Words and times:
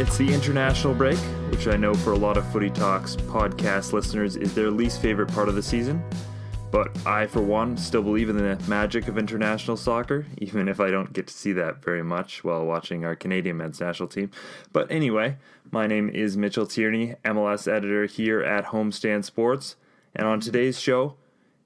It's 0.00 0.16
the 0.16 0.32
international 0.32 0.94
break, 0.94 1.18
which 1.50 1.68
I 1.68 1.76
know 1.76 1.92
for 1.92 2.12
a 2.12 2.16
lot 2.16 2.38
of 2.38 2.50
Footy 2.50 2.70
Talks 2.70 3.16
podcast 3.16 3.92
listeners 3.92 4.34
is 4.34 4.54
their 4.54 4.70
least 4.70 5.02
favorite 5.02 5.30
part 5.30 5.50
of 5.50 5.56
the 5.56 5.62
season. 5.62 6.02
But 6.70 7.06
I, 7.06 7.26
for 7.26 7.42
one, 7.42 7.76
still 7.76 8.02
believe 8.02 8.30
in 8.30 8.38
the 8.38 8.58
magic 8.66 9.08
of 9.08 9.18
international 9.18 9.76
soccer, 9.76 10.24
even 10.38 10.68
if 10.68 10.80
I 10.80 10.90
don't 10.90 11.12
get 11.12 11.26
to 11.26 11.34
see 11.34 11.52
that 11.52 11.84
very 11.84 12.02
much 12.02 12.42
while 12.42 12.64
watching 12.64 13.04
our 13.04 13.14
Canadian 13.14 13.58
men's 13.58 13.78
national 13.78 14.08
team. 14.08 14.30
But 14.72 14.90
anyway, 14.90 15.36
my 15.70 15.86
name 15.86 16.08
is 16.08 16.34
Mitchell 16.34 16.66
Tierney, 16.66 17.16
MLS 17.22 17.70
editor 17.70 18.06
here 18.06 18.40
at 18.40 18.68
Homestand 18.68 19.26
Sports. 19.26 19.76
And 20.16 20.26
on 20.26 20.40
today's 20.40 20.80
show, 20.80 21.16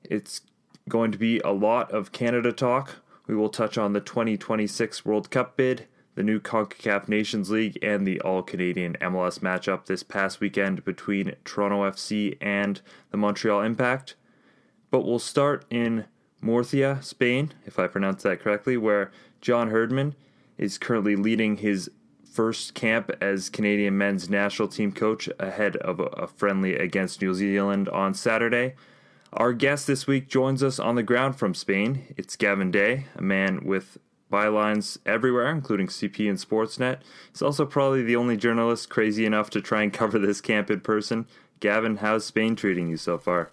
it's 0.02 0.40
going 0.88 1.12
to 1.12 1.18
be 1.18 1.38
a 1.44 1.52
lot 1.52 1.92
of 1.92 2.10
Canada 2.10 2.50
talk. 2.50 2.96
We 3.28 3.36
will 3.36 3.48
touch 3.48 3.78
on 3.78 3.92
the 3.92 4.00
2026 4.00 5.04
World 5.04 5.30
Cup 5.30 5.56
bid, 5.56 5.86
the 6.14 6.22
new 6.22 6.40
CONCACAF 6.40 7.08
Nations 7.08 7.50
League, 7.50 7.78
and 7.82 8.06
the 8.06 8.20
All 8.20 8.42
Canadian 8.42 8.96
MLS 9.00 9.40
matchup 9.40 9.86
this 9.86 10.02
past 10.02 10.40
weekend 10.40 10.84
between 10.84 11.34
Toronto 11.44 11.88
FC 11.90 12.36
and 12.40 12.80
the 13.10 13.16
Montreal 13.16 13.62
Impact. 13.62 14.14
But 14.90 15.04
we'll 15.04 15.18
start 15.18 15.64
in 15.70 16.04
Murcia, 16.40 16.98
Spain, 17.02 17.52
if 17.64 17.78
I 17.78 17.86
pronounce 17.86 18.22
that 18.22 18.40
correctly, 18.40 18.76
where 18.76 19.10
John 19.40 19.70
Herdman 19.70 20.14
is 20.56 20.78
currently 20.78 21.16
leading 21.16 21.56
his 21.56 21.90
first 22.30 22.74
camp 22.74 23.10
as 23.20 23.48
Canadian 23.48 23.96
men's 23.96 24.28
national 24.28 24.68
team 24.68 24.92
coach 24.92 25.28
ahead 25.38 25.76
of 25.76 26.00
a 26.00 26.26
friendly 26.26 26.76
against 26.76 27.22
New 27.22 27.32
Zealand 27.32 27.88
on 27.88 28.12
Saturday. 28.12 28.74
Our 29.32 29.52
guest 29.52 29.86
this 29.86 30.06
week 30.06 30.28
joins 30.28 30.62
us 30.62 30.78
on 30.78 30.94
the 30.94 31.02
ground 31.02 31.36
from 31.36 31.54
Spain. 31.54 32.14
It's 32.16 32.36
Gavin 32.36 32.70
Day, 32.70 33.06
a 33.16 33.22
man 33.22 33.64
with 33.64 33.98
bylines 34.34 34.98
everywhere, 35.06 35.48
including 35.48 35.86
CP 35.86 36.28
and 36.28 36.38
Sportsnet. 36.38 36.98
He's 37.30 37.42
also 37.42 37.64
probably 37.64 38.02
the 38.02 38.16
only 38.16 38.36
journalist 38.36 38.90
crazy 38.90 39.24
enough 39.24 39.48
to 39.50 39.60
try 39.60 39.82
and 39.82 39.92
cover 39.92 40.18
this 40.18 40.40
camp 40.50 40.72
in 40.72 40.80
person. 40.80 41.26
Gavin, 41.60 41.98
how's 41.98 42.24
Spain 42.24 42.56
treating 42.56 42.88
you 42.88 42.96
so 42.96 43.16
far? 43.16 43.50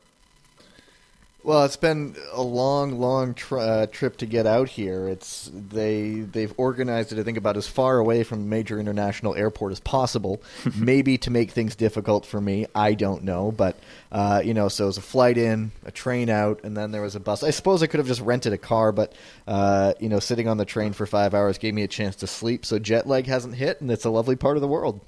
Well, 1.43 1.63
it's 1.65 1.75
been 1.75 2.15
a 2.33 2.41
long, 2.43 2.99
long 2.99 3.35
uh, 3.51 3.87
trip 3.87 4.17
to 4.17 4.27
get 4.27 4.45
out 4.45 4.69
here. 4.69 5.07
It's 5.07 5.49
they 5.53 6.19
they've 6.19 6.53
organized 6.55 7.11
it. 7.11 7.17
I 7.19 7.23
think 7.23 7.39
about 7.39 7.57
as 7.57 7.67
far 7.67 7.97
away 7.97 8.23
from 8.23 8.41
a 8.41 8.45
major 8.45 8.79
international 8.79 9.33
airport 9.33 9.71
as 9.71 9.79
possible. 9.79 10.43
maybe 10.75 11.17
to 11.17 11.31
make 11.31 11.49
things 11.49 11.75
difficult 11.75 12.27
for 12.27 12.39
me. 12.39 12.67
I 12.75 12.93
don't 12.93 13.23
know, 13.23 13.51
but 13.51 13.75
uh, 14.11 14.43
you 14.45 14.53
know, 14.53 14.67
so 14.67 14.83
it 14.83 14.87
was 14.87 14.97
a 14.99 15.01
flight 15.01 15.39
in, 15.39 15.71
a 15.83 15.89
train 15.89 16.29
out, 16.29 16.61
and 16.63 16.77
then 16.77 16.91
there 16.91 17.01
was 17.01 17.15
a 17.15 17.19
bus. 17.19 17.41
I 17.41 17.49
suppose 17.49 17.81
I 17.81 17.87
could 17.87 17.99
have 17.99 18.07
just 18.07 18.21
rented 18.21 18.53
a 18.53 18.59
car, 18.59 18.91
but 18.91 19.13
uh, 19.47 19.93
you 19.99 20.09
know, 20.09 20.19
sitting 20.19 20.47
on 20.47 20.57
the 20.57 20.65
train 20.65 20.93
for 20.93 21.07
five 21.07 21.33
hours 21.33 21.57
gave 21.57 21.73
me 21.73 21.81
a 21.81 21.87
chance 21.87 22.17
to 22.17 22.27
sleep. 22.27 22.67
So 22.67 22.77
jet 22.77 23.07
lag 23.07 23.25
hasn't 23.25 23.55
hit, 23.55 23.81
and 23.81 23.89
it's 23.89 24.05
a 24.05 24.11
lovely 24.11 24.35
part 24.35 24.57
of 24.57 24.61
the 24.61 24.67
world. 24.67 25.01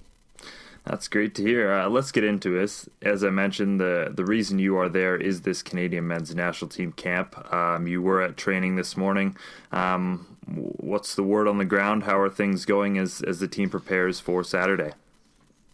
That's 0.85 1.07
great 1.07 1.33
to 1.35 1.43
hear. 1.43 1.71
Uh, 1.71 1.87
let's 1.87 2.11
get 2.11 2.25
into 2.25 2.49
this. 2.49 2.89
As 3.01 3.23
I 3.23 3.29
mentioned, 3.29 3.79
the 3.79 4.11
the 4.13 4.25
reason 4.25 4.59
you 4.59 4.77
are 4.77 4.89
there 4.89 5.15
is 5.15 5.41
this 5.41 5.63
Canadian 5.63 6.07
men's 6.07 6.35
national 6.35 6.69
team 6.69 6.91
camp. 6.91 7.53
Um, 7.53 7.87
you 7.87 8.01
were 8.01 8.21
at 8.21 8.35
training 8.35 8.75
this 8.75 8.97
morning. 8.97 9.37
Um, 9.71 10.37
what's 10.45 11.15
the 11.15 11.23
word 11.23 11.47
on 11.47 11.57
the 11.57 11.65
ground? 11.65 12.03
How 12.03 12.19
are 12.19 12.29
things 12.29 12.65
going 12.65 12.97
as 12.97 13.21
as 13.21 13.39
the 13.39 13.47
team 13.47 13.69
prepares 13.69 14.19
for 14.19 14.43
Saturday? 14.43 14.91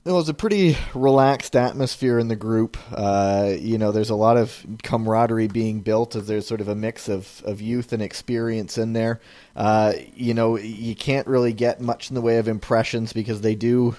It 0.05 0.13
was 0.13 0.29
a 0.29 0.33
pretty 0.33 0.77
relaxed 0.93 1.55
atmosphere 1.55 2.19
in 2.19 2.29
the 2.29 2.35
group. 2.35 2.77
Uh, 2.91 3.53
you 3.59 3.77
know, 3.77 3.91
there's 3.91 4.09
a 4.09 4.15
lot 4.15 4.37
of 4.37 4.65
camaraderie 4.81 5.49
being 5.49 5.81
built 5.81 6.15
as 6.15 6.25
there's 6.25 6.47
sort 6.47 6.61
of 6.61 6.69
a 6.69 6.75
mix 6.75 7.09
of, 7.09 7.43
of 7.45 7.61
youth 7.61 7.91
and 7.91 8.01
experience 8.01 8.77
in 8.77 8.93
there. 8.93 9.19
Uh, 9.57 9.93
you 10.15 10.33
know, 10.33 10.57
you 10.57 10.95
can't 10.95 11.27
really 11.27 11.51
get 11.51 11.81
much 11.81 12.09
in 12.09 12.15
the 12.15 12.21
way 12.21 12.37
of 12.37 12.47
impressions 12.47 13.11
because 13.11 13.41
they 13.41 13.55
do 13.55 13.95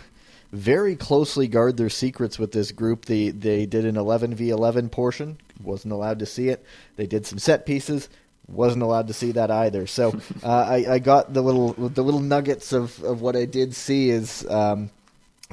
very 0.53 0.97
closely 0.97 1.47
guard 1.47 1.77
their 1.77 1.89
secrets 1.89 2.39
with 2.39 2.53
this 2.53 2.73
group. 2.73 3.05
They 3.05 3.31
they 3.31 3.67
did 3.67 3.85
an 3.85 3.97
11 3.97 4.35
v 4.35 4.51
11 4.51 4.89
portion, 4.89 5.39
wasn't 5.63 5.93
allowed 5.93 6.19
to 6.21 6.27
see 6.27 6.49
it. 6.49 6.65
They 6.97 7.07
did 7.07 7.27
some 7.27 7.39
set 7.39 7.67
pieces, 7.67 8.09
wasn't 8.49 8.83
allowed 8.83 9.07
to 9.09 9.15
see 9.15 9.33
that 9.33 9.51
either. 9.51 9.87
So 9.87 10.19
uh, 10.43 10.49
I, 10.49 10.95
I 10.95 10.99
got 10.99 11.33
the 11.33 11.43
little 11.43 11.73
the 11.73 12.03
little 12.03 12.21
nuggets 12.21 12.73
of, 12.73 13.03
of 13.03 13.21
what 13.21 13.37
I 13.37 13.45
did 13.45 13.75
see 13.75 14.11
is, 14.11 14.47
um, 14.49 14.91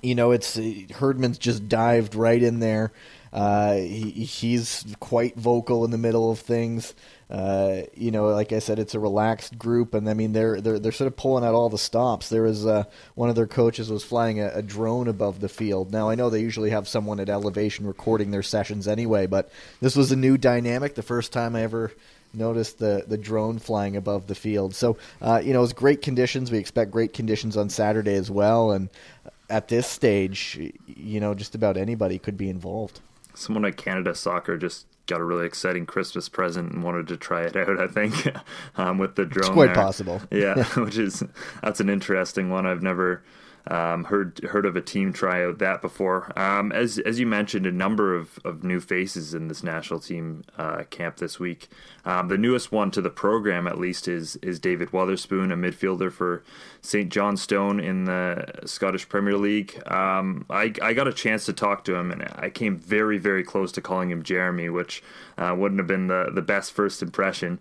you 0.01 0.15
know, 0.15 0.31
it's 0.31 0.57
Herdman's 0.91 1.37
just 1.37 1.69
dived 1.69 2.15
right 2.15 2.41
in 2.41 2.59
there. 2.59 2.91
Uh, 3.33 3.75
he, 3.75 4.11
he's 4.11 4.85
quite 4.99 5.35
vocal 5.35 5.85
in 5.85 5.91
the 5.91 5.97
middle 5.97 6.31
of 6.31 6.39
things. 6.39 6.93
Uh, 7.29 7.81
you 7.93 8.09
know, 8.09 8.27
like 8.27 8.53
I 8.53 8.59
said, 8.59 8.79
it's 8.79 8.95
a 8.95 8.99
relaxed 8.99 9.57
group, 9.57 9.93
and 9.93 10.09
I 10.09 10.13
mean 10.13 10.31
they're 10.31 10.61
they're 10.61 10.79
they're 10.79 10.93
sort 10.93 11.07
of 11.07 11.17
pulling 11.17 11.43
out 11.43 11.53
all 11.53 11.69
the 11.69 11.77
stops. 11.77 12.29
There 12.29 12.43
was 12.43 12.65
uh, 12.65 12.85
one 13.15 13.29
of 13.29 13.35
their 13.35 13.47
coaches 13.47 13.89
was 13.89 14.03
flying 14.03 14.39
a, 14.39 14.49
a, 14.55 14.61
drone 14.61 15.09
above 15.09 15.41
the 15.41 15.49
field. 15.49 15.91
Now 15.91 16.09
I 16.09 16.15
know 16.15 16.29
they 16.29 16.39
usually 16.39 16.69
have 16.69 16.87
someone 16.87 17.19
at 17.19 17.27
elevation 17.27 17.85
recording 17.85 18.31
their 18.31 18.43
sessions 18.43 18.87
anyway, 18.87 19.27
but 19.27 19.51
this 19.81 19.95
was 19.95 20.13
a 20.13 20.15
new 20.15 20.37
dynamic. 20.37 20.95
The 20.95 21.03
first 21.03 21.33
time 21.33 21.55
I 21.55 21.63
ever 21.63 21.91
noticed 22.33 22.79
the 22.79 23.03
the 23.05 23.17
drone 23.17 23.59
flying 23.59 23.97
above 23.97 24.27
the 24.27 24.35
field. 24.35 24.73
So 24.73 24.97
uh, 25.21 25.41
you 25.43 25.51
know, 25.51 25.63
it's 25.63 25.73
great 25.73 26.01
conditions. 26.01 26.49
We 26.49 26.59
expect 26.59 26.91
great 26.91 27.13
conditions 27.13 27.57
on 27.57 27.69
Saturday 27.69 28.15
as 28.15 28.31
well, 28.31 28.71
and 28.71 28.87
at 29.49 29.67
this 29.67 29.87
stage, 29.87 30.73
you 30.87 31.19
know, 31.19 31.33
just 31.33 31.55
about 31.55 31.75
anybody 31.75 32.19
could 32.19 32.37
be 32.37 32.49
involved. 32.49 33.01
Someone 33.37 33.65
at 33.65 33.77
Canada 33.77 34.15
Soccer 34.15 34.57
just 34.57 34.87
got 35.05 35.21
a 35.21 35.23
really 35.23 35.45
exciting 35.45 35.85
Christmas 35.85 36.27
present 36.27 36.71
and 36.73 36.83
wanted 36.83 37.07
to 37.07 37.17
try 37.17 37.43
it 37.43 37.55
out. 37.55 37.79
I 37.79 37.87
think 37.87 38.13
um, 38.77 38.97
with 38.97 39.15
the 39.15 39.25
drone. 39.25 39.45
It's 39.45 39.53
quite 39.53 39.67
there. 39.67 39.75
possible. 39.75 40.21
Yeah, 40.31 40.63
which 40.75 40.97
is 40.97 41.23
that's 41.61 41.79
an 41.79 41.89
interesting 41.89 42.49
one. 42.49 42.65
I've 42.65 42.83
never 42.83 43.23
um, 43.69 44.05
heard 44.05 44.39
heard 44.39 44.65
of 44.65 44.75
a 44.75 44.81
team 44.81 45.13
tryout 45.13 45.59
that 45.59 45.81
before. 45.81 46.37
Um, 46.39 46.71
as 46.71 46.99
as 46.99 47.19
you 47.19 47.25
mentioned, 47.25 47.65
a 47.65 47.71
number 47.71 48.15
of, 48.15 48.39
of 48.45 48.63
new 48.63 48.79
faces 48.79 49.33
in 49.33 49.47
this 49.47 49.63
national 49.63 49.99
team 49.99 50.43
uh, 50.57 50.83
camp 50.89 51.17
this 51.17 51.39
week. 51.39 51.69
Um, 52.05 52.29
the 52.29 52.37
newest 52.37 52.71
one 52.71 52.91
to 52.91 53.01
the 53.01 53.09
program, 53.09 53.67
at 53.67 53.77
least, 53.77 54.07
is 54.07 54.37
is 54.37 54.59
David 54.59 54.91
Wotherspoon, 54.91 55.51
a 55.51 55.57
midfielder 55.57 56.11
for 56.11 56.43
St 56.81 57.11
Johnstone 57.11 57.79
in 57.79 58.05
the 58.05 58.45
Scottish 58.65 59.09
Premier 59.09 59.37
League. 59.37 59.81
Um, 59.87 60.45
I 60.49 60.73
I 60.81 60.93
got 60.93 61.07
a 61.07 61.13
chance 61.13 61.45
to 61.45 61.53
talk 61.53 61.83
to 61.85 61.95
him, 61.95 62.11
and 62.11 62.23
I 62.35 62.49
came 62.49 62.77
very 62.77 63.17
very 63.17 63.43
close 63.43 63.71
to 63.73 63.81
calling 63.81 64.09
him 64.11 64.23
Jeremy, 64.23 64.69
which 64.69 65.03
uh, 65.37 65.53
wouldn't 65.57 65.79
have 65.79 65.87
been 65.87 66.07
the 66.07 66.29
the 66.33 66.41
best 66.41 66.71
first 66.71 67.01
impression. 67.01 67.59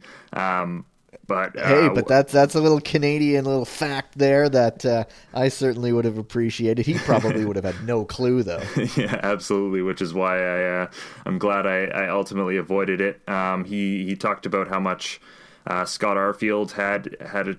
But 1.26 1.59
uh, 1.59 1.66
hey, 1.66 1.88
but 1.88 2.06
that's 2.06 2.32
that's 2.32 2.54
a 2.54 2.60
little 2.60 2.81
Canadian 2.81 3.44
little 3.44 3.64
fact 3.64 4.16
there 4.16 4.48
that 4.48 4.84
uh, 4.84 5.04
I 5.34 5.48
certainly 5.48 5.92
would 5.92 6.04
have 6.04 6.19
appreciated. 6.19 6.87
He 6.87 6.94
probably 6.94 7.44
would 7.44 7.56
have 7.56 7.64
had 7.64 7.82
no 7.84 8.04
clue 8.04 8.44
though. 8.44 8.62
yeah, 8.97 9.19
absolutely. 9.22 9.82
Which 9.82 10.00
is 10.00 10.14
why 10.14 10.38
I 10.38 10.82
uh, 10.82 10.91
I'm 11.25 11.38
glad 11.38 11.66
I, 11.66 11.87
I 11.87 12.09
ultimately 12.09 12.56
avoided 12.56 13.00
it. 13.00 13.28
Um, 13.28 13.64
he 13.64 14.04
he 14.04 14.14
talked 14.14 14.47
about 14.47 14.69
how 14.69 14.78
much 14.78 15.20
uh, 15.66 15.84
Scott 15.84 16.16
Arfield 16.16 16.72
had 16.72 17.16
had 17.20 17.48
a 17.48 17.56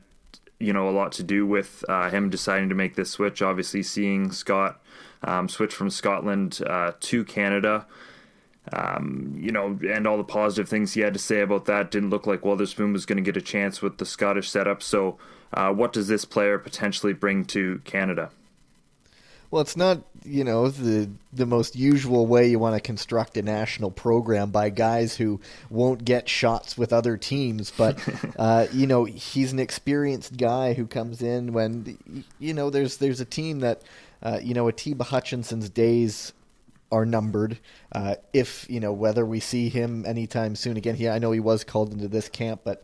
you 0.60 0.72
know 0.72 0.90
a 0.90 0.92
lot 0.92 1.12
to 1.14 1.24
do 1.24 1.46
with 1.46 1.84
uh, 1.90 2.10
him 2.10 2.30
deciding 2.30 2.70
to 2.70 2.76
make 2.76 2.96
this 2.96 3.12
switch. 3.12 3.42
Obviously, 3.42 3.84
seeing 3.84 4.32
Scott 4.32 4.82
um, 5.24 5.50
switch 5.50 5.74
from 5.74 5.90
Scotland 5.90 6.62
uh, 6.66 6.94
to 7.02 7.26
Canada 7.26 7.86
um, 8.74 9.34
you 9.36 9.52
know, 9.52 9.80
and 9.88 10.08
all 10.08 10.18
the 10.18 10.24
positive 10.24 10.68
things 10.68 10.94
he 10.94 11.02
had 11.02 11.14
to 11.14 11.20
say 11.20 11.42
about 11.42 11.66
that 11.66 11.92
didn't 11.92 12.10
look 12.10 12.28
like 12.28 12.44
Wotherspoon 12.44 12.94
was 12.94 13.06
going 13.06 13.18
to 13.18 13.22
get 13.24 13.38
a 13.38 13.42
chance 13.42 13.82
with 13.82 13.98
the 13.98 14.06
Scottish 14.06 14.50
setup. 14.50 14.84
So, 14.84 15.18
uh, 15.54 15.72
what 15.72 15.94
does 15.94 16.08
this 16.08 16.26
player 16.26 16.58
potentially 16.60 17.14
bring 17.14 17.46
to 17.46 17.82
Canada? 17.86 18.32
Well, 19.50 19.62
it's 19.62 19.78
not 19.78 20.02
you 20.26 20.44
know 20.44 20.70
the 20.70 21.10
the 21.32 21.46
most 21.46 21.78
usual 21.78 22.28
way 22.28 22.50
you 22.50 22.60
want 22.60 22.76
to 22.76 22.82
construct 22.82 23.38
a 23.38 23.42
national 23.42 23.92
program 23.92 24.52
by 24.52 24.70
guys 24.70 25.16
who 25.16 25.40
won't 25.70 26.04
get 26.04 26.28
shots 26.28 26.78
with 26.78 26.92
other 26.92 27.16
teams, 27.16 27.72
but 27.72 27.98
uh, 28.38 28.68
you 28.74 28.88
know 28.88 29.06
he's 29.06 29.54
an 29.54 29.60
experienced 29.60 30.36
guy 30.36 30.74
who 30.74 30.86
comes 30.86 31.22
in 31.22 31.54
when 31.54 32.26
you 32.40 32.54
know 32.54 32.70
there's 32.70 32.98
there's 32.98 33.22
a 33.22 33.26
team 33.26 33.62
that 33.62 33.82
uh, 34.22 34.40
you 34.44 34.54
know 34.54 34.68
Atiba 34.68 35.06
Hutchinson's 35.06 35.70
days 35.70 36.34
are 36.92 37.06
numbered. 37.06 37.60
Uh, 37.92 38.16
if 38.34 38.66
you 38.70 38.80
know 38.80 38.94
whether 38.94 39.26
we 39.26 39.40
see 39.40 39.70
him 39.70 40.06
anytime 40.06 40.56
soon 40.56 40.78
again, 40.78 40.96
he 40.96 41.10
I 41.10 41.20
know 41.20 41.32
he 41.32 41.40
was 41.40 41.64
called 41.64 41.92
into 41.92 42.08
this 42.08 42.30
camp, 42.30 42.62
but 42.64 42.84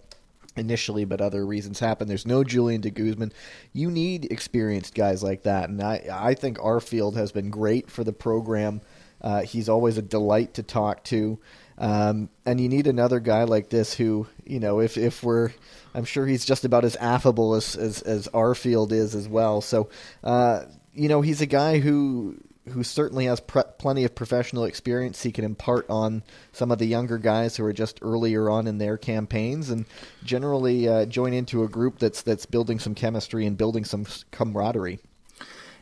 initially, 0.56 1.06
but 1.06 1.22
other 1.22 1.46
reasons 1.46 1.80
happen. 1.80 2.08
There's 2.08 2.28
no 2.28 2.44
Julian 2.44 2.82
de 2.82 2.92
Guzman. 2.92 3.34
You 3.72 3.90
need 3.90 4.32
experienced 4.32 4.94
guys 4.94 5.24
like 5.24 5.44
that, 5.44 5.70
and 5.70 5.82
I 5.82 6.04
I 6.12 6.34
think 6.34 6.58
Arfield 6.58 7.16
has 7.16 7.32
been 7.32 7.50
great 7.50 7.90
for 7.90 8.04
the 8.04 8.14
program. 8.14 8.82
Uh, 9.22 9.42
he's 9.42 9.70
always 9.70 9.98
a 9.98 10.02
delight 10.02 10.56
to 10.56 10.64
talk 10.64 11.04
to. 11.06 11.40
Um, 11.78 12.30
and 12.46 12.60
you 12.60 12.70
need 12.70 12.88
another 12.88 13.20
guy 13.20 13.44
like 13.46 13.70
this 13.70 13.94
who, 13.94 14.28
you 14.46 14.60
know, 14.60 14.80
if, 14.80 14.98
if 14.98 15.24
we're, 15.24 15.52
I'm 15.94 16.06
sure 16.06 16.26
he's 16.26 16.46
just 16.46 16.66
about 16.66 16.86
as 16.86 16.96
affable 16.98 17.56
as, 17.56 17.76
as, 17.76 18.02
as 18.02 18.28
Arfield 18.28 18.92
is 18.92 19.16
as 19.16 19.28
well. 19.28 19.62
So, 19.62 19.90
uh, 20.24 20.66
you 20.94 21.10
know, 21.10 21.22
he's 21.22 21.42
a 21.42 21.48
guy 21.48 21.80
who 21.80 22.38
who 22.70 22.84
certainly 22.84 23.26
has 23.26 23.40
pre- 23.40 23.64
plenty 23.78 24.04
of 24.04 24.16
professional 24.16 24.64
experience 24.64 25.24
he 25.24 25.32
can 25.32 25.44
impart 25.44 25.90
on 25.90 26.24
some 26.52 26.72
of 26.72 26.80
the 26.80 26.86
younger 26.86 27.18
guys 27.18 27.58
who 27.58 27.66
are 27.66 27.74
just 27.74 28.00
earlier 28.02 28.50
on 28.50 28.68
in 28.68 28.78
their 28.78 28.98
campaigns 28.98 29.70
and 29.70 29.86
generally 30.24 30.88
uh, 30.88 31.06
join 31.06 31.34
into 31.34 31.64
a 31.64 31.68
group 31.68 32.00
that's 32.00 32.22
that's 32.22 32.46
building 32.46 32.80
some 32.80 32.96
chemistry 32.96 33.46
and 33.46 33.58
building 33.58 33.84
some 33.84 34.06
camaraderie. 34.32 35.00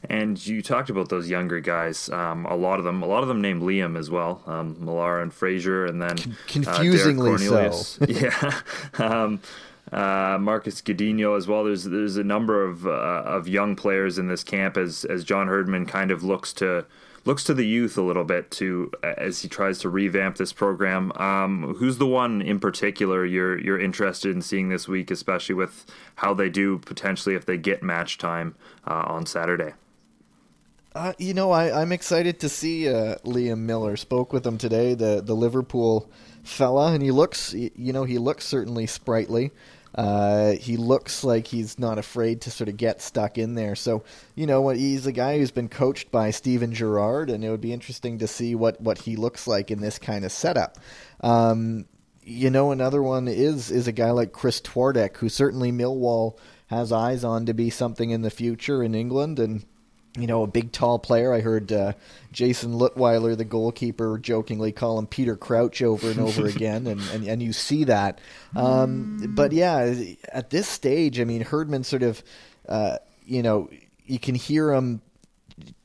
And 0.09 0.43
you 0.47 0.63
talked 0.63 0.89
about 0.89 1.09
those 1.09 1.29
younger 1.29 1.59
guys. 1.59 2.09
Um, 2.09 2.45
a 2.47 2.55
lot 2.55 2.79
of 2.79 2.85
them, 2.85 3.03
a 3.03 3.05
lot 3.05 3.21
of 3.21 3.27
them 3.27 3.39
named 3.39 3.61
Liam 3.61 3.97
as 3.97 4.09
well. 4.09 4.41
Um, 4.47 4.75
Millar 4.83 5.21
and 5.21 5.31
Fraser, 5.31 5.85
and 5.85 6.01
then 6.01 6.17
confusingly 6.47 7.47
uh, 7.47 7.71
so. 7.71 8.05
yeah. 8.09 8.61
Um, 8.97 9.41
uh, 9.91 10.37
Marcus 10.39 10.81
Godinho 10.81 11.37
as 11.37 11.47
well. 11.47 11.63
There's 11.63 11.83
there's 11.83 12.17
a 12.17 12.23
number 12.23 12.63
of 12.63 12.85
uh, 12.87 12.89
of 12.89 13.47
young 13.47 13.75
players 13.75 14.17
in 14.17 14.27
this 14.27 14.43
camp 14.43 14.77
as 14.77 15.05
as 15.05 15.23
John 15.23 15.47
Herdman 15.47 15.85
kind 15.85 16.11
of 16.11 16.23
looks 16.23 16.53
to 16.53 16.85
looks 17.25 17.43
to 17.43 17.53
the 17.53 17.65
youth 17.65 17.97
a 17.97 18.01
little 18.01 18.23
bit 18.23 18.49
to 18.51 18.91
as 19.03 19.41
he 19.41 19.47
tries 19.47 19.79
to 19.79 19.89
revamp 19.89 20.37
this 20.37 20.53
program. 20.53 21.11
Um, 21.13 21.75
who's 21.75 21.97
the 21.97 22.07
one 22.07 22.41
in 22.41 22.59
particular 22.59 23.25
you're 23.25 23.59
you're 23.59 23.79
interested 23.79 24.35
in 24.35 24.41
seeing 24.41 24.69
this 24.69 24.87
week, 24.87 25.11
especially 25.11 25.55
with 25.55 25.85
how 26.15 26.33
they 26.33 26.49
do 26.49 26.79
potentially 26.79 27.35
if 27.35 27.45
they 27.45 27.57
get 27.57 27.83
match 27.83 28.17
time 28.17 28.55
uh, 28.87 29.03
on 29.07 29.25
Saturday? 29.25 29.73
Uh, 30.93 31.13
you 31.17 31.33
know, 31.33 31.51
I, 31.51 31.81
I'm 31.81 31.93
excited 31.93 32.39
to 32.41 32.49
see 32.49 32.89
uh, 32.89 33.15
Liam 33.23 33.59
Millar. 33.59 33.95
Spoke 33.95 34.33
with 34.33 34.45
him 34.45 34.57
today, 34.57 34.93
the 34.93 35.21
the 35.21 35.35
Liverpool 35.35 36.09
fella, 36.43 36.93
and 36.93 37.01
he 37.03 37.11
looks, 37.11 37.53
you 37.53 37.93
know, 37.93 38.03
he 38.03 38.17
looks 38.17 38.45
certainly 38.45 38.87
sprightly. 38.87 39.51
Uh, 39.93 40.53
he 40.53 40.77
looks 40.77 41.23
like 41.23 41.47
he's 41.47 41.77
not 41.77 41.97
afraid 41.97 42.41
to 42.41 42.51
sort 42.51 42.69
of 42.69 42.77
get 42.77 43.01
stuck 43.01 43.37
in 43.37 43.55
there. 43.55 43.75
So, 43.75 44.03
you 44.35 44.47
know, 44.47 44.69
he's 44.69 45.05
a 45.05 45.11
guy 45.11 45.37
who's 45.37 45.51
been 45.51 45.69
coached 45.69 46.11
by 46.11 46.31
Steven 46.31 46.73
Gerrard, 46.73 47.29
and 47.29 47.43
it 47.43 47.49
would 47.49 47.61
be 47.61 47.73
interesting 47.73 48.19
to 48.19 48.27
see 48.27 48.55
what, 48.55 48.79
what 48.79 48.99
he 48.99 49.15
looks 49.15 49.47
like 49.47 49.69
in 49.69 49.81
this 49.81 49.99
kind 49.99 50.23
of 50.23 50.31
setup. 50.31 50.77
Um, 51.19 51.85
you 52.23 52.49
know, 52.49 52.71
another 52.71 53.01
one 53.01 53.27
is 53.27 53.71
is 53.71 53.87
a 53.87 53.91
guy 53.91 54.11
like 54.11 54.31
Kris 54.31 54.61
Twardek, 54.61 55.17
who 55.17 55.27
certainly 55.27 55.71
Millwall 55.71 56.37
has 56.67 56.91
eyes 56.91 57.23
on 57.23 57.45
to 57.47 57.53
be 57.53 57.69
something 57.69 58.11
in 58.11 58.21
the 58.21 58.29
future 58.29 58.83
in 58.83 58.95
England, 58.95 59.39
and 59.39 59.65
you 60.17 60.27
know, 60.27 60.43
a 60.43 60.47
big 60.47 60.71
tall 60.71 60.99
player. 60.99 61.33
I 61.33 61.39
heard 61.39 61.71
uh, 61.71 61.93
Jayson 62.33 62.73
Leutwiler, 62.73 63.37
the 63.37 63.45
goalkeeper, 63.45 64.17
jokingly 64.17 64.71
call 64.71 64.99
him 64.99 65.07
Peter 65.07 65.35
Crouch 65.35 65.81
over 65.81 66.09
and 66.09 66.19
over 66.19 66.45
again, 66.47 66.87
and, 66.87 67.01
and, 67.13 67.27
and 67.27 67.41
you 67.41 67.53
see 67.53 67.85
that. 67.85 68.19
Um, 68.55 69.33
but 69.35 69.51
yeah, 69.51 69.93
at 70.29 70.49
this 70.49 70.67
stage, 70.67 71.19
I 71.19 71.23
mean, 71.23 71.41
Herdman 71.41 71.83
sort 71.83 72.03
of, 72.03 72.23
uh, 72.67 72.97
you 73.25 73.41
know, 73.41 73.69
you 74.05 74.19
can 74.19 74.35
hear 74.35 74.71
him 74.73 75.01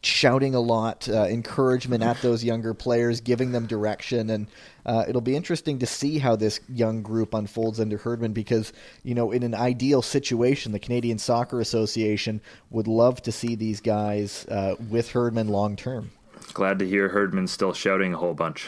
shouting 0.03 0.55
a 0.55 0.61
lot, 0.61 1.09
uh, 1.09 1.25
encouragement 1.25 2.03
at 2.03 2.21
those 2.23 2.45
younger 2.45 2.75
players, 2.75 3.21
giving 3.21 3.53
them 3.53 3.67
direction, 3.67 4.31
and 4.31 4.47
uh, 4.85 5.05
it'll 5.09 5.21
be 5.21 5.37
interesting 5.37 5.79
to 5.81 5.87
see 5.87 6.19
how 6.19 6.37
this 6.37 6.61
young 6.69 7.03
group 7.03 7.35
unfolds 7.35 7.81
under 7.81 7.99
Herdman. 7.99 8.33
Because 8.33 8.73
you 9.03 9.15
know, 9.15 9.33
in 9.33 9.43
an 9.43 9.55
ideal 9.55 10.03
situation, 10.03 10.73
the 10.73 10.79
Canadian 10.79 11.19
Soccer 11.19 11.61
Association 11.61 12.41
would 12.71 12.89
love 12.89 13.23
to 13.23 13.33
see 13.33 13.55
these 13.55 13.81
guys 13.81 14.47
uh, 14.47 14.77
with 14.89 15.11
Herdman 15.11 15.49
long 15.49 15.77
term. 15.77 16.11
Glad 16.53 16.79
to 16.79 16.89
hear 16.89 17.09
Herdman 17.09 17.47
still 17.47 17.73
shouting 17.73 18.15
a 18.15 18.19
whole 18.19 18.35
bunch. 18.35 18.67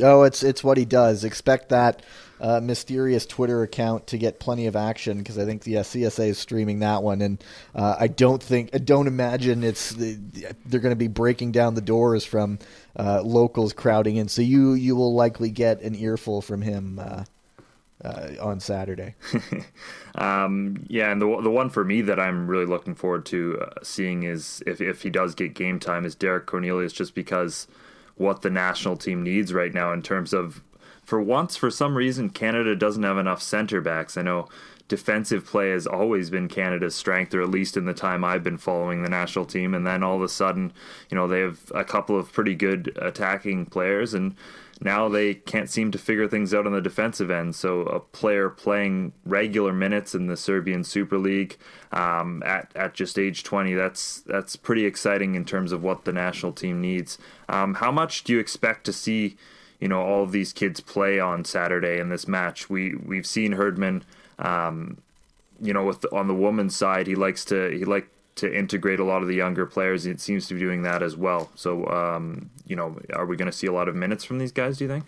Oh, 0.00 0.22
it's 0.22 0.42
it's 0.42 0.62
what 0.62 0.76
he 0.76 0.84
does. 0.84 1.24
Expect 1.24 1.68
that 1.70 2.02
uh, 2.40 2.60
mysterious 2.60 3.26
Twitter 3.26 3.62
account 3.62 4.06
to 4.08 4.18
get 4.18 4.40
plenty 4.40 4.66
of 4.66 4.76
action 4.76 5.18
because 5.18 5.38
I 5.38 5.44
think 5.44 5.62
the 5.62 5.78
uh, 5.78 5.82
CSA 5.82 6.28
is 6.28 6.38
streaming 6.38 6.80
that 6.80 7.02
one, 7.02 7.20
and 7.22 7.42
uh, 7.74 7.96
I 7.98 8.08
don't 8.08 8.42
think 8.42 8.70
I 8.74 8.78
don't 8.78 9.06
imagine 9.06 9.64
it's 9.64 9.94
they're 9.94 10.80
going 10.80 10.92
to 10.92 10.96
be 10.96 11.08
breaking 11.08 11.52
down 11.52 11.74
the 11.74 11.80
doors 11.80 12.24
from 12.24 12.58
uh, 12.98 13.22
locals 13.22 13.72
crowding 13.72 14.16
in. 14.16 14.28
So 14.28 14.42
you 14.42 14.74
you 14.74 14.96
will 14.96 15.14
likely 15.14 15.50
get 15.50 15.80
an 15.82 15.94
earful 15.94 16.42
from 16.42 16.62
him. 16.62 16.98
Uh, 16.98 17.24
uh, 18.04 18.28
on 18.42 18.60
Saturday. 18.60 19.14
um, 20.16 20.84
yeah, 20.86 21.10
and 21.10 21.20
the 21.20 21.40
the 21.40 21.50
one 21.50 21.70
for 21.70 21.82
me 21.82 22.02
that 22.02 22.20
I'm 22.20 22.46
really 22.46 22.66
looking 22.66 22.94
forward 22.94 23.24
to 23.26 23.58
seeing 23.82 24.22
is 24.22 24.62
if 24.66 24.82
if 24.82 25.00
he 25.00 25.08
does 25.08 25.34
get 25.34 25.54
game 25.54 25.80
time 25.80 26.04
is 26.04 26.14
Derek 26.14 26.44
Cornelius, 26.44 26.92
just 26.92 27.14
because 27.14 27.66
what 28.16 28.42
the 28.42 28.50
national 28.50 28.96
team 28.96 29.22
needs 29.22 29.52
right 29.52 29.72
now 29.72 29.92
in 29.92 30.02
terms 30.02 30.34
of 30.34 30.62
for 31.06 31.22
once, 31.22 31.56
for 31.56 31.70
some 31.70 31.96
reason, 31.96 32.30
Canada 32.30 32.74
doesn't 32.74 33.04
have 33.04 33.16
enough 33.16 33.40
center 33.40 33.80
backs. 33.80 34.16
I 34.16 34.22
know 34.22 34.48
defensive 34.88 35.46
play 35.46 35.70
has 35.70 35.86
always 35.86 36.30
been 36.30 36.48
Canada's 36.48 36.96
strength, 36.96 37.32
or 37.32 37.42
at 37.42 37.48
least 37.48 37.76
in 37.76 37.84
the 37.84 37.94
time 37.94 38.24
I've 38.24 38.42
been 38.42 38.58
following 38.58 39.02
the 39.02 39.08
national 39.08 39.44
team. 39.44 39.72
And 39.72 39.86
then 39.86 40.02
all 40.02 40.16
of 40.16 40.22
a 40.22 40.28
sudden, 40.28 40.72
you 41.08 41.16
know, 41.16 41.28
they 41.28 41.40
have 41.40 41.60
a 41.72 41.84
couple 41.84 42.18
of 42.18 42.32
pretty 42.32 42.56
good 42.56 42.96
attacking 43.00 43.66
players, 43.66 44.14
and 44.14 44.34
now 44.80 45.08
they 45.08 45.34
can't 45.34 45.70
seem 45.70 45.92
to 45.92 45.98
figure 45.98 46.26
things 46.26 46.52
out 46.52 46.66
on 46.66 46.72
the 46.72 46.80
defensive 46.80 47.30
end. 47.30 47.54
So 47.54 47.82
a 47.82 48.00
player 48.00 48.50
playing 48.50 49.12
regular 49.24 49.72
minutes 49.72 50.12
in 50.12 50.26
the 50.26 50.36
Serbian 50.36 50.82
Super 50.82 51.18
League 51.18 51.56
um, 51.92 52.42
at 52.44 52.72
at 52.74 52.94
just 52.94 53.16
age 53.16 53.44
20, 53.44 53.74
that's 53.74 54.22
that's 54.22 54.56
pretty 54.56 54.84
exciting 54.84 55.36
in 55.36 55.44
terms 55.44 55.70
of 55.70 55.84
what 55.84 56.04
the 56.04 56.12
national 56.12 56.52
team 56.52 56.80
needs. 56.80 57.16
Um, 57.48 57.74
how 57.74 57.92
much 57.92 58.24
do 58.24 58.32
you 58.32 58.40
expect 58.40 58.84
to 58.86 58.92
see? 58.92 59.36
You 59.80 59.88
know 59.88 60.02
all 60.02 60.22
of 60.22 60.32
these 60.32 60.52
kids 60.52 60.80
play 60.80 61.18
on 61.20 61.44
Saturday 61.44 61.98
in 61.98 62.08
this 62.08 62.26
match. 62.26 62.70
We 62.70 62.94
we've 62.94 63.26
seen 63.26 63.52
Herdman, 63.52 64.04
um, 64.38 64.98
you 65.60 65.72
know, 65.72 65.84
with 65.84 66.04
on 66.12 66.28
the 66.28 66.34
woman's 66.34 66.76
side, 66.76 67.06
he 67.06 67.14
likes 67.14 67.44
to 67.46 67.70
he 67.70 67.84
like 67.84 68.08
to 68.36 68.54
integrate 68.54 69.00
a 69.00 69.04
lot 69.04 69.22
of 69.22 69.28
the 69.28 69.34
younger 69.34 69.66
players. 69.66 70.06
It 70.06 70.20
seems 70.20 70.46
to 70.48 70.54
be 70.54 70.60
doing 70.60 70.82
that 70.82 71.02
as 71.02 71.16
well. 71.16 71.50
So, 71.54 71.86
um, 71.86 72.50
you 72.66 72.76
know, 72.76 72.98
are 73.14 73.24
we 73.24 73.36
going 73.36 73.50
to 73.50 73.56
see 73.56 73.66
a 73.66 73.72
lot 73.72 73.88
of 73.88 73.96
minutes 73.96 74.24
from 74.24 74.38
these 74.38 74.52
guys? 74.52 74.78
Do 74.78 74.84
you 74.84 74.90
think? 74.90 75.06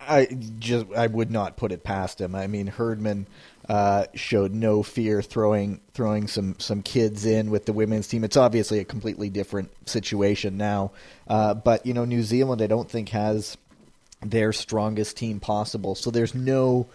I 0.00 0.26
just 0.58 0.86
I 0.96 1.06
would 1.06 1.30
not 1.30 1.56
put 1.56 1.72
it 1.72 1.84
past 1.84 2.20
him. 2.20 2.34
I 2.34 2.46
mean, 2.46 2.68
Herdman 2.68 3.26
uh, 3.68 4.06
showed 4.14 4.52
no 4.52 4.82
fear 4.82 5.22
throwing 5.22 5.80
throwing 5.94 6.26
some 6.28 6.56
some 6.58 6.82
kids 6.82 7.24
in 7.24 7.50
with 7.50 7.66
the 7.66 7.72
women's 7.72 8.08
team. 8.08 8.24
It's 8.24 8.36
obviously 8.36 8.78
a 8.78 8.84
completely 8.84 9.30
different 9.30 9.70
situation 9.88 10.56
now, 10.56 10.92
uh, 11.28 11.54
but 11.54 11.86
you 11.86 11.94
know, 11.94 12.04
New 12.04 12.22
Zealand 12.22 12.62
I 12.62 12.66
don't 12.66 12.90
think 12.90 13.10
has 13.10 13.56
their 14.20 14.52
strongest 14.52 15.16
team 15.16 15.40
possible. 15.40 15.94
So 15.94 16.10
there's 16.10 16.34
no 16.34 16.86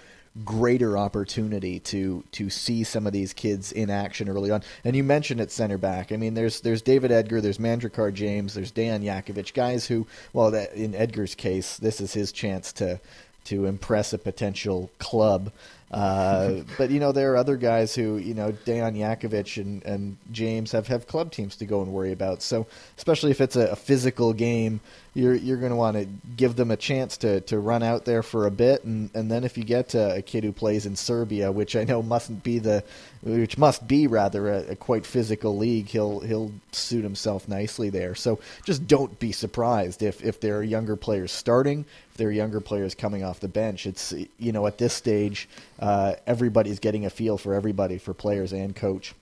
greater 0.45 0.97
opportunity 0.97 1.79
to 1.79 2.23
to 2.31 2.49
see 2.49 2.83
some 2.83 3.07
of 3.07 3.13
these 3.13 3.33
kids 3.33 3.71
in 3.71 3.89
action 3.89 4.29
early 4.29 4.51
on. 4.51 4.61
And 4.83 4.95
you 4.95 5.03
mentioned 5.03 5.41
at 5.41 5.51
center 5.51 5.77
back. 5.77 6.11
I 6.11 6.17
mean, 6.17 6.33
there's 6.33 6.61
there's 6.61 6.81
David 6.81 7.11
Edgar, 7.11 7.41
there's 7.41 7.57
Manjrekar 7.57 8.13
James, 8.13 8.53
there's 8.53 8.71
Dejan 8.71 9.03
Jakovic, 9.03 9.53
guys 9.53 9.87
who, 9.87 10.05
well, 10.33 10.51
that, 10.51 10.73
in 10.73 10.93
Edgar's 10.95 11.35
case, 11.35 11.77
this 11.77 12.01
is 12.01 12.13
his 12.13 12.31
chance 12.31 12.71
to 12.73 12.99
to 13.45 13.65
impress 13.65 14.13
a 14.13 14.17
potential 14.17 14.91
club. 14.99 15.51
Uh, 15.89 16.63
but 16.77 16.89
you 16.89 16.99
know 16.99 17.13
there 17.13 17.31
are 17.31 17.37
other 17.37 17.55
guys 17.55 17.95
who 17.95 18.17
you 18.17 18.33
know 18.33 18.51
Dejan 18.65 18.97
Jakovic 18.97 19.61
and, 19.61 19.83
and 19.85 20.17
James 20.33 20.73
have, 20.73 20.87
have 20.87 21.07
club 21.07 21.31
teams 21.31 21.55
to 21.57 21.65
go 21.65 21.81
and 21.81 21.93
worry 21.93 22.11
about. 22.11 22.41
So 22.41 22.67
especially 22.97 23.31
if 23.31 23.39
it's 23.39 23.55
a, 23.55 23.67
a 23.67 23.75
physical 23.77 24.33
game, 24.33 24.81
you're 25.17 25.33
you're 25.33 25.57
going 25.57 25.71
to 25.71 25.77
want 25.77 25.95
to 25.95 26.05
give 26.35 26.55
them 26.57 26.71
a 26.71 26.77
chance 26.77 27.17
to, 27.17 27.41
to 27.41 27.57
run 27.57 27.83
out 27.83 28.05
there 28.05 28.21
for 28.21 28.45
a 28.45 28.51
bit, 28.51 28.83
and, 28.83 29.09
and 29.15 29.31
then 29.31 29.43
if 29.43 29.57
you 29.57 29.63
get 29.63 29.95
a, 29.95 30.17
a 30.17 30.21
kid 30.21 30.43
who 30.43 30.51
plays 30.51 30.85
in 30.85 30.95
Serbia, 30.95 31.51
which 31.51 31.75
I 31.75 31.85
know 31.85 32.03
mustn't 32.03 32.43
be 32.43 32.59
the, 32.59 32.83
which 33.23 33.57
must 33.57 33.87
be 33.87 34.07
rather 34.07 34.49
a, 34.49 34.71
a, 34.71 34.75
quite 34.75 35.05
physical 35.05 35.57
league, 35.57 35.87
he'll 35.87 36.19
he'll 36.19 36.51
suit 36.71 37.03
himself 37.03 37.47
nicely 37.47 37.89
there. 37.89 38.13
So 38.13 38.39
just 38.63 38.85
don't 38.87 39.17
be 39.19 39.31
surprised 39.31 40.03
if 40.03 40.23
if 40.23 40.39
there 40.39 40.57
are 40.57 40.63
younger 40.63 40.95
players 40.95 41.31
starting, 41.31 41.85
are 42.25 42.31
younger 42.31 42.59
players 42.59 42.95
coming 42.95 43.23
off 43.23 43.39
the 43.39 43.47
bench. 43.47 43.85
It's 43.85 44.13
you 44.37 44.51
know 44.51 44.67
at 44.67 44.77
this 44.77 44.93
stage, 44.93 45.47
uh, 45.79 46.15
everybody's 46.25 46.79
getting 46.79 47.05
a 47.05 47.09
feel 47.09 47.37
for 47.37 47.53
everybody, 47.53 47.97
for 47.97 48.13
players 48.13 48.53
and 48.53 48.75
coach. 48.75 49.13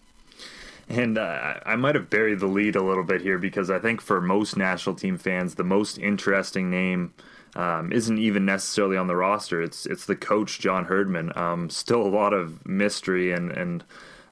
And 0.88 1.18
uh, 1.18 1.56
I 1.66 1.76
might 1.76 1.96
have 1.96 2.10
buried 2.10 2.40
the 2.40 2.48
lead 2.48 2.76
a 2.76 2.84
little 2.84 3.04
bit 3.04 3.22
here 3.22 3.40
because 3.40 3.72
I 3.72 3.80
think 3.80 4.02
for 4.02 4.22
most 4.22 4.56
national 4.56 4.96
team 4.96 5.18
fans, 5.18 5.56
the 5.56 5.64
most 5.64 5.98
interesting 5.98 6.70
name 6.70 7.14
um, 7.56 7.92
isn't 7.92 8.20
even 8.20 8.46
necessarily 8.46 8.98
on 8.98 9.08
the 9.08 9.16
roster. 9.16 9.62
It's 9.62 9.86
it's 9.86 10.06
the 10.06 10.16
coach 10.16 10.60
John 10.60 10.86
Herdman. 10.86 11.32
Um, 11.36 11.70
still 11.70 12.02
a 12.02 12.10
lot 12.10 12.34
of 12.34 12.66
mystery 12.66 13.32
and 13.32 13.52
and 13.52 13.84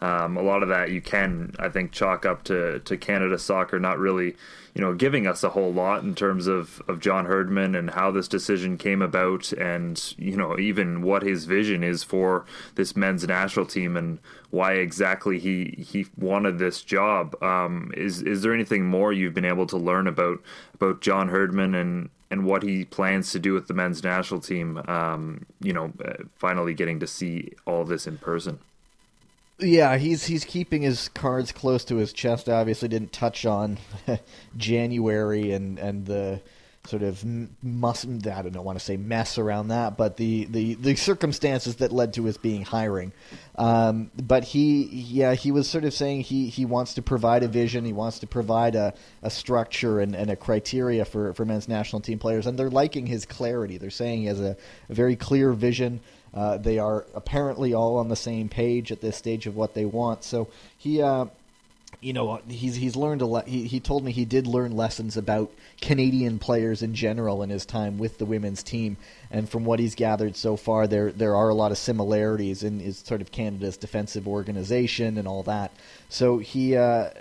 um, 0.03 0.36
a 0.36 0.41
lot 0.41 0.63
of 0.63 0.69
that 0.69 0.91
you 0.91 1.01
can 1.01 1.55
I 1.57 1.69
think 1.69 1.93
chalk 1.93 2.25
up 2.25 2.43
to 2.45 2.79
to 2.79 2.98
Canada 2.98 3.39
soccer 3.39 3.79
not 3.79 3.98
really 3.98 4.36
you 4.75 4.81
know 4.81 4.93
giving 4.93 5.25
us 5.25 5.43
a 5.43 5.51
whole 5.51 5.72
lot 5.72 6.03
in 6.03 6.13
terms 6.13 6.45
of 6.45 6.81
of 6.89 7.00
John 7.00 7.25
Herdman 7.25 7.74
and 7.74 7.91
how 7.91 8.12
this 8.12 8.27
decision 8.27 8.77
came 8.77 9.01
about 9.01 9.53
and 9.53 10.13
you 10.17 10.36
know 10.36 10.60
even 10.60 11.03
what 11.03 11.24
his 11.24 11.45
vision 11.45 11.86
is 11.86 12.03
for 12.03 12.45
this 12.75 12.98
men's 12.98 13.25
national 13.25 13.65
team 13.65 13.95
and 13.95 14.19
why 14.50 14.74
exactly 14.74 15.39
he 15.39 15.74
he 15.77 16.05
wanted 16.17 16.60
this 16.60 16.81
job. 16.81 17.41
Um, 17.41 17.93
is 17.95 18.22
is 18.22 18.41
there 18.41 18.53
anything 18.53 18.86
more 18.86 19.13
you've 19.13 19.33
been 19.33 19.45
able 19.45 19.67
to 19.67 19.77
learn 19.77 20.07
about 20.07 20.39
about 20.74 21.00
John 21.00 21.29
Herdman 21.29 21.74
and 21.75 22.10
and 22.29 22.45
what 22.45 22.62
he 22.62 22.83
plans 22.83 23.31
to 23.31 23.39
do 23.39 23.53
with 23.53 23.67
the 23.67 23.74
men's 23.74 24.03
national 24.03 24.41
team? 24.41 24.81
Um, 24.86 25.45
you 25.62 25.72
know, 25.72 25.93
uh, 26.03 26.24
finally 26.36 26.74
getting 26.74 27.00
to 27.00 27.07
see 27.07 27.53
all 27.65 27.86
this 27.86 28.05
in 28.05 28.17
person. 28.17 28.60
Yeah, 29.60 29.98
he's 29.98 30.25
he's 30.25 30.45
keeping 30.45 30.81
his 30.81 31.10
cards 31.10 31.51
close 31.51 31.86
to 31.86 31.98
his 31.98 32.12
chest. 32.12 32.50
Obviously, 32.50 32.88
didn't 32.88 33.13
touch 33.13 33.45
on 33.45 33.77
January 34.57 35.51
and 35.51 35.77
and 35.79 36.05
the 36.05 36.41
sort 36.86 37.01
of 37.01 37.24
must 37.63 38.05
I 38.05 38.41
don't 38.41 38.63
want 38.63 38.77
to 38.77 38.83
say 38.83 38.98
mess 38.98 39.38
around 39.38 39.69
that, 39.69 39.95
but 39.95 40.17
the, 40.17 40.45
the, 40.45 40.74
the 40.75 40.95
circumstances 40.95 41.77
that 41.77 41.93
led 41.93 42.13
to 42.15 42.25
his 42.25 42.38
being 42.38 42.63
hiring. 42.63 43.13
Um, 43.55 44.12
but 44.22 44.43
he 44.43 44.83
yeah 44.83 45.33
he 45.33 45.51
was 45.51 45.69
sort 45.69 45.86
of 45.86 45.93
saying 45.93 46.22
he, 46.22 46.48
he 46.48 46.65
wants 46.65 46.95
to 46.95 47.01
provide 47.01 47.43
a 47.43 47.48
vision, 47.48 47.86
he 47.86 47.93
wants 47.93 48.19
to 48.19 48.27
provide 48.27 48.75
a, 48.75 48.93
a 49.22 49.29
structure 49.29 50.01
and, 50.01 50.13
and 50.15 50.29
a 50.29 50.36
criteria 50.36 51.05
for, 51.05 51.33
for 51.33 51.45
men's 51.45 51.69
national 51.69 52.01
team 52.01 52.19
players, 52.19 52.48
and 52.48 52.60
they're 52.60 52.69
liking 52.69 53.05
his 53.05 53.25
clarity. 53.25 53.77
They're 53.77 53.89
saying 53.89 54.22
he 54.22 54.25
has 54.27 54.41
a, 54.41 54.57
a 54.89 54.93
very 54.93 55.15
clear 55.15 55.53
vision. 55.53 56.01
Uh, 56.34 56.58
they 56.58 56.80
are 56.80 57.06
apparently 57.13 57.74
all 57.74 57.98
on 57.98 58.10
the 58.10 58.16
same 58.16 58.50
page 58.50 58.92
at 58.92 59.02
this 59.02 59.18
stage 59.18 59.46
of 59.46 59.56
what 59.56 59.74
they 59.74 59.86
want. 59.86 60.24
So 60.24 60.48
he. 60.78 61.02
Uh, 61.02 61.25
you 62.02 62.12
know, 62.12 62.42
he's 62.50 62.75
he's 62.75 62.96
learned 62.96 63.22
a 63.22 63.25
lot. 63.25 63.48
He, 63.48 63.66
he 63.66 63.80
told 63.80 64.04
me 64.04 64.12
he 64.12 64.25
did 64.25 64.46
learn 64.46 64.75
lessons 64.75 65.16
about 65.16 65.52
Canadian 65.80 66.38
players 66.38 66.82
in 66.82 66.94
general 66.94 67.42
in 67.44 67.50
his 67.50 67.66
time 67.66 67.98
with 67.98 68.18
the 68.18 68.25
women's 68.25 68.62
team, 68.62 68.98
and 69.32 69.48
from 69.48 69.63
what 69.63 69.80
he's 69.80 69.96
gathered 69.96 70.36
so 70.36 70.58
far, 70.58 70.86
there 70.86 71.12
there 71.12 71.36
are 71.36 71.50
a 71.50 71.54
lot 71.54 71.72
of 71.72 71.78
similarities 71.78 72.63
in 72.63 72.92
sort 72.94 73.22
of 73.22 73.32
Canada's 73.32 73.78
defensive 73.78 74.28
organization 74.28 75.18
and 75.18 75.28
all 75.28 75.44
that. 75.44 75.72
So 76.10 76.40
he, 76.40 76.75
uh, 76.75 77.12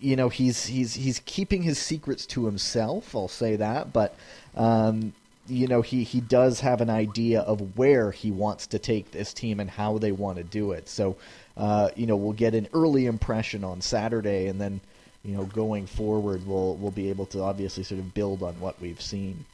you 0.00 0.16
know, 0.16 0.28
he's 0.28 0.66
he's 0.66 0.94
he's 0.94 1.20
keeping 1.24 1.62
his 1.62 1.78
secrets 1.78 2.26
to 2.26 2.46
himself. 2.46 3.14
I'll 3.14 3.28
say 3.28 3.56
that, 3.56 3.92
but. 3.92 4.14
Um, 4.54 5.12
you 5.48 5.66
know 5.66 5.82
he 5.82 6.04
he 6.04 6.20
does 6.20 6.60
have 6.60 6.80
an 6.80 6.90
idea 6.90 7.40
of 7.40 7.76
where 7.76 8.10
he 8.10 8.30
wants 8.30 8.66
to 8.68 8.78
take 8.78 9.10
this 9.10 9.32
team 9.32 9.60
and 9.60 9.70
how 9.70 9.98
they 9.98 10.12
want 10.12 10.38
to 10.38 10.44
do 10.44 10.72
it. 10.72 10.88
So 10.88 11.16
uh, 11.56 11.88
you 11.96 12.06
know, 12.06 12.16
we'll 12.16 12.32
get 12.32 12.54
an 12.54 12.68
early 12.74 13.06
impression 13.06 13.64
on 13.64 13.80
Saturday, 13.80 14.46
and 14.48 14.60
then, 14.60 14.80
you 15.24 15.34
know, 15.34 15.44
going 15.44 15.86
forward, 15.86 16.46
we'll 16.46 16.74
we'll 16.76 16.90
be 16.90 17.08
able 17.08 17.26
to 17.26 17.42
obviously 17.42 17.82
sort 17.82 18.00
of 18.00 18.12
build 18.14 18.42
on 18.42 18.58
what 18.60 18.80
we've 18.80 19.00
seen. 19.00 19.44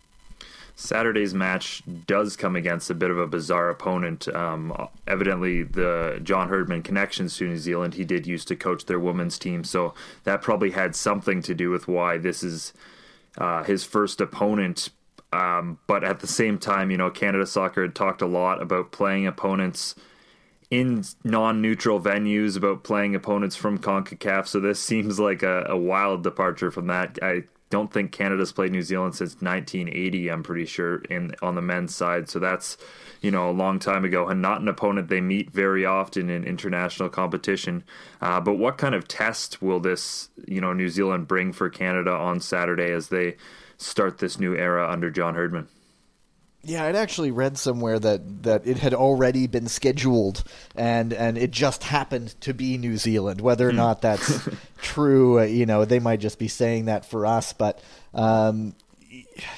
Saturday's 0.75 1.35
match 1.35 1.83
does 2.07 2.35
come 2.35 2.57
against 2.57 2.91
a 2.91 2.95
bit 2.95 3.11
of 3.11 3.19
a 3.19 3.27
bizarre 3.27 3.69
opponent. 3.69 4.27
Um, 4.35 4.89
evidently, 5.07 5.63
the 5.63 6.19
John 6.25 6.49
Herdman 6.49 6.83
connections 6.83 7.37
to 7.37 7.47
New 7.47 7.59
Zealand, 7.59 7.95
he 7.95 8.05
did 8.05 8.27
used 8.27 8.49
to 8.49 8.57
coach 8.57 8.87
their 8.87 8.99
women's 8.99 9.39
team, 9.39 9.63
so 9.63 9.95
that 10.25 10.43
probably 10.43 10.71
had 10.71 10.97
something 10.97 11.41
to 11.43 11.55
do 11.55 11.71
with 11.71 11.87
why 11.87 12.19
this 12.19 12.43
is 12.43 12.73
uh, 13.39 13.63
his 13.63 13.85
first 13.85 14.21
opponent. 14.21 14.89
Um, 15.33 15.79
but 15.87 16.05
at 16.05 16.21
the 16.21 16.27
same 16.27 16.59
time, 16.59 16.91
you 16.91 16.97
know, 16.97 17.11
Canada 17.11 17.47
Soccer 17.47 17.83
had 17.83 17.95
talked 17.95 18.23
a 18.23 18.27
lot 18.27 18.61
about 18.61 18.93
playing 18.93 19.27
opponents 19.27 19.95
in 20.71 21.05
non-neutral 21.23 22.01
venues 22.01 22.57
about 22.57 22.83
playing 22.83 23.15
opponents 23.15 23.57
from 23.57 23.79
CONCACAF. 23.79 24.47
So 24.47 24.59
this 24.59 24.81
seems 24.81 25.21
like 25.21 25.43
a, 25.43 25.67
a, 25.69 25.77
wild 25.77 26.23
departure 26.23 26.71
from 26.71 26.87
that. 26.87 27.19
I 27.21 27.43
don't 27.69 27.93
think 27.93 28.11
Canada's 28.11 28.53
played 28.53 28.73
New 28.73 28.83
Zealand 28.83 29.15
since 29.15 29.33
1980. 29.41 30.31
I'm 30.31 30.43
pretty 30.43 30.65
sure 30.65 30.97
in 31.11 31.35
on 31.43 31.57
the 31.57 31.63
men's 31.63 31.95
side. 31.95 32.31
So 32.31 32.39
that's 32.39 32.79
you 33.21 33.31
know 33.31 33.51
a 33.51 33.53
long 33.53 33.79
time 33.79 34.05
ago 34.05 34.29
and 34.29 34.41
not 34.41 34.61
an 34.61 34.69
opponent 34.69 35.09
they 35.09 35.21
meet 35.21 35.51
very 35.51 35.85
often 35.85 36.31
in 36.31 36.45
international 36.45 37.09
competition. 37.09 37.85
Uh, 38.21 38.41
but 38.41 38.55
what 38.55 38.79
kind 38.79 38.95
of 38.95 39.09
test 39.09 39.61
will 39.61 39.81
this 39.81 40.31
you 40.47 40.61
know 40.61 40.73
New 40.73 40.89
Zealand 40.89 41.29
bring 41.29 41.53
for 41.53 41.69
Canada 41.69 42.13
on 42.13 42.41
Saturday 42.41 42.93
as 42.93 43.09
they 43.09 43.37
start 43.83 44.19
this 44.19 44.39
new 44.39 44.57
era 44.57 44.89
under 44.89 45.11
John 45.11 45.35
Herdman? 45.35 45.69
Yeah, 46.65 46.85
I'd 46.85 46.95
actually 46.95 47.33
read 47.33 47.59
somewhere 47.59 47.99
that, 47.99 48.45
that 48.45 48.67
it 48.67 48.79
had 48.79 48.95
already 48.95 49.49
been 49.49 49.67
scheduled, 49.67 50.45
and, 50.77 51.13
and 51.13 51.37
it 51.37 51.51
just 51.51 51.83
happened 51.83 52.41
to 52.43 52.55
be 52.55 52.79
New 52.79 52.97
Zealand. 52.97 53.41
Whether 53.41 53.67
or 53.67 53.73
hmm. 53.73 53.79
not 53.79 54.03
that's 54.03 54.49
true, 54.81 55.41
uh, 55.41 55.45
you 55.45 55.67
know, 55.67 55.85
they 55.85 55.99
might 55.99 56.21
just 56.21 56.39
be 56.39 56.47
saying 56.47 56.85
that 56.85 57.05
for 57.05 57.27
us. 57.27 57.53
But 57.53 57.83
um, 58.15 58.75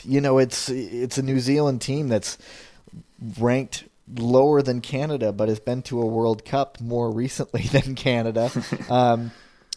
you 0.03 0.21
know, 0.23 0.39
it's 0.39 0.71
it's 0.71 1.19
a 1.19 1.23
New 1.23 1.41
Zealand 1.41 1.83
team 1.83 2.09
that's 2.09 2.39
ranked 3.39 3.85
lower 4.17 4.63
than 4.63 4.81
Canada, 4.81 5.33
but 5.33 5.49
has 5.49 5.61
been 5.61 5.83
to 5.83 6.01
a 6.01 6.07
World 6.07 6.45
Cup 6.45 6.81
more 6.81 7.11
recently 7.11 7.63
than 7.73 7.95
Canada. 7.95 8.51
Um, 8.89 9.31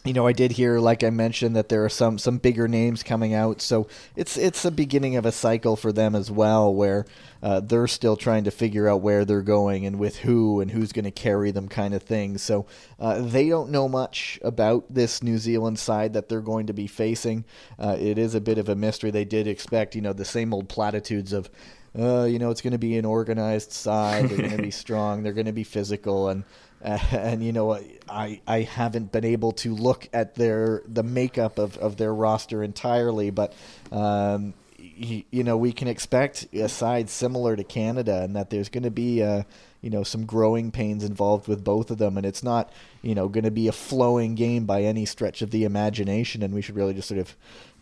you 0.04 0.12
know, 0.12 0.26
I 0.26 0.32
did 0.32 0.52
hear, 0.52 0.78
like 0.78 1.02
I 1.02 1.10
mentioned, 1.10 1.56
that 1.56 1.68
there 1.68 1.84
are 1.84 1.88
some 1.88 2.18
some 2.18 2.38
bigger 2.38 2.68
names 2.68 3.02
coming 3.02 3.34
out. 3.34 3.60
So 3.60 3.88
it's 4.14 4.36
it's 4.36 4.64
a 4.64 4.70
beginning 4.70 5.16
of 5.16 5.26
a 5.26 5.32
cycle 5.32 5.76
for 5.76 5.92
them 5.92 6.14
as 6.14 6.30
well, 6.30 6.72
where 6.72 7.04
uh, 7.42 7.60
they're 7.60 7.88
still 7.88 8.16
trying 8.16 8.44
to 8.44 8.50
figure 8.50 8.88
out 8.88 9.00
where 9.00 9.24
they're 9.24 9.42
going 9.42 9.84
and 9.84 9.98
with 9.98 10.18
who 10.18 10.60
and 10.60 10.70
who's 10.70 10.92
going 10.92 11.04
to 11.04 11.10
carry 11.10 11.50
them, 11.50 11.68
kind 11.68 11.94
of 11.94 12.02
thing. 12.04 12.38
So 12.38 12.66
uh, 13.00 13.20
they 13.20 13.48
don't 13.48 13.70
know 13.70 13.88
much 13.88 14.38
about 14.42 14.86
this 14.88 15.22
New 15.22 15.38
Zealand 15.38 15.78
side 15.78 16.12
that 16.12 16.28
they're 16.28 16.40
going 16.40 16.68
to 16.68 16.72
be 16.72 16.86
facing. 16.86 17.44
Uh, 17.78 17.96
it 17.98 18.18
is 18.18 18.34
a 18.34 18.40
bit 18.40 18.58
of 18.58 18.68
a 18.68 18.76
mystery. 18.76 19.10
They 19.10 19.24
did 19.24 19.48
expect, 19.48 19.96
you 19.96 20.00
know, 20.00 20.12
the 20.12 20.24
same 20.24 20.54
old 20.54 20.68
platitudes 20.68 21.32
of 21.32 21.50
uh, 21.98 22.24
you 22.24 22.38
know, 22.38 22.50
it's 22.50 22.60
going 22.60 22.72
to 22.72 22.78
be 22.78 22.96
an 22.96 23.04
organized 23.04 23.72
side. 23.72 24.28
They're 24.28 24.38
going 24.38 24.56
to 24.56 24.62
be 24.62 24.70
strong. 24.84 25.22
They're 25.22 25.32
going 25.32 25.46
to 25.46 25.52
be 25.52 25.64
physical, 25.64 26.28
and 26.28 26.44
uh, 26.84 26.98
and 27.12 27.42
you 27.42 27.52
know, 27.52 27.78
I 28.08 28.40
I 28.46 28.62
haven't 28.62 29.12
been 29.12 29.24
able 29.24 29.52
to 29.52 29.74
look 29.74 30.08
at 30.12 30.34
their 30.34 30.82
the 30.86 31.02
makeup 31.02 31.58
of, 31.58 31.76
of 31.78 31.96
their 31.96 32.14
roster 32.14 32.62
entirely, 32.62 33.30
but 33.30 33.52
um, 33.92 34.54
you, 34.78 35.24
you 35.30 35.44
know, 35.44 35.56
we 35.56 35.72
can 35.72 35.88
expect 35.88 36.46
a 36.52 36.68
side 36.68 37.10
similar 37.10 37.56
to 37.56 37.64
Canada, 37.64 38.22
and 38.22 38.36
that 38.36 38.50
there's 38.50 38.68
going 38.68 38.84
to 38.84 38.90
be 38.90 39.20
a 39.20 39.46
you 39.80 39.90
know 39.90 40.02
some 40.02 40.24
growing 40.24 40.70
pains 40.70 41.04
involved 41.04 41.48
with 41.48 41.64
both 41.64 41.90
of 41.90 41.98
them, 41.98 42.16
and 42.16 42.26
it's 42.26 42.42
not 42.42 42.72
you 43.02 43.14
know 43.14 43.28
going 43.28 43.44
to 43.44 43.50
be 43.50 43.68
a 43.68 43.72
flowing 43.72 44.34
game 44.34 44.64
by 44.64 44.82
any 44.82 45.04
stretch 45.04 45.42
of 45.42 45.50
the 45.50 45.64
imagination, 45.64 46.42
and 46.42 46.54
we 46.54 46.62
should 46.62 46.76
really 46.76 46.94
just 46.94 47.08
sort 47.08 47.20
of 47.20 47.34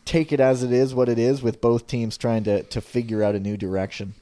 take 0.04 0.32
it 0.32 0.40
as 0.40 0.62
it 0.62 0.72
is, 0.72 0.94
what 0.94 1.08
it 1.08 1.18
is, 1.18 1.42
with 1.42 1.60
both 1.60 1.86
teams 1.86 2.16
trying 2.16 2.44
to 2.44 2.62
to 2.64 2.80
figure 2.80 3.22
out 3.22 3.34
a 3.34 3.40
new 3.40 3.56
direction. 3.56 4.14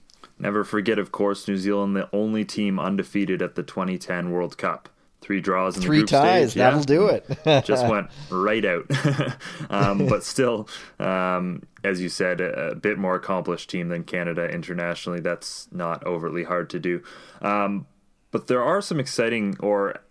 Never 0.45 0.63
forget, 0.63 0.99
of 0.99 1.11
course, 1.11 1.49
New 1.49 1.57
Zealand, 1.57 1.97
the 1.97 2.07
only 2.13 2.45
team 2.45 2.79
undefeated 2.79 3.41
at 3.41 3.55
the 3.55 3.63
2010 3.63 4.31
World 4.31 4.59
Cup. 4.59 4.91
Three 5.23 5.41
draws 5.41 5.77
in 5.77 5.83
Three 5.83 5.97
the 5.97 6.03
group 6.03 6.11
ties, 6.11 6.51
stage. 6.51 6.59
That'll 6.59 6.83
do 6.83 7.07
it. 7.07 7.27
just 7.65 7.89
went 7.89 8.09
right 8.29 8.63
out. 8.63 8.85
um, 9.71 10.07
but 10.07 10.23
still, 10.23 10.69
um, 11.01 11.63
as 11.83 12.03
you 12.03 12.11
said, 12.11 12.43
a, 12.43 12.73
a, 12.73 12.75
bit 12.75 12.99
more 12.99 13.15
accomplished 13.15 13.71
team 13.71 13.89
than 13.89 14.05
Canada 14.05 14.45
internationally. 14.45 15.21
That's 15.21 15.67
not 15.73 16.05
overtly 16.05 16.45
hard 16.45 16.69
to 16.71 16.79
do. 16.79 17.03
Um, 17.41 17.87
but 18.31 18.47
there 18.47 18.63
are 18.63 18.83
some 18.83 19.01
exciting, 19.01 19.57
or 19.61 20.03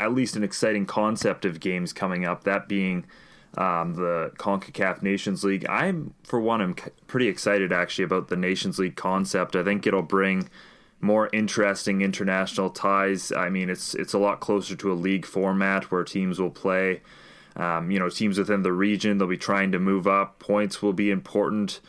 at 0.00 0.14
least 0.14 0.36
an 0.36 0.42
exciting 0.42 0.86
concept 0.86 1.44
of 1.44 1.60
games 1.60 1.92
coming 1.92 2.24
up. 2.24 2.44
That 2.44 2.66
being 2.66 3.04
um, 3.56 3.94
the 3.94 4.32
CONCACAF 4.38 5.02
Nations 5.02 5.44
League. 5.44 5.66
I'm, 5.68 6.14
for 6.24 6.40
one, 6.40 6.60
I'm 6.60 6.74
pretty 7.06 7.28
excited 7.28 7.72
actually 7.72 8.04
about 8.04 8.28
the 8.28 8.36
Nations 8.36 8.78
League 8.78 8.96
concept. 8.96 9.56
I 9.56 9.62
think 9.62 9.86
it'll 9.86 10.02
bring 10.02 10.48
more 11.00 11.28
interesting 11.32 12.00
international 12.00 12.70
ties. 12.70 13.32
I 13.32 13.50
mean, 13.50 13.68
it's 13.68 13.94
it's 13.94 14.14
a 14.14 14.18
lot 14.18 14.40
closer 14.40 14.76
to 14.76 14.92
a 14.92 14.94
league 14.94 15.26
format 15.26 15.90
where 15.90 16.04
teams 16.04 16.40
will 16.40 16.50
play. 16.50 17.02
Um, 17.56 17.90
you 17.90 17.98
know, 17.98 18.08
teams 18.08 18.38
within 18.38 18.62
the 18.62 18.72
region 18.72 19.18
they'll 19.18 19.28
be 19.28 19.36
trying 19.36 19.72
to 19.72 19.78
move 19.78 20.06
up. 20.06 20.38
Points 20.38 20.80
will 20.80 20.94
be 20.94 21.10
important. 21.10 21.80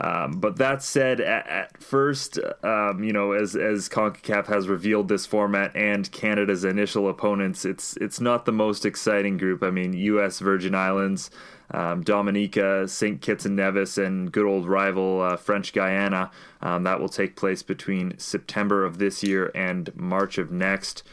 Um, 0.00 0.40
but 0.40 0.56
that 0.56 0.82
said, 0.82 1.20
at, 1.20 1.46
at 1.46 1.82
first, 1.82 2.38
um, 2.64 3.04
you 3.04 3.12
know, 3.12 3.32
as 3.32 3.54
as 3.54 3.88
Concacaf 3.88 4.46
has 4.46 4.66
revealed 4.66 5.08
this 5.08 5.24
format 5.24 5.74
and 5.76 6.10
Canada's 6.10 6.64
initial 6.64 7.08
opponents, 7.08 7.64
it's 7.64 7.96
it's 7.98 8.20
not 8.20 8.44
the 8.44 8.52
most 8.52 8.84
exciting 8.84 9.38
group. 9.38 9.62
I 9.62 9.70
mean, 9.70 9.92
U.S. 9.92 10.40
Virgin 10.40 10.74
Islands, 10.74 11.30
um, 11.70 12.02
Dominica, 12.02 12.88
St. 12.88 13.20
Kitts 13.20 13.44
and 13.44 13.54
Nevis, 13.54 13.96
and 13.96 14.32
good 14.32 14.46
old 14.46 14.66
rival 14.66 15.20
uh, 15.20 15.36
French 15.36 15.72
Guiana. 15.72 16.30
Um, 16.60 16.82
that 16.82 16.98
will 16.98 17.08
take 17.08 17.36
place 17.36 17.62
between 17.62 18.18
September 18.18 18.84
of 18.84 18.98
this 18.98 19.22
year 19.22 19.52
and 19.54 19.94
March 19.94 20.38
of 20.38 20.50
next. 20.50 21.04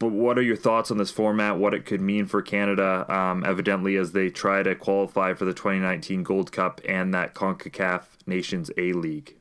But 0.00 0.12
what 0.12 0.38
are 0.38 0.42
your 0.42 0.56
thoughts 0.56 0.90
on 0.90 0.96
this 0.96 1.10
format? 1.10 1.58
What 1.58 1.74
it 1.74 1.84
could 1.84 2.00
mean 2.00 2.24
for 2.24 2.40
Canada, 2.40 3.04
um, 3.14 3.44
evidently, 3.44 3.96
as 3.96 4.12
they 4.12 4.30
try 4.30 4.62
to 4.62 4.74
qualify 4.74 5.34
for 5.34 5.44
the 5.44 5.52
2019 5.52 6.22
Gold 6.22 6.50
Cup 6.50 6.80
and 6.88 7.12
that 7.12 7.34
CONCACAF 7.34 8.04
Nations 8.26 8.70
A 8.78 8.94
League? 8.94 9.36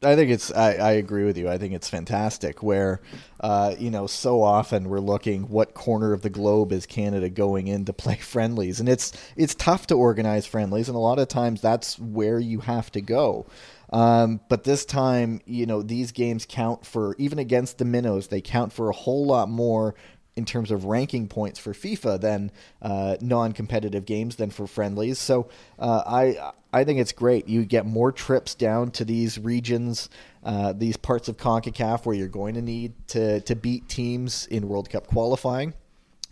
I 0.00 0.14
think 0.14 0.30
it's. 0.30 0.52
I, 0.52 0.74
I, 0.74 0.92
agree 0.92 1.24
with 1.24 1.36
you. 1.38 1.48
I 1.48 1.58
think 1.58 1.72
it's 1.74 1.88
fantastic. 1.88 2.62
Where, 2.62 3.00
uh, 3.40 3.74
you 3.78 3.90
know, 3.90 4.06
so 4.06 4.42
often 4.42 4.88
we're 4.88 5.00
looking 5.00 5.48
what 5.48 5.74
corner 5.74 6.12
of 6.12 6.22
the 6.22 6.30
globe 6.30 6.72
is 6.72 6.86
Canada 6.86 7.28
going 7.28 7.68
in 7.68 7.84
to 7.86 7.92
play 7.92 8.16
friendlies, 8.20 8.80
and 8.80 8.88
it's 8.88 9.12
it's 9.34 9.54
tough 9.54 9.86
to 9.88 9.94
organize 9.94 10.46
friendlies, 10.46 10.88
and 10.88 10.96
a 10.96 11.00
lot 11.00 11.18
of 11.18 11.28
times 11.28 11.60
that's 11.60 11.98
where 11.98 12.38
you 12.38 12.60
have 12.60 12.92
to 12.92 13.00
go. 13.00 13.46
Um, 13.90 14.40
but 14.48 14.64
this 14.64 14.84
time, 14.84 15.40
you 15.46 15.66
know, 15.66 15.82
these 15.82 16.12
games 16.12 16.46
count 16.48 16.84
for, 16.84 17.14
even 17.18 17.38
against 17.38 17.78
the 17.78 17.84
minnows, 17.84 18.28
they 18.28 18.40
count 18.40 18.72
for 18.72 18.88
a 18.88 18.94
whole 18.94 19.26
lot 19.26 19.48
more 19.48 19.94
in 20.36 20.44
terms 20.44 20.70
of 20.70 20.84
ranking 20.84 21.28
points 21.28 21.58
for 21.60 21.72
FIFA 21.72 22.20
than 22.20 22.50
uh, 22.82 23.16
non-competitive 23.20 24.04
games 24.04 24.36
than 24.36 24.50
for 24.50 24.66
friendlies. 24.66 25.18
So 25.18 25.48
uh, 25.78 26.02
I 26.06 26.52
I 26.72 26.82
think 26.82 26.98
it's 26.98 27.12
great. 27.12 27.48
You 27.48 27.64
get 27.64 27.86
more 27.86 28.10
trips 28.10 28.56
down 28.56 28.90
to 28.92 29.04
these 29.04 29.38
regions, 29.38 30.08
uh, 30.42 30.72
these 30.72 30.96
parts 30.96 31.28
of 31.28 31.36
Concacaf 31.36 32.04
where 32.04 32.16
you're 32.16 32.26
going 32.26 32.54
to 32.54 32.62
need 32.62 32.94
to 33.08 33.40
to 33.42 33.54
beat 33.54 33.88
teams 33.88 34.46
in 34.46 34.68
World 34.68 34.90
Cup 34.90 35.06
qualifying. 35.06 35.74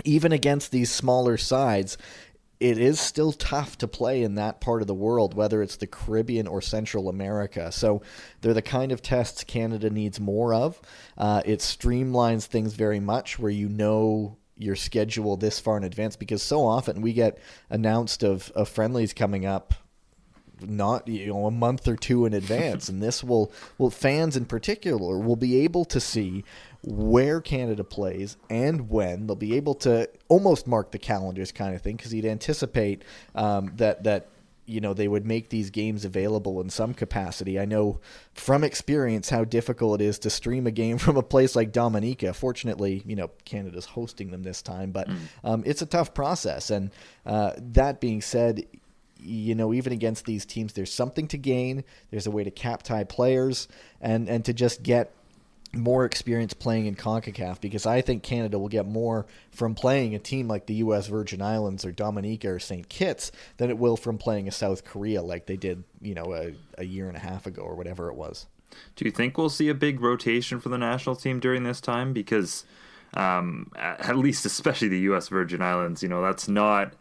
Even 0.05 0.33
against 0.33 0.73
these 0.73 0.91
smaller 0.91 1.37
sides, 1.37 1.97
it 2.63 2.79
is 2.79 3.01
still 3.01 3.33
tough 3.33 3.77
to 3.79 3.89
play 3.89 4.23
in 4.23 4.37
that 4.37 4.61
part 4.61 4.83
of 4.83 4.87
the 4.87 4.95
world, 4.95 5.35
whether 5.35 5.63
it's 5.63 5.75
the 5.75 5.87
Caribbean 5.89 6.47
or 6.47 6.63
Central 6.63 7.09
America. 7.09 7.73
So 7.73 8.03
they're 8.41 8.55
the 8.55 8.63
kind 8.63 8.93
of 8.93 9.03
tests 9.03 9.43
Canada 9.43 9.91
needs 9.91 10.21
more 10.21 10.55
of. 10.55 10.81
Uh, 11.19 11.43
it 11.45 11.59
streamlines 11.59 12.47
things 12.47 12.75
very 12.75 13.01
much 13.01 13.37
where 13.37 13.51
you 13.51 13.69
know 13.69 14.37
your 14.57 14.77
schedule 14.77 15.37
this 15.37 15.59
far 15.59 15.77
in 15.77 15.83
advance 15.83 16.15
because 16.15 16.41
so 16.41 16.65
often 16.65 17.03
we 17.03 17.13
get 17.13 17.37
announced 17.69 18.23
of, 18.23 18.53
of 18.53 18.69
friendlies 18.69 19.13
coming 19.13 19.45
up 19.45 19.75
not 20.61 21.09
you 21.09 21.27
know 21.27 21.47
a 21.47 21.51
month 21.51 21.89
or 21.89 21.97
two 21.97 22.25
in 22.25 22.33
advance 22.33 22.89
and 22.89 23.03
this 23.03 23.25
will 23.25 23.51
will 23.79 23.91
fans 23.91 24.37
in 24.37 24.45
particular 24.45 25.19
will 25.19 25.35
be 25.35 25.65
able 25.65 25.85
to 25.85 25.99
see 25.99 26.45
where 26.83 27.41
Canada 27.41 27.85
plays 27.85 28.37
and 28.51 28.89
when. 28.89 29.27
They'll 29.27 29.37
be 29.37 29.57
able 29.57 29.75
to 29.77 30.09
almost 30.29 30.67
mark 30.67 30.91
the 30.91 30.99
calendars 30.99 31.53
kind 31.53 31.75
of 31.75 31.83
thing 31.83 31.97
because 31.97 32.11
he'd 32.11 32.25
anticipate 32.25 33.03
um, 33.35 33.73
that 33.77 34.05
that 34.05 34.29
you 34.67 34.81
know 34.81 34.95
they 34.95 35.09
would 35.09 35.27
make 35.27 35.49
these 35.49 35.71
games 35.71 36.05
available 36.05 36.61
in 36.61 36.71
some 36.71 36.95
capacity. 36.95 37.59
I 37.59 37.65
know 37.65 38.01
from 38.35 38.65
experience 38.65 39.31
how 39.31 39.45
difficult 39.45 40.01
it 40.01 40.05
is 40.05 40.19
to 40.21 40.31
stream 40.31 40.67
a 40.67 40.71
game 40.71 40.99
from 40.99 41.17
a 41.17 41.23
place 41.23 41.55
like 41.55 41.73
Dominica. 41.73 42.35
Fortunately, 42.35 43.03
you 43.07 43.17
know 43.17 43.31
Canada's 43.45 43.87
hosting 43.87 44.31
them 44.31 44.43
this 44.43 44.63
time, 44.63 44.91
but 44.91 45.09
mm. 45.09 45.19
um, 45.45 45.63
it's 45.65 45.83
a 45.83 45.87
tough 45.87 46.15
process. 46.15 46.71
And 46.71 46.91
uh, 47.25 47.53
that 47.59 48.01
being 48.01 48.23
said, 48.23 48.67
you 49.19 49.55
know, 49.55 49.73
even 49.73 49.93
against 49.93 50.25
these 50.25 50.45
teams, 50.45 50.73
there's 50.73 50.93
something 50.93 51.29
to 51.29 51.39
gain. 51.39 51.85
There's 52.11 52.27
a 52.27 52.31
way 52.31 52.43
to 52.43 52.51
cap 52.51 52.83
tie 52.83 53.05
players 53.05 53.69
and 54.01 54.29
and 54.29 54.45
to 54.47 54.53
just 54.53 54.83
get 54.83 55.13
more 55.75 56.05
experience 56.05 56.53
playing 56.53 56.87
in 56.87 56.95
CONCACAF 56.95 57.61
because 57.61 57.87
I 57.87 58.03
think 58.03 58.23
Canada 58.23 58.59
will 58.59 58.69
get 58.69 58.87
more 58.87 59.27
from 59.51 59.75
playing 59.75 60.15
a 60.15 60.19
team 60.19 60.47
like 60.47 60.67
the 60.67 60.75
U.S. 60.75 61.07
Virgin 61.07 61.41
Islands 61.41 61.85
or 61.85 61.93
Dominica 61.93 62.51
or 62.51 62.59
St. 62.59 62.89
Kitts 62.89 63.33
than 63.57 63.71
it 63.71 63.79
will 63.79 63.97
from 63.97 64.19
playing 64.19 64.49
a 64.49 64.53
South 64.53 64.85
Korea 64.85 65.23
like 65.23 65.47
they 65.47 65.57
did, 65.57 65.85
you 66.01 66.15
know, 66.15 66.35
a, 66.35 66.55
a 66.77 66.85
year 66.85 67.09
and 67.09 67.17
a 67.17 67.21
half 67.21 67.47
ago 67.47 67.63
or 67.63 67.75
whatever 67.75 68.09
it 68.09 68.15
was. 68.15 68.47
Do 68.97 69.05
you 69.05 69.11
think 69.11 69.37
we'll 69.37 69.51
see 69.51 69.69
a 69.69 69.75
big 69.75 70.01
rotation 70.01 70.61
for 70.61 70.69
the 70.69 70.79
national 70.79 71.17
team 71.17 71.41
during 71.41 71.65
this 71.65 71.81
time? 71.81 72.13
Because, 72.13 72.65
um, 73.15 73.71
at 73.77 74.17
least, 74.17 74.45
especially 74.45 74.89
the 74.89 75.01
U.S. 75.01 75.29
Virgin 75.29 75.63
Islands, 75.63 76.03
you 76.03 76.09
know, 76.09 76.23
that's 76.23 76.49
not. 76.49 76.95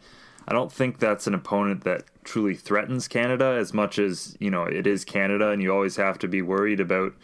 I 0.46 0.52
don't 0.52 0.72
think 0.72 0.98
that's 0.98 1.26
an 1.26 1.34
opponent 1.34 1.84
that 1.84 2.02
truly 2.24 2.54
threatens 2.56 3.06
Canada 3.06 3.56
as 3.58 3.72
much 3.72 3.98
as 3.98 4.36
you 4.40 4.50
know 4.50 4.64
it 4.64 4.86
is 4.86 5.04
Canada, 5.04 5.50
and 5.50 5.62
you 5.62 5.72
always 5.72 5.96
have 5.96 6.18
to 6.18 6.28
be 6.28 6.42
worried 6.42 6.80
about 6.80 7.14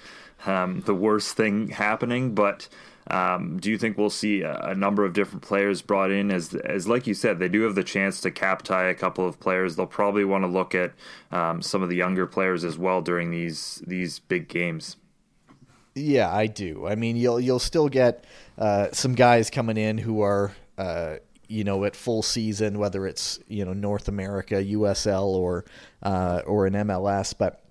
um, 0.46 0.82
the 0.82 0.94
worst 0.94 1.36
thing 1.36 1.68
happening. 1.68 2.34
But 2.34 2.68
um, 3.10 3.58
do 3.58 3.70
you 3.70 3.78
think 3.78 3.96
we'll 3.96 4.10
see 4.10 4.42
a, 4.42 4.58
a, 4.58 4.74
number 4.74 5.04
of 5.04 5.14
different 5.14 5.42
players 5.42 5.80
brought 5.80 6.10
in? 6.10 6.30
As 6.30 6.54
as 6.54 6.86
like 6.86 7.06
you 7.06 7.14
said, 7.14 7.38
they 7.38 7.48
do 7.48 7.62
have 7.62 7.74
the 7.74 7.84
chance 7.84 8.20
to 8.20 8.30
cap 8.30 8.62
tie 8.62 8.84
a 8.84 8.94
couple 8.94 9.26
of 9.26 9.40
players. 9.40 9.76
They'll 9.76 9.86
probably 9.86 10.24
want 10.24 10.44
to 10.44 10.48
look 10.48 10.74
at 10.74 10.92
um, 11.32 11.62
some 11.62 11.82
of 11.82 11.88
the 11.88 11.96
younger 11.96 12.26
players 12.26 12.64
as 12.64 12.76
well 12.76 13.00
during 13.00 13.30
these 13.30 13.82
these 13.86 14.18
big 14.18 14.48
games. 14.48 14.96
Yeah, 15.94 16.32
I 16.32 16.46
do. 16.46 16.86
I 16.86 16.94
mean, 16.96 17.16
you'll 17.16 17.40
you'll 17.40 17.58
still 17.58 17.88
get 17.88 18.24
uh, 18.58 18.88
some 18.92 19.14
guys 19.14 19.50
coming 19.50 19.76
in 19.76 19.98
who 19.98 20.20
are. 20.20 20.52
Uh, 20.76 21.16
you 21.50 21.64
know, 21.64 21.84
at 21.84 21.96
full 21.96 22.22
season, 22.22 22.78
whether 22.78 23.06
it's 23.06 23.40
you 23.48 23.64
know 23.64 23.72
North 23.72 24.06
America, 24.06 24.56
USL, 24.56 25.28
or 25.28 25.64
uh, 26.02 26.42
or 26.46 26.66
an 26.66 26.74
MLS, 26.74 27.34
but 27.36 27.62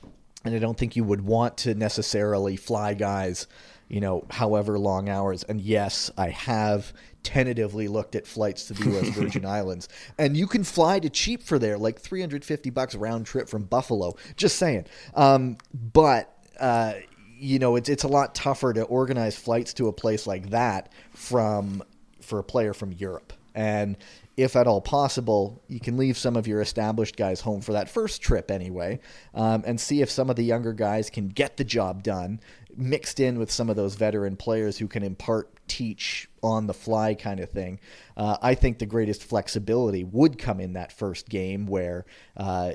and 0.48 0.56
I 0.56 0.60
don't 0.60 0.78
think 0.78 0.96
you 0.96 1.04
would 1.04 1.22
want 1.22 1.58
to 1.60 1.76
necessarily 1.76 2.56
fly 2.56 2.94
guys, 2.94 3.48
you 3.88 4.00
know, 4.00 4.26
however 4.30 4.80
long 4.80 5.10
hours. 5.10 5.44
And 5.44 5.62
yes, 5.62 6.10
I 6.18 6.30
have 6.30 6.94
tentatively 7.24 7.88
looked 7.88 8.16
at 8.16 8.26
flights 8.26 8.66
to 8.68 8.74
the 8.74 8.86
U.S. 8.92 9.10
Virgin 9.16 9.46
Islands, 9.46 9.90
and 10.18 10.36
you 10.38 10.48
can 10.48 10.64
fly 10.64 11.00
to 11.00 11.10
cheap 11.10 11.44
for 11.44 11.60
there, 11.60 11.78
like 11.78 12.00
350 12.00 12.70
bucks 12.70 12.96
round 12.96 13.26
trip 13.26 13.50
from 13.50 13.64
Buffalo. 13.64 14.16
Just 14.36 14.58
saying. 14.58 14.86
Um, 15.14 15.58
but 15.74 16.34
uh, 16.60 16.94
you 17.40 17.60
know, 17.60 17.76
it's 17.76 17.90
it's 17.90 18.04
a 18.04 18.08
lot 18.08 18.34
tougher 18.34 18.74
to 18.74 18.84
organize 18.84 19.36
flights 19.36 19.74
to 19.76 19.88
a 19.88 19.94
place 19.94 20.26
like 20.26 20.50
that 20.50 20.92
from 21.14 21.84
for 22.22 22.40
a 22.40 22.44
player 22.44 22.74
from 22.74 22.92
Europe. 22.94 23.34
And 23.58 23.98
if 24.38 24.56
at 24.56 24.68
all 24.68 24.82
possible, 24.82 25.64
you 25.68 25.80
can 25.80 25.98
leave 25.98 26.16
some 26.16 26.38
of 26.38 26.46
your 26.46 26.62
established 26.62 27.18
guys 27.18 27.42
home 27.42 27.60
for 27.60 27.74
that 27.74 27.90
first 27.90 28.22
trip 28.22 28.52
anyway, 28.52 29.00
um, 29.34 29.64
and 29.66 29.82
see 29.82 30.04
if 30.04 30.12
some 30.12 30.30
of 30.30 30.36
the 30.36 30.44
younger 30.44 30.74
guys 30.74 31.10
can 31.10 31.28
get 31.28 31.58
the 31.58 31.64
job 31.64 32.04
done, 32.04 32.40
mixed 32.76 33.20
in 33.20 33.40
with 33.40 33.50
some 33.50 33.68
of 33.68 33.76
those 33.76 33.96
veteran 33.96 34.38
players 34.38 34.78
who 34.78 34.88
can 34.88 35.02
impart, 35.02 35.50
teach 35.68 36.30
on 36.44 36.68
the 36.68 36.74
fly 36.74 37.16
kind 37.16 37.40
of 37.40 37.50
thing. 37.50 37.80
Uh, 38.16 38.38
I 38.44 38.54
think 38.54 38.78
the 38.78 38.86
greatest 38.86 39.24
flexibility 39.24 40.04
would 40.04 40.38
come 40.38 40.60
in 40.60 40.74
that 40.74 40.92
first 40.92 41.28
game 41.28 41.66
where, 41.66 42.06
uh, 42.38 42.74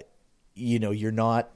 you 0.57 0.81
know, 0.81 0.91
you're 0.91 1.13
not 1.13 1.49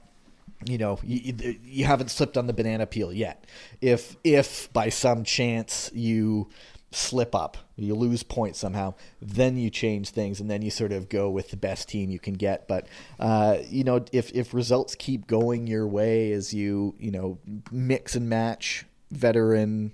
you 0.65 0.79
know 0.79 0.97
you, 1.03 1.35
you 1.63 1.85
haven't 1.85 2.09
slipped 2.09 2.35
on 2.35 2.47
the 2.47 2.53
banana 2.53 2.87
peel 2.87 3.13
yet 3.13 3.45
if 3.79 4.15
if 4.23 4.73
by 4.73 4.89
some 4.89 5.23
chance 5.23 5.91
you 5.93 6.49
slip 6.91 7.35
up, 7.35 7.57
you 7.75 7.93
lose 7.93 8.23
points 8.23 8.59
somehow, 8.59 8.93
then 9.21 9.57
you 9.57 9.69
change 9.69 10.09
things 10.09 10.39
and 10.39 10.49
then 10.49 10.61
you 10.61 10.71
sort 10.71 10.91
of 10.91 11.09
go 11.09 11.29
with 11.29 11.49
the 11.49 11.57
best 11.57 11.89
team 11.89 12.09
you 12.09 12.19
can 12.19 12.33
get. 12.33 12.67
But 12.67 12.87
uh, 13.19 13.57
you 13.69 13.83
know, 13.83 14.05
if 14.11 14.31
if 14.33 14.53
results 14.53 14.95
keep 14.95 15.27
going 15.27 15.67
your 15.67 15.87
way 15.87 16.31
as 16.31 16.53
you 16.53 16.95
you 16.99 17.11
know 17.11 17.39
mix 17.71 18.15
and 18.15 18.29
match 18.29 18.85
veteran 19.11 19.91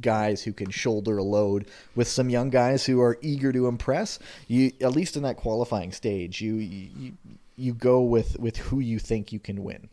guys 0.00 0.42
who 0.42 0.52
can 0.52 0.70
shoulder 0.70 1.18
a 1.18 1.22
load 1.22 1.68
with 1.94 2.08
some 2.08 2.28
young 2.28 2.50
guys 2.50 2.84
who 2.86 3.00
are 3.00 3.18
eager 3.22 3.52
to 3.52 3.66
impress, 3.66 4.18
you 4.48 4.72
at 4.80 4.92
least 4.92 5.16
in 5.16 5.22
that 5.22 5.36
qualifying 5.36 5.92
stage, 5.92 6.40
you 6.40 6.56
you 6.56 7.12
you 7.56 7.72
go 7.72 8.00
with 8.00 8.38
with 8.38 8.56
who 8.58 8.80
you 8.80 8.98
think 8.98 9.32
you 9.32 9.40
can 9.40 9.62
win. 9.62 9.88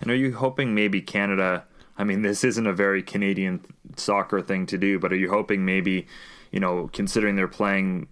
And 0.00 0.10
are 0.10 0.16
you 0.16 0.34
hoping 0.34 0.74
maybe 0.74 1.00
Canada? 1.00 1.64
I 1.98 2.04
mean, 2.04 2.22
this 2.22 2.44
isn't 2.44 2.66
a 2.66 2.72
very 2.72 3.02
Canadian 3.02 3.64
soccer 3.96 4.40
thing 4.40 4.66
to 4.66 4.78
do, 4.78 4.98
but 4.98 5.12
are 5.12 5.16
you 5.16 5.30
hoping 5.30 5.64
maybe, 5.64 6.06
you 6.50 6.60
know, 6.60 6.88
considering 6.92 7.36
they're 7.36 7.48
playing, 7.48 8.08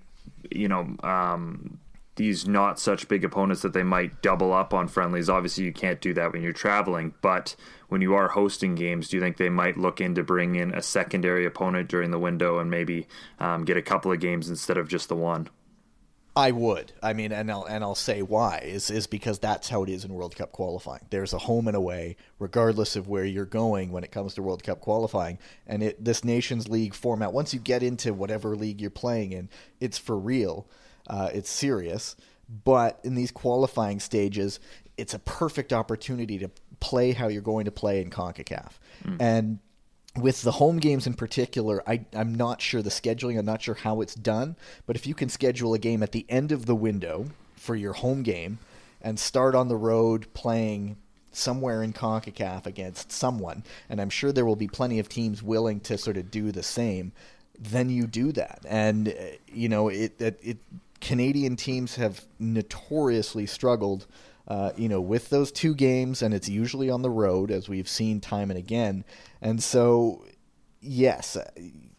you 0.50 0.68
know, 0.68 0.96
um, 1.02 1.78
these 2.16 2.46
not 2.46 2.78
such 2.78 3.08
big 3.08 3.24
opponents 3.24 3.62
that 3.62 3.72
they 3.72 3.82
might 3.82 4.20
double 4.20 4.52
up 4.52 4.74
on 4.74 4.86
friendlies? 4.86 5.30
Obviously, 5.30 5.64
you 5.64 5.72
can't 5.72 6.00
do 6.00 6.12
that 6.14 6.32
when 6.32 6.42
you're 6.42 6.52
traveling, 6.52 7.14
but 7.22 7.56
when 7.88 8.02
you 8.02 8.14
are 8.14 8.28
hosting 8.28 8.74
games, 8.74 9.08
do 9.08 9.16
you 9.16 9.22
think 9.22 9.38
they 9.38 9.48
might 9.48 9.78
look 9.78 10.00
into 10.00 10.22
bring 10.22 10.56
in 10.56 10.74
a 10.74 10.82
secondary 10.82 11.46
opponent 11.46 11.88
during 11.88 12.10
the 12.10 12.18
window 12.18 12.58
and 12.58 12.70
maybe 12.70 13.08
um, 13.38 13.64
get 13.64 13.76
a 13.76 13.82
couple 13.82 14.12
of 14.12 14.20
games 14.20 14.50
instead 14.50 14.76
of 14.76 14.88
just 14.88 15.08
the 15.08 15.16
one? 15.16 15.48
I 16.36 16.52
would. 16.52 16.92
I 17.02 17.12
mean, 17.12 17.32
and 17.32 17.50
I'll 17.50 17.64
and 17.64 17.82
I'll 17.82 17.96
say 17.96 18.22
why 18.22 18.58
is 18.64 18.90
is 18.90 19.06
because 19.06 19.38
that's 19.38 19.68
how 19.68 19.82
it 19.82 19.88
is 19.88 20.04
in 20.04 20.14
World 20.14 20.36
Cup 20.36 20.52
qualifying. 20.52 21.04
There's 21.10 21.32
a 21.32 21.38
home 21.38 21.66
and 21.66 21.76
away, 21.76 22.16
regardless 22.38 22.94
of 22.94 23.08
where 23.08 23.24
you're 23.24 23.44
going 23.44 23.90
when 23.90 24.04
it 24.04 24.12
comes 24.12 24.34
to 24.34 24.42
World 24.42 24.62
Cup 24.62 24.80
qualifying. 24.80 25.38
And 25.66 25.82
it 25.82 26.04
this 26.04 26.24
Nations 26.24 26.68
League 26.68 26.94
format, 26.94 27.32
once 27.32 27.52
you 27.52 27.58
get 27.58 27.82
into 27.82 28.14
whatever 28.14 28.54
league 28.54 28.80
you're 28.80 28.90
playing 28.90 29.32
in, 29.32 29.48
it's 29.80 29.98
for 29.98 30.16
real. 30.16 30.68
Uh, 31.08 31.30
it's 31.32 31.50
serious. 31.50 32.14
But 32.64 33.00
in 33.04 33.14
these 33.14 33.30
qualifying 33.30 34.00
stages, 34.00 34.60
it's 34.96 35.14
a 35.14 35.18
perfect 35.20 35.72
opportunity 35.72 36.38
to 36.38 36.50
play 36.80 37.12
how 37.12 37.28
you're 37.28 37.42
going 37.42 37.64
to 37.64 37.70
play 37.72 38.00
in 38.00 38.10
Concacaf. 38.10 38.72
Mm. 39.04 39.16
And 39.20 39.58
with 40.16 40.42
the 40.42 40.53
home 40.53 40.79
games 40.79 41.07
in 41.07 41.14
particular, 41.14 41.83
I, 41.87 42.05
I'm 42.12 42.35
not 42.35 42.61
sure 42.61 42.83
the 42.83 42.90
scheduling. 42.90 43.38
I'm 43.38 43.46
not 43.46 43.62
sure 43.62 43.75
how 43.75 44.01
it's 44.01 44.14
done. 44.14 44.57
But 44.87 44.96
if 44.96 45.07
you 45.07 45.14
can 45.14 45.29
schedule 45.29 45.75
a 45.75 45.79
game 45.79 46.03
at 46.03 46.12
the 46.12 46.27
end 46.29 46.53
of 46.53 46.66
the 46.66 46.75
window 46.75 47.27
for 47.55 47.77
your 47.77 47.92
home 47.92 48.23
game 48.23 48.59
and 49.01 49.18
start 49.18 49.55
on 49.55 49.68
the 49.68 49.77
road 49.77 50.27
playing 50.35 50.96
somewhere 51.33 51.83
in 51.83 51.92
CONCACAF 51.92 52.66
against 52.66 53.12
someone, 53.12 53.62
and 53.88 54.01
I'm 54.01 54.11
sure 54.11 54.33
there 54.33 54.46
will 54.46 54.57
be 54.57 54.68
plenty 54.68 54.99
of 54.99 55.09
teams 55.09 55.42
willing 55.42 55.81
to 55.81 55.96
sort 55.96 56.16
of 56.16 56.31
do 56.31 56.51
the 56.51 56.62
same, 56.62 57.12
then 57.59 57.88
you 57.88 58.07
do 58.07 58.33
that. 58.33 58.64
And, 58.68 59.09
uh, 59.09 59.12
you 59.46 59.68
know, 59.68 59.88
it, 59.88 60.20
it, 60.20 60.40
it 60.42 60.59
Canadian 61.01 61.57
teams 61.57 61.96
have 61.96 62.25
notoriously 62.38 63.46
struggled– 63.46 64.07
uh, 64.50 64.72
you 64.76 64.88
know, 64.88 65.00
with 65.00 65.30
those 65.30 65.52
two 65.52 65.76
games, 65.76 66.22
and 66.22 66.34
it's 66.34 66.48
usually 66.48 66.90
on 66.90 67.02
the 67.02 67.10
road, 67.10 67.52
as 67.52 67.68
we've 67.68 67.88
seen 67.88 68.20
time 68.20 68.50
and 68.50 68.58
again. 68.58 69.04
And 69.40 69.62
so, 69.62 70.26
yes, 70.80 71.36
uh, 71.36 71.48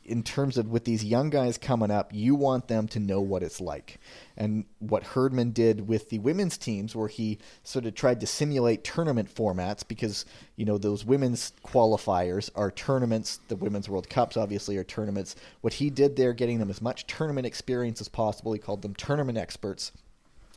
in 0.04 0.22
terms 0.22 0.58
of 0.58 0.68
with 0.68 0.84
these 0.84 1.02
young 1.02 1.30
guys 1.30 1.58
coming 1.58 1.90
up, 1.90 2.10
you 2.14 2.36
want 2.36 2.68
them 2.68 2.90
to 2.90 3.00
know 3.00 3.22
what 3.22 3.42
it's 3.42 3.62
like. 3.62 4.02
And 4.36 4.66
what 4.80 5.04
Herdman 5.04 5.52
did 5.52 5.88
with 5.88 6.10
the 6.10 6.20
women's 6.20 6.58
teams, 6.58 6.94
where 6.94 7.08
he 7.08 7.40
sort 7.64 7.86
of 7.86 7.96
tried 7.96 8.20
to 8.20 8.28
simulate 8.28 8.84
tournament 8.84 9.34
formats, 9.34 9.88
because, 9.88 10.26
you 10.58 10.66
know, 10.66 10.78
those 10.78 11.06
women's 11.06 11.54
qualifiers 11.64 12.50
are 12.54 12.70
tournaments, 12.70 13.40
the 13.48 13.56
Women's 13.56 13.88
World 13.88 14.10
Cups 14.10 14.36
obviously 14.36 14.76
are 14.76 14.84
tournaments. 14.84 15.38
What 15.62 15.72
he 15.72 15.90
did 15.90 16.18
there, 16.18 16.34
getting 16.34 16.60
them 16.60 16.70
as 16.70 16.82
much 16.82 17.08
tournament 17.08 17.48
experience 17.48 18.02
as 18.02 18.10
possible, 18.10 18.52
he 18.52 18.60
called 18.60 18.82
them 18.82 18.94
tournament 18.94 19.38
experts. 19.38 19.94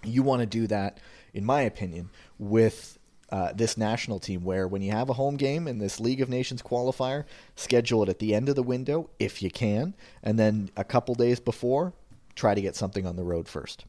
You 0.02 0.24
want 0.24 0.40
to 0.40 0.46
do 0.46 0.66
that 0.66 0.98
in 1.34 1.44
my 1.44 1.60
opinion, 1.62 2.10
with 2.38 2.98
uh, 3.30 3.52
this 3.52 3.76
national 3.76 4.20
team 4.20 4.44
where 4.44 4.68
when 4.68 4.80
you 4.80 4.92
have 4.92 5.10
a 5.10 5.14
home 5.14 5.36
game 5.36 5.66
in 5.66 5.78
this 5.78 5.98
League 5.98 6.20
of 6.20 6.28
Nations 6.28 6.62
qualifier, 6.62 7.24
schedule 7.56 8.02
it 8.04 8.08
at 8.08 8.20
the 8.20 8.34
end 8.34 8.48
of 8.48 8.54
the 8.54 8.62
window 8.62 9.10
if 9.18 9.42
you 9.42 9.50
can, 9.50 9.94
and 10.22 10.38
then 10.38 10.70
a 10.76 10.84
couple 10.84 11.14
days 11.14 11.40
before, 11.40 11.92
try 12.34 12.54
to 12.54 12.60
get 12.60 12.76
something 12.76 13.06
on 13.06 13.16
the 13.16 13.24
road 13.24 13.48
first. 13.48 13.84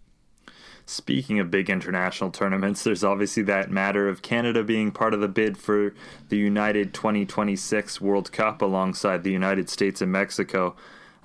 Speaking 0.88 1.39
of 1.39 1.49
big 1.49 1.69
international 1.69 2.29
tournaments, 2.29 2.84
there's 2.84 3.03
obviously 3.03 3.41
that 3.43 3.71
matter 3.71 4.08
of 4.08 4.21
Canada 4.21 4.63
being 4.63 4.91
part 4.91 5.15
of 5.15 5.19
the 5.19 5.27
bid 5.27 5.58
for 5.58 5.95
the 6.29 6.38
United 6.38 6.93
2026 6.93 7.99
World 7.99 8.31
Cup 8.31 8.62
alongside 8.62 9.23
the 9.23 9.31
United 9.31 9.67
States 9.67 9.99
and 10.01 10.12
Mexico. 10.12 10.75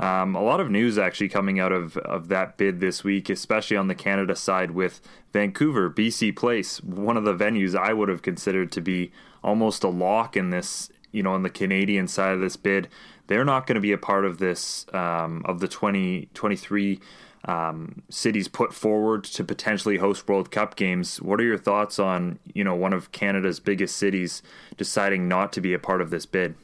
Um, 0.01 0.35
a 0.35 0.43
lot 0.43 0.61
of 0.61 0.71
news 0.71 0.97
actually 0.97 1.29
coming 1.29 1.61
out 1.61 1.73
of, 1.73 1.99
of 1.99 2.29
that 2.29 2.57
bid 2.57 2.81
this 2.81 3.05
week, 3.05 3.29
especially 3.29 3.77
on 3.77 3.89
the 3.89 3.95
Canada 3.95 4.35
side 4.35 4.71
with 4.71 5.03
Vancouver, 5.35 5.91
BC 5.91 6.35
Place, 6.35 6.83
one 6.83 7.19
of 7.19 7.25
the 7.25 7.35
venues 7.35 7.79
I 7.79 7.93
would 7.93 8.09
have 8.09 8.23
considered 8.23 8.73
to 8.73 8.81
be 8.81 9.13
almost 9.45 9.85
a 9.85 9.89
lock 9.89 10.39
in 10.39 10.49
this, 10.49 10.91
you 11.13 11.23
know, 11.23 11.35
on 11.35 11.43
the 11.43 11.51
Canadian 11.51 12.09
side 12.09 12.33
of 12.33 12.41
this 12.41 12.57
bid. 12.57 12.89
They're 13.27 13.45
not 13.45 13.67
going 13.67 13.75
to 13.75 13.81
be 13.81 13.93
a 13.93 13.99
part 13.99 14.25
of 14.25 14.39
this, 14.39 14.87
um, 14.95 15.43
of 15.45 15.61
the 15.61 15.69
2023 15.69 16.99
um, 17.45 18.03
cities 18.09 18.49
put 18.49 18.73
forward 18.73 19.25
to 19.25 19.45
potentially 19.45 19.99
host 19.99 20.27
World 20.27 20.51
Cup 20.51 20.77
games. 20.77 21.21
What 21.21 21.41
are 21.41 21.45
your 21.45 21.59
thoughts 21.59 21.99
on, 21.99 22.39
you 22.55 22.65
know, 22.65 22.75
one 22.75 22.95
of 22.95 23.13
Canada's 23.13 23.61
biggest 23.61 23.97
cities 23.97 24.43
deciding 24.79 25.29
not 25.29 25.53
to 25.53 25.61
be 25.61 25.75
a 25.75 25.79
part 25.79 26.01
of 26.01 26.09
this 26.09 26.25
bid? 26.25 26.55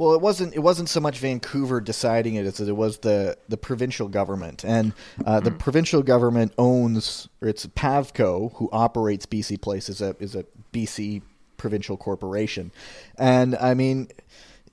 Well, 0.00 0.14
it 0.14 0.22
wasn't. 0.22 0.54
It 0.54 0.60
wasn't 0.60 0.88
so 0.88 0.98
much 0.98 1.18
Vancouver 1.18 1.78
deciding 1.78 2.36
it 2.36 2.46
as 2.46 2.58
it 2.58 2.74
was 2.74 3.00
the 3.00 3.36
the 3.50 3.58
provincial 3.58 4.08
government, 4.08 4.64
and 4.64 4.94
uh, 5.26 5.40
the 5.40 5.50
mm-hmm. 5.50 5.58
provincial 5.58 6.02
government 6.02 6.54
owns, 6.56 7.28
or 7.42 7.48
it's 7.48 7.66
Pavco 7.66 8.50
who 8.54 8.70
operates 8.72 9.26
BC 9.26 9.60
Place 9.60 9.90
is 9.90 10.00
a 10.00 10.16
is 10.18 10.34
a 10.34 10.46
BC 10.72 11.20
provincial 11.58 11.98
corporation, 11.98 12.72
and 13.18 13.54
I 13.56 13.74
mean, 13.74 14.08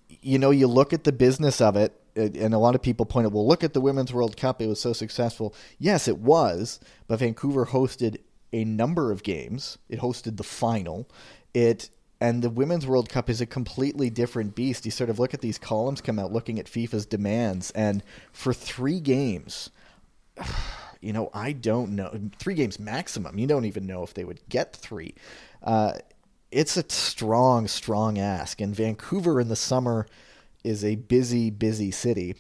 you 0.08 0.40
know, 0.40 0.50
you 0.50 0.66
look 0.66 0.94
at 0.94 1.04
the 1.04 1.12
business 1.12 1.60
of 1.60 1.76
it, 1.76 1.92
and 2.16 2.54
a 2.54 2.58
lot 2.58 2.74
of 2.74 2.82
people 2.82 3.06
point 3.06 3.26
out, 3.26 3.34
well, 3.34 3.46
look 3.46 3.66
at 3.66 3.74
the 3.74 3.82
Women's 3.82 4.14
World 4.14 4.38
Cup; 4.38 4.62
it 4.62 4.68
was 4.68 4.80
so 4.80 4.94
successful. 4.94 5.54
Yes, 5.78 6.08
it 6.08 6.20
was, 6.20 6.80
but 7.10 7.20
Vancouver 7.20 7.66
hosted 7.66 8.20
a 8.54 8.64
number 8.64 9.12
of 9.12 9.24
games. 9.24 9.78
It 9.90 10.00
hosted 10.00 10.38
the 10.38 10.46
final. 10.46 11.10
It 11.54 11.90
and 12.20 12.42
the 12.42 12.50
Women's 12.50 12.88
World 12.88 13.10
Cup 13.10 13.30
is 13.30 13.42
a 13.42 13.46
completely 13.46 14.10
different 14.10 14.56
beast. 14.56 14.86
You 14.86 14.92
sort 14.92 15.10
of 15.10 15.20
look 15.20 15.34
at 15.34 15.42
these 15.42 15.58
columns 15.58 16.02
come 16.02 16.18
out 16.20 16.32
looking 16.32 16.60
at 16.60 16.66
FIFA's 16.66 17.06
demands, 17.06 17.72
and 17.72 18.04
for 18.32 18.54
three 18.54 19.00
games, 19.00 19.70
you 21.02 21.14
know, 21.14 21.30
I 21.34 21.52
don't 21.52 21.96
know. 21.96 22.18
Three 22.40 22.56
games 22.56 22.80
maximum. 22.80 23.38
You 23.38 23.48
don't 23.48 23.66
even 23.66 23.86
know 23.86 24.04
if 24.04 24.14
they 24.14 24.24
would 24.24 24.42
get 24.50 24.76
three. 24.76 25.14
Uh, 25.62 25.94
it's 26.52 26.78
a 26.78 26.86
strong, 26.90 27.68
strong 27.68 28.18
ask. 28.18 28.62
And 28.62 28.76
Vancouver 28.76 29.40
in 29.40 29.50
the 29.50 29.56
summer 29.56 30.08
is 30.64 30.84
a 30.84 30.96
busy, 30.96 31.50
busy 31.50 31.92
city. 31.92 32.36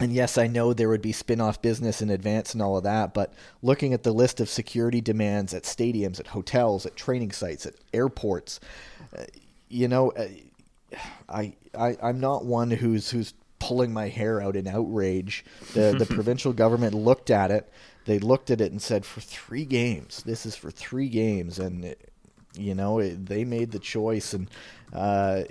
And 0.00 0.12
yes, 0.12 0.38
I 0.38 0.46
know 0.46 0.72
there 0.72 0.88
would 0.88 1.02
be 1.02 1.12
spin 1.12 1.40
off 1.40 1.60
business 1.60 2.00
in 2.00 2.08
advance 2.08 2.52
and 2.52 2.62
all 2.62 2.76
of 2.76 2.84
that, 2.84 3.12
but 3.14 3.32
looking 3.62 3.92
at 3.92 4.04
the 4.04 4.12
list 4.12 4.38
of 4.38 4.48
security 4.48 5.00
demands 5.00 5.52
at 5.52 5.64
stadiums, 5.64 6.20
at 6.20 6.28
hotels, 6.28 6.86
at 6.86 6.94
training 6.94 7.32
sites, 7.32 7.66
at 7.66 7.74
airports, 7.92 8.60
you 9.68 9.88
know, 9.88 10.12
uh, 10.12 10.28
I, 11.28 11.54
I 11.78 11.96
I'm 12.02 12.20
not 12.20 12.44
one 12.44 12.70
who's 12.70 13.10
who's 13.10 13.34
pulling 13.58 13.92
my 13.92 14.08
hair 14.08 14.40
out 14.40 14.56
in 14.56 14.66
outrage. 14.66 15.44
The 15.74 15.94
the 15.98 16.06
provincial 16.14 16.52
government 16.52 16.94
looked 16.94 17.30
at 17.30 17.50
it. 17.50 17.70
They 18.04 18.18
looked 18.18 18.50
at 18.50 18.60
it 18.60 18.72
and 18.72 18.80
said, 18.80 19.04
for 19.04 19.20
three 19.20 19.66
games, 19.66 20.22
this 20.22 20.46
is 20.46 20.56
for 20.56 20.70
three 20.70 21.10
games, 21.10 21.58
and 21.58 21.84
it, 21.84 22.10
you 22.56 22.74
know 22.74 22.98
it, 23.00 23.26
they 23.26 23.44
made 23.44 23.70
the 23.70 23.78
choice, 23.78 24.32
and 24.32 24.48
uh, 24.92 25.42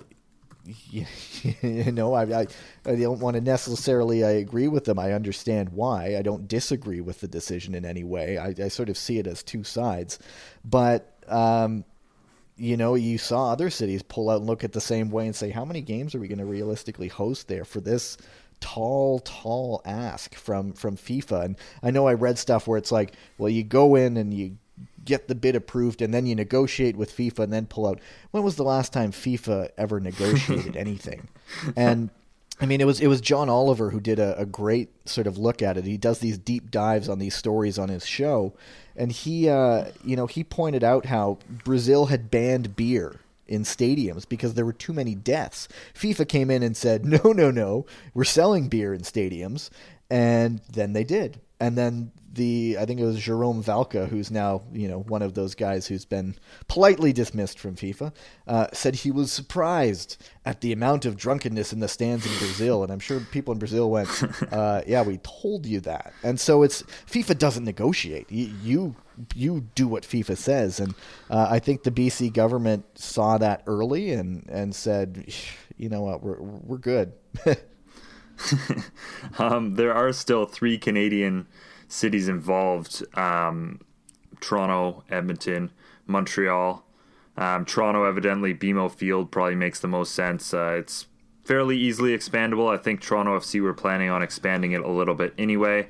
you, 0.66 1.06
you, 1.62 1.92
know 1.92 2.14
I, 2.14 2.42
I 2.42 2.48
I 2.86 2.96
don't 2.96 3.20
want 3.20 3.36
to 3.36 3.42
necessarily 3.42 4.24
I 4.24 4.32
agree 4.32 4.68
with 4.68 4.86
them. 4.86 4.98
I 4.98 5.14
understand 5.14 5.70
why. 5.70 6.18
I 6.18 6.22
don't 6.22 6.48
disagree 6.48 7.02
with 7.02 7.22
the 7.22 7.28
decision 7.28 7.76
in 7.76 7.86
any 7.86 8.04
way. 8.04 8.38
I, 8.38 8.56
I 8.58 8.68
sort 8.70 8.90
of 8.90 8.98
see 8.98 9.20
it 9.20 9.28
as 9.28 9.44
two 9.44 9.64
sides, 9.64 10.20
but. 10.66 11.14
Um, 11.28 11.84
you 12.58 12.76
know, 12.78 12.96
you 12.96 13.18
saw 13.18 13.52
other 13.52 13.70
cities 13.70 14.02
pull 14.02 14.30
out 14.30 14.38
and 14.38 14.48
look 14.48 14.64
at 14.64 14.74
the 14.74 14.82
same 14.82 15.10
way 15.10 15.26
and 15.26 15.36
say, 15.36 15.50
how 15.50 15.64
many 15.64 15.82
games 15.82 16.16
are 16.16 16.20
we 16.20 16.28
going 16.28 16.40
to 16.40 16.46
realistically 16.46 17.08
host 17.08 17.48
there 17.48 17.66
for 17.66 17.80
this 17.80 18.18
tall, 18.60 19.20
tall 19.20 19.82
ask 19.86 20.36
from 20.36 20.74
from 20.74 20.98
FIFA? 20.98 21.46
And 21.46 21.58
I 21.84 21.92
know 21.92 22.08
I 22.08 22.14
read 22.14 22.38
stuff 22.40 22.68
where 22.68 22.78
it's 22.78 22.92
like, 22.92 23.14
well, 23.38 23.50
you 23.50 23.64
go 23.64 23.96
in 23.96 24.18
and 24.18 24.34
you 24.34 24.58
get 25.06 25.28
the 25.28 25.36
bid 25.36 25.56
approved 25.56 26.02
and 26.02 26.14
then 26.14 26.26
you 26.26 26.36
negotiate 26.36 26.98
with 26.98 27.16
FIFA 27.16 27.40
and 27.40 27.54
then 27.54 27.66
pull 27.66 27.88
out. 27.88 28.00
When 28.32 28.44
was 28.44 28.56
the 28.56 28.64
last 28.64 28.92
time 28.92 29.12
FIFA 29.12 29.70
ever 29.78 30.00
negotiated 30.00 30.76
anything? 30.76 31.28
And 31.76 32.10
I 32.60 32.66
mean, 32.66 32.82
it 32.82 32.86
was 32.86 33.00
it 33.00 33.08
was 33.08 33.22
John 33.22 33.50
Oliver 33.50 33.92
who 33.92 34.00
did 34.00 34.20
a, 34.20 34.38
a, 34.40 34.46
great 34.46 34.90
sort 35.08 35.28
of 35.28 35.38
look 35.38 35.62
at 35.62 35.78
it. 35.78 35.86
He 35.86 35.98
does 35.98 36.20
these 36.20 36.40
deep 36.40 36.72
dives 36.72 37.08
on 37.08 37.20
these 37.20 37.36
stories 37.36 37.78
on 37.78 37.90
his 37.90 38.06
show, 38.06 38.54
and 38.98 39.12
he, 39.12 39.48
uh, 39.48 39.86
you 40.04 40.16
know, 40.16 40.26
he 40.26 40.44
pointed 40.44 40.84
out 40.84 41.06
how 41.06 41.38
Brazil 41.64 42.08
had 42.08 42.32
banned 42.32 42.76
beer 42.76 43.20
in 43.48 43.64
stadiums 43.64 44.28
because 44.28 44.56
there 44.56 44.66
were 44.66 44.74
too 44.74 44.94
many 44.94 45.16
deaths. 45.16 45.68
FIFA 45.94 46.28
came 46.28 46.52
in 46.52 46.64
and 46.64 46.76
said, 46.76 47.06
"No, 47.06 47.32
no, 47.32 47.52
no, 47.52 47.86
we're 48.14 48.24
selling 48.24 48.68
beer 48.68 48.94
in 48.94 49.02
stadiums," 49.02 49.70
and 50.10 50.62
then 50.72 50.94
they 50.94 51.04
did. 51.04 51.40
And 51.60 51.78
then 51.78 52.12
the 52.38 52.78
I 52.80 52.86
think 52.86 53.02
it 53.02 53.06
was 53.06 53.20
Jerome 53.20 53.62
Valcke, 53.62 54.08
who's 54.08 54.32
now 54.32 54.62
you 54.72 54.88
know 54.88 55.00
one 55.00 55.22
of 55.22 55.34
those 55.34 55.56
guys 55.56 55.88
who's 55.88 56.06
been 56.06 56.36
politely 56.70 57.12
dismissed 57.12 57.60
from 57.60 57.76
FIFA, 57.76 58.14
uh, 58.48 58.68
said 58.72 58.96
he 58.96 59.12
was 59.12 59.32
surprised 59.32 60.24
at 60.46 60.62
the 60.62 60.72
amount 60.72 61.06
of 61.06 61.18
drunkenness 61.18 61.74
in 61.74 61.82
the 61.82 61.88
stands 61.90 62.26
in 62.26 62.38
Brazil, 62.38 62.84
and 62.84 62.94
I'm 62.94 63.00
sure 63.00 63.20
people 63.20 63.52
in 63.52 63.60
Brazil 63.60 63.92
went, 63.92 64.10
uh, 64.54 64.82
"Yeah, 64.88 65.02
we 65.02 65.18
told 65.18 65.66
you 65.66 65.82
that." 65.82 66.14
And 66.24 66.40
so 66.40 66.64
it's 66.64 66.84
FIFA 67.12 67.38
doesn't 67.38 67.66
negotiate. 67.66 68.32
You 68.32 68.52
you, 68.64 68.96
you 69.36 69.62
do 69.76 69.88
what 69.88 70.04
FIFA 70.04 70.38
says, 70.38 70.80
and 70.80 70.94
uh, 71.30 71.48
I 71.50 71.60
think 71.60 71.84
the 71.84 71.92
BC 71.92 72.32
government 72.32 72.86
saw 72.96 73.38
that 73.40 73.64
early 73.68 74.12
and 74.12 74.48
and 74.48 74.74
said, 74.74 75.34
"You 75.76 75.90
know 75.90 76.02
what, 76.02 76.24
we're 76.24 76.42
we're 76.42 76.78
good." 76.78 77.14
um, 79.40 79.76
there 79.76 79.94
are 79.94 80.12
still 80.14 80.46
three 80.46 80.78
Canadian 80.78 81.48
cities 81.88 82.28
involved 82.28 83.04
um, 83.18 83.80
Toronto, 84.40 85.04
Edmonton, 85.10 85.72
Montreal. 86.06 86.84
Um, 87.38 87.66
Toronto, 87.66 88.04
evidently, 88.04 88.54
BMO 88.54 88.92
Field 88.92 89.32
probably 89.32 89.56
makes 89.56 89.80
the 89.80 89.88
most 89.88 90.14
sense. 90.14 90.54
Uh, 90.54 90.76
it's 90.80 91.06
fairly 91.44 91.78
easily 91.78 92.16
expandable. 92.16 92.74
I 92.74 92.78
think 92.78 93.00
Toronto 93.02 93.38
FC 93.38 93.62
were 93.62 93.74
planning 93.74 94.10
on 94.10 94.22
expanding 94.22 94.72
it 94.72 94.82
a 94.82 94.90
little 94.90 95.16
bit 95.16 95.34
anyway. 95.38 95.88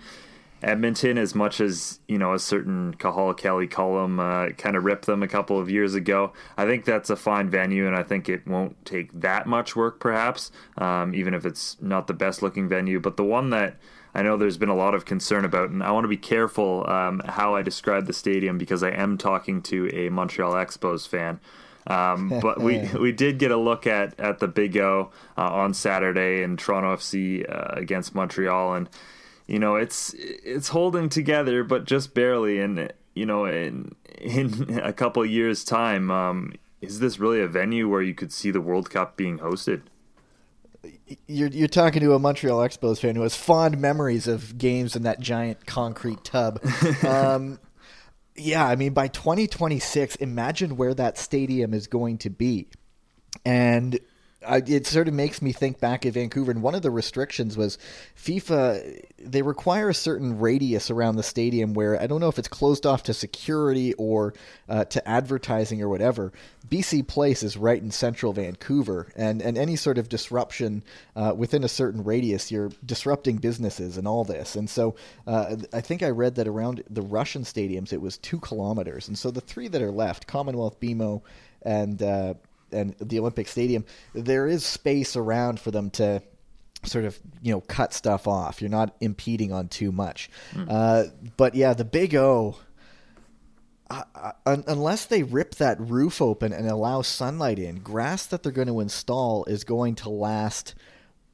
Edmonton, 0.63 1.17
as 1.17 1.35
much 1.35 1.61
as 1.61 1.99
you 2.07 2.17
know, 2.17 2.33
a 2.33 2.39
certain 2.39 2.93
Cathal 2.95 3.33
Kelly 3.33 3.67
column 3.67 4.19
uh, 4.19 4.49
kind 4.49 4.75
of 4.75 4.85
ripped 4.85 5.05
them 5.05 5.21
a 5.21 5.27
couple 5.27 5.59
of 5.59 5.69
years 5.69 5.93
ago. 5.93 6.33
I 6.57 6.65
think 6.65 6.85
that's 6.85 7.09
a 7.09 7.15
fine 7.15 7.49
venue, 7.49 7.85
and 7.85 7.95
I 7.95 8.03
think 8.03 8.27
it 8.27 8.47
won't 8.47 8.83
take 8.85 9.19
that 9.19 9.45
much 9.45 9.75
work, 9.75 9.99
perhaps, 9.99 10.51
um, 10.77 11.13
even 11.13 11.33
if 11.33 11.45
it's 11.45 11.77
not 11.79 12.07
the 12.07 12.13
best 12.13 12.41
looking 12.41 12.67
venue. 12.67 12.99
But 12.99 13.17
the 13.17 13.23
one 13.23 13.51
that 13.51 13.77
I 14.15 14.23
know 14.23 14.35
there's 14.35 14.57
been 14.57 14.69
a 14.69 14.75
lot 14.75 14.95
of 14.95 15.05
concern 15.05 15.45
about, 15.45 15.69
and 15.69 15.83
I 15.83 15.91
want 15.91 16.05
to 16.05 16.09
be 16.09 16.17
careful 16.17 16.89
um, 16.89 17.21
how 17.25 17.53
I 17.53 17.61
describe 17.61 18.07
the 18.07 18.13
stadium 18.13 18.57
because 18.57 18.81
I 18.81 18.89
am 18.89 19.17
talking 19.17 19.61
to 19.63 19.89
a 19.93 20.09
Montreal 20.09 20.53
Expos 20.53 21.07
fan. 21.07 21.39
Um, 21.85 22.39
but 22.41 22.59
we 22.59 22.89
we 22.99 23.11
did 23.11 23.37
get 23.37 23.51
a 23.51 23.57
look 23.57 23.85
at 23.85 24.19
at 24.19 24.39
the 24.39 24.47
Big 24.47 24.75
O 24.75 25.11
uh, 25.37 25.41
on 25.41 25.75
Saturday 25.75 26.41
in 26.41 26.57
Toronto 26.57 26.95
FC 26.95 27.47
uh, 27.47 27.79
against 27.79 28.15
Montreal, 28.15 28.73
and 28.73 28.89
you 29.47 29.59
know 29.59 29.75
it's 29.75 30.13
it's 30.17 30.69
holding 30.69 31.09
together, 31.09 31.63
but 31.63 31.85
just 31.85 32.13
barely. 32.13 32.59
And 32.59 32.91
you 33.13 33.25
know, 33.25 33.45
in 33.45 33.95
in 34.19 34.79
a 34.83 34.93
couple 34.93 35.25
years' 35.25 35.63
time, 35.63 36.11
um, 36.11 36.53
is 36.81 36.99
this 36.99 37.19
really 37.19 37.41
a 37.41 37.47
venue 37.47 37.89
where 37.89 38.01
you 38.01 38.13
could 38.13 38.31
see 38.31 38.51
the 38.51 38.61
World 38.61 38.89
Cup 38.89 39.17
being 39.17 39.39
hosted? 39.39 39.83
you're 41.27 41.49
you're 41.49 41.67
talking 41.67 42.01
to 42.01 42.13
a 42.13 42.19
Montreal 42.19 42.59
Expos 42.59 42.99
fan 42.99 43.15
who 43.15 43.21
has 43.21 43.35
fond 43.35 43.79
memories 43.79 44.27
of 44.27 44.57
games 44.57 44.95
in 44.95 45.03
that 45.03 45.19
giant 45.19 45.65
concrete 45.65 46.23
tub. 46.23 46.61
Um, 47.07 47.59
yeah, 48.35 48.67
I 48.67 48.75
mean, 48.75 48.93
by 48.93 49.07
2026, 49.07 50.17
imagine 50.17 50.77
where 50.77 50.93
that 50.93 51.17
stadium 51.17 51.73
is 51.73 51.87
going 51.87 52.19
to 52.19 52.29
be, 52.29 52.67
and 53.43 53.99
I, 54.45 54.57
it 54.57 54.85
sort 54.85 55.07
of 55.07 55.15
makes 55.15 55.41
me 55.41 55.51
think 55.51 55.79
back 55.79 56.05
at 56.05 56.13
Vancouver. 56.13 56.51
And 56.51 56.61
one 56.61 56.75
of 56.75 56.83
the 56.83 56.91
restrictions 56.91 57.57
was 57.57 57.77
FIFA, 58.15 59.03
they 59.17 59.41
require 59.41 59.89
a 59.89 59.95
certain 59.95 60.39
radius 60.39 60.91
around 60.91 61.15
the 61.15 61.23
stadium 61.23 61.73
where 61.73 61.99
I 61.99 62.05
don't 62.05 62.19
know 62.19 62.27
if 62.27 62.37
it's 62.37 62.47
closed 62.47 62.85
off 62.85 63.03
to 63.03 63.13
security 63.13 63.93
or 63.95 64.35
uh, 64.69 64.85
to 64.85 65.07
advertising 65.07 65.81
or 65.81 65.89
whatever. 65.89 66.31
BC 66.69 67.07
Place 67.07 67.41
is 67.41 67.57
right 67.57 67.81
in 67.81 67.91
central 67.91 68.33
Vancouver, 68.33 69.07
and, 69.15 69.41
and 69.41 69.57
any 69.57 69.75
sort 69.75 69.97
of 69.97 70.09
disruption 70.09 70.83
uh, 71.15 71.33
within 71.35 71.63
a 71.63 71.69
certain 71.69 72.03
radius, 72.03 72.51
you're 72.51 72.71
disrupting 72.85 73.37
businesses 73.37 73.97
and 73.97 74.07
all 74.07 74.23
this. 74.23 74.55
And 74.55 74.69
so 74.69 74.95
uh, 75.25 75.55
I 75.73 75.81
think 75.81 76.03
I 76.03 76.09
read 76.09 76.35
that 76.35 76.47
around 76.47 76.83
the 76.89 77.01
Russian 77.01 77.43
stadiums, 77.43 77.91
it 77.91 78.01
was 78.01 78.17
two 78.17 78.39
kilometers. 78.39 79.07
And 79.07 79.17
so 79.17 79.31
the 79.31 79.41
three 79.41 79.67
that 79.69 79.81
are 79.81 79.91
left, 79.91 80.27
Commonwealth, 80.27 80.79
BMO, 80.79 81.21
and 81.63 82.01
uh, 82.03 82.33
and 82.71 82.95
the 82.99 83.19
Olympic 83.19 83.47
Stadium, 83.47 83.85
there 84.13 84.47
is 84.47 84.65
space 84.65 85.15
around 85.15 85.59
for 85.59 85.71
them 85.71 85.89
to 85.91 86.21
sort 86.83 87.05
of 87.05 87.19
you 87.41 87.51
know 87.51 87.61
cut 87.61 87.93
stuff 87.93 88.27
off. 88.27 88.61
You're 88.61 88.69
not 88.69 88.95
impeding 89.01 89.51
on 89.51 89.67
too 89.67 89.91
much. 89.91 90.29
Mm. 90.53 90.67
Uh, 90.69 91.03
but 91.37 91.55
yeah, 91.55 91.73
the 91.73 91.85
Big 91.85 92.15
O. 92.15 92.57
uh, 93.89 94.03
uh 94.13 94.57
unless 94.67 95.05
they 95.05 95.23
rip 95.23 95.55
that 95.55 95.79
roof 95.79 96.21
open 96.21 96.53
and 96.53 96.67
allow 96.67 97.01
sunlight 97.01 97.59
in, 97.59 97.79
grass 97.79 98.25
that 98.25 98.43
they're 98.43 98.51
going 98.51 98.67
to 98.67 98.79
install 98.79 99.45
is 99.45 99.63
going 99.63 99.95
to 99.95 100.09
last 100.09 100.75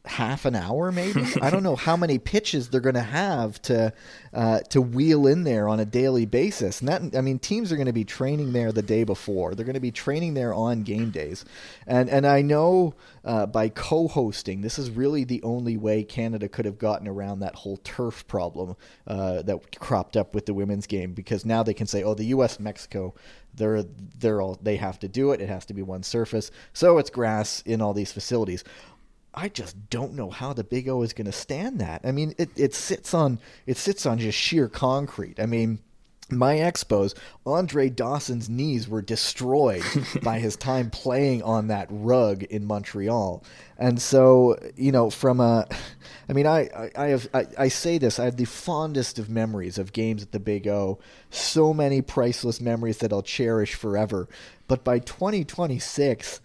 half 0.05 0.45
an 0.45 0.55
hour 0.55 0.91
maybe? 0.91 1.23
I 1.41 1.49
don't 1.49 1.63
know 1.63 1.75
how 1.75 1.95
many 1.95 2.19
pitches 2.19 2.69
they're 2.69 2.81
going 2.81 2.95
to 2.95 3.01
have 3.01 3.61
to 3.63 3.93
uh, 4.33 4.59
to 4.69 4.81
wheel 4.81 5.27
in 5.27 5.43
there 5.43 5.69
on 5.69 5.79
a 5.79 5.85
daily 5.85 6.25
basis. 6.25 6.81
And 6.81 6.89
that 6.89 7.17
i 7.17 7.21
mean 7.21 7.39
teams 7.39 7.71
are 7.71 7.75
going 7.75 7.87
to 7.87 7.93
be 7.93 8.03
training 8.03 8.51
there 8.53 8.71
the 8.71 8.81
day 8.81 9.03
before. 9.03 9.55
They're 9.55 9.65
going 9.65 9.75
to 9.75 9.79
be 9.79 9.91
training 9.91 10.33
there 10.33 10.53
on 10.53 10.83
game 10.83 11.11
days. 11.11 11.45
And 11.87 12.09
and 12.09 12.27
i 12.27 12.41
know 12.41 12.95
uh, 13.23 13.45
by 13.45 13.69
co-hosting 13.69 14.61
this 14.61 14.77
is 14.77 14.89
really 14.89 15.23
the 15.23 15.41
only 15.43 15.77
way 15.77 16.03
canada 16.03 16.49
could 16.49 16.65
have 16.65 16.77
gotten 16.77 17.07
around 17.07 17.39
that 17.39 17.55
whole 17.55 17.77
turf 17.77 18.27
problem 18.27 18.75
uh, 19.07 19.41
that 19.43 19.79
cropped 19.79 20.17
up 20.17 20.35
with 20.35 20.45
the 20.45 20.53
women's 20.53 20.87
game 20.87 21.13
because 21.13 21.45
now 21.45 21.63
they 21.63 21.73
can 21.73 21.87
say 21.87 22.03
oh 22.03 22.13
the 22.13 22.25
us 22.25 22.59
mexico 22.59 23.13
they're 23.55 23.83
they're 24.19 24.41
all 24.41 24.57
they 24.61 24.77
have 24.77 24.99
to 24.99 25.07
do 25.07 25.31
it. 25.31 25.41
It 25.41 25.49
has 25.49 25.65
to 25.67 25.73
be 25.73 25.81
one 25.81 26.03
surface. 26.03 26.51
So 26.73 26.97
it's 26.97 27.09
grass 27.09 27.61
in 27.65 27.81
all 27.81 27.93
these 27.93 28.11
facilities 28.11 28.63
I 29.33 29.49
just 29.49 29.89
don't 29.89 30.13
know 30.13 30.29
how 30.29 30.53
the 30.53 30.63
Big 30.63 30.87
O 30.87 31.01
is 31.01 31.13
going 31.13 31.25
to 31.25 31.31
stand 31.31 31.79
that. 31.79 32.01
I 32.03 32.11
mean, 32.11 32.35
it, 32.37 32.49
it 32.55 32.75
sits 32.75 33.13
on 33.13 33.39
it 33.65 33.77
sits 33.77 34.05
on 34.05 34.19
just 34.19 34.37
sheer 34.37 34.67
concrete. 34.67 35.39
I 35.39 35.45
mean, 35.45 35.79
my 36.29 36.55
expos, 36.55 37.13
Andre 37.45 37.89
Dawson's 37.89 38.49
knees 38.49 38.87
were 38.87 39.01
destroyed 39.01 39.83
by 40.23 40.39
his 40.39 40.55
time 40.55 40.89
playing 40.89 41.43
on 41.43 41.67
that 41.67 41.87
rug 41.89 42.43
in 42.43 42.65
Montreal. 42.65 43.43
And 43.77 44.01
so, 44.01 44.57
you 44.75 44.91
know, 44.91 45.09
from 45.09 45.39
a, 45.39 45.67
I 46.29 46.33
mean, 46.33 46.47
I, 46.47 46.69
I, 46.75 46.91
I 46.95 47.07
have, 47.07 47.27
I, 47.33 47.47
I 47.57 47.67
say 47.67 47.97
this, 47.97 48.19
I 48.19 48.25
have 48.25 48.37
the 48.37 48.45
fondest 48.45 49.19
of 49.19 49.29
memories 49.29 49.77
of 49.77 49.93
games 49.93 50.23
at 50.23 50.31
the 50.31 50.39
Big 50.39 50.67
O. 50.67 50.99
So 51.29 51.73
many 51.73 52.01
priceless 52.01 52.61
memories 52.61 52.99
that 52.99 53.11
I'll 53.11 53.21
cherish 53.21 53.75
forever. 53.75 54.27
But 54.67 54.83
by 54.83 54.99
2026, 54.99 56.39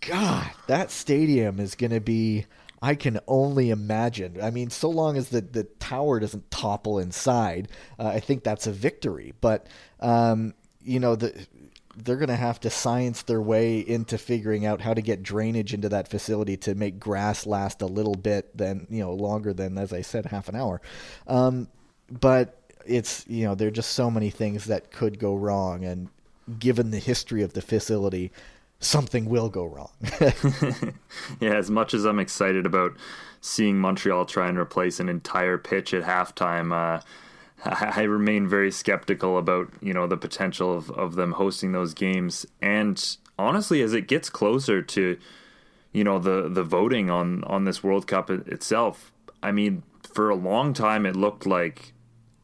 God, 0.00 0.50
that 0.66 0.90
stadium 0.90 1.60
is 1.60 1.74
going 1.74 1.90
to 1.90 2.00
be. 2.00 2.46
I 2.80 2.94
can 2.94 3.18
only 3.26 3.70
imagine. 3.70 4.38
I 4.40 4.50
mean, 4.50 4.70
so 4.70 4.88
long 4.88 5.16
as 5.16 5.30
the, 5.30 5.40
the 5.40 5.64
tower 5.64 6.20
doesn't 6.20 6.48
topple 6.50 7.00
inside, 7.00 7.68
uh, 7.98 8.06
I 8.06 8.20
think 8.20 8.44
that's 8.44 8.68
a 8.68 8.72
victory. 8.72 9.34
But, 9.40 9.66
um, 9.98 10.54
you 10.80 11.00
know, 11.00 11.16
the, 11.16 11.46
they're 11.96 12.16
going 12.16 12.28
to 12.28 12.36
have 12.36 12.60
to 12.60 12.70
science 12.70 13.22
their 13.22 13.42
way 13.42 13.80
into 13.80 14.16
figuring 14.16 14.64
out 14.64 14.80
how 14.80 14.94
to 14.94 15.02
get 15.02 15.24
drainage 15.24 15.74
into 15.74 15.88
that 15.88 16.06
facility 16.06 16.56
to 16.58 16.76
make 16.76 17.00
grass 17.00 17.46
last 17.46 17.82
a 17.82 17.86
little 17.86 18.14
bit, 18.14 18.56
than 18.56 18.86
you 18.88 19.00
know, 19.00 19.12
longer 19.12 19.52
than, 19.52 19.76
as 19.76 19.92
I 19.92 20.02
said, 20.02 20.26
half 20.26 20.48
an 20.48 20.54
hour. 20.54 20.80
Um, 21.26 21.66
but 22.08 22.62
it's, 22.86 23.26
you 23.26 23.44
know, 23.44 23.56
there 23.56 23.66
are 23.66 23.72
just 23.72 23.90
so 23.94 24.08
many 24.08 24.30
things 24.30 24.66
that 24.66 24.92
could 24.92 25.18
go 25.18 25.34
wrong. 25.34 25.84
And 25.84 26.08
given 26.60 26.92
the 26.92 27.00
history 27.00 27.42
of 27.42 27.54
the 27.54 27.60
facility, 27.60 28.30
something 28.80 29.26
will 29.28 29.48
go 29.48 29.64
wrong. 29.64 29.90
yeah, 31.40 31.54
as 31.54 31.70
much 31.70 31.94
as 31.94 32.04
I'm 32.04 32.18
excited 32.18 32.66
about 32.66 32.96
seeing 33.40 33.78
Montreal 33.78 34.26
try 34.26 34.48
and 34.48 34.58
replace 34.58 35.00
an 35.00 35.08
entire 35.08 35.58
pitch 35.58 35.94
at 35.94 36.04
halftime, 36.04 36.72
uh, 36.72 37.00
I, 37.64 37.92
I 37.96 38.02
remain 38.02 38.48
very 38.48 38.70
skeptical 38.70 39.38
about 39.38 39.72
you 39.80 39.92
know 39.92 40.06
the 40.06 40.16
potential 40.16 40.76
of, 40.76 40.90
of 40.90 41.14
them 41.14 41.32
hosting 41.32 41.72
those 41.72 41.94
games. 41.94 42.46
And 42.60 43.16
honestly, 43.38 43.82
as 43.82 43.92
it 43.92 44.08
gets 44.08 44.30
closer 44.30 44.82
to 44.82 45.18
you 45.92 46.04
know 46.04 46.18
the 46.18 46.48
the 46.48 46.64
voting 46.64 47.10
on 47.10 47.44
on 47.44 47.64
this 47.64 47.82
World 47.82 48.06
Cup 48.06 48.30
itself, 48.30 49.12
I 49.42 49.52
mean, 49.52 49.82
for 50.12 50.30
a 50.30 50.36
long 50.36 50.72
time 50.72 51.06
it 51.06 51.16
looked 51.16 51.46
like 51.46 51.92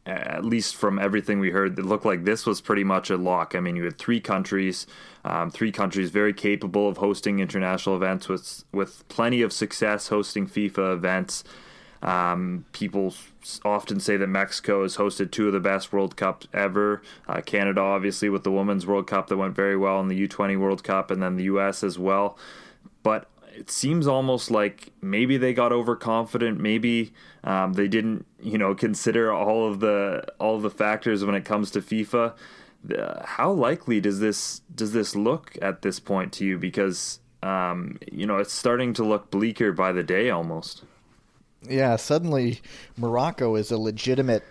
at 0.07 0.45
least 0.45 0.77
from 0.77 0.99
everything 0.99 1.41
we 1.41 1.51
heard, 1.51 1.79
it 1.79 1.85
looked 1.85 2.05
like 2.05 2.25
this 2.25 2.45
was 2.45 2.61
pretty 2.61 2.85
much 2.85 3.11
a 3.11 3.17
lock. 3.17 3.55
I 3.55 3.61
mean, 3.61 3.77
you 3.77 3.85
had 3.85 3.99
three 3.99 4.21
countries, 4.21 4.87
um, 5.25 5.51
three 5.51 5.73
countries 5.73 6.11
very 6.11 6.35
capable 6.35 6.89
of 6.89 6.99
hosting 6.99 7.39
international 7.39 7.97
events 7.97 8.29
with 8.29 8.65
with 8.73 9.07
plenty 9.09 9.41
of 9.41 9.53
success 9.53 10.09
hosting 10.09 10.47
FIFA 10.47 10.95
events. 10.95 11.45
Um, 12.03 12.67
people 12.73 13.15
often 13.65 13.99
say 13.99 14.19
that 14.19 14.27
Mexico 14.27 14.83
has 14.83 14.99
hosted 14.99 15.31
two 15.31 15.47
of 15.47 15.55
the 15.55 15.61
best 15.61 15.91
World 15.91 16.17
Cups 16.17 16.47
ever. 16.53 17.01
Uh, 17.27 17.41
Canada, 17.41 17.81
obviously, 17.81 18.29
with 18.29 18.45
the 18.45 18.53
Women's 18.53 18.87
World 18.87 19.07
Cup 19.07 19.29
that 19.29 19.39
went 19.39 19.57
very 19.57 19.77
well, 19.77 20.01
and 20.01 20.11
the 20.11 20.29
U20 20.29 20.59
World 20.59 20.85
Cup, 20.85 21.11
and 21.11 21.23
then 21.23 21.37
the 21.37 21.45
U.S. 21.45 21.83
as 21.83 21.99
well. 21.99 22.37
But 23.03 23.27
it 23.57 23.71
seems 23.71 24.07
almost 24.07 24.51
like 24.51 24.93
maybe 25.01 25.37
they 25.37 25.55
got 25.55 25.73
overconfident. 25.73 26.61
Maybe 26.61 27.13
um, 27.45 27.75
they 27.75 27.89
didn't, 27.89 28.27
you 28.41 28.59
know, 28.59 28.75
consider 28.75 29.33
all 29.33 29.69
of 29.69 29.81
the 29.81 30.25
all 30.39 30.57
of 30.57 30.63
the 30.63 30.71
factors 30.71 31.25
when 31.25 31.35
it 31.35 31.45
comes 31.45 31.71
to 31.73 31.81
FIFA. 31.81 32.35
Uh, 32.97 33.25
how 33.25 33.51
likely 33.51 34.01
does 34.01 34.21
this 34.21 34.61
does 34.75 34.93
this 34.93 35.15
look 35.17 35.57
at 35.63 35.83
this 35.83 36.01
point 36.01 36.33
to 36.35 36.45
you? 36.45 36.59
Because 36.59 37.21
um, 37.43 37.99
you 38.11 38.27
know 38.27 38.39
it's 38.39 38.53
starting 38.53 38.93
to 38.95 39.05
look 39.05 39.31
bleaker 39.31 39.73
by 39.73 39.93
the 39.93 40.03
day 40.03 40.31
almost. 40.31 40.85
Yeah, 41.69 41.97
suddenly 41.97 42.61
Morocco 42.97 43.55
is 43.55 43.71
a 43.71 43.79
legitimate 43.79 44.45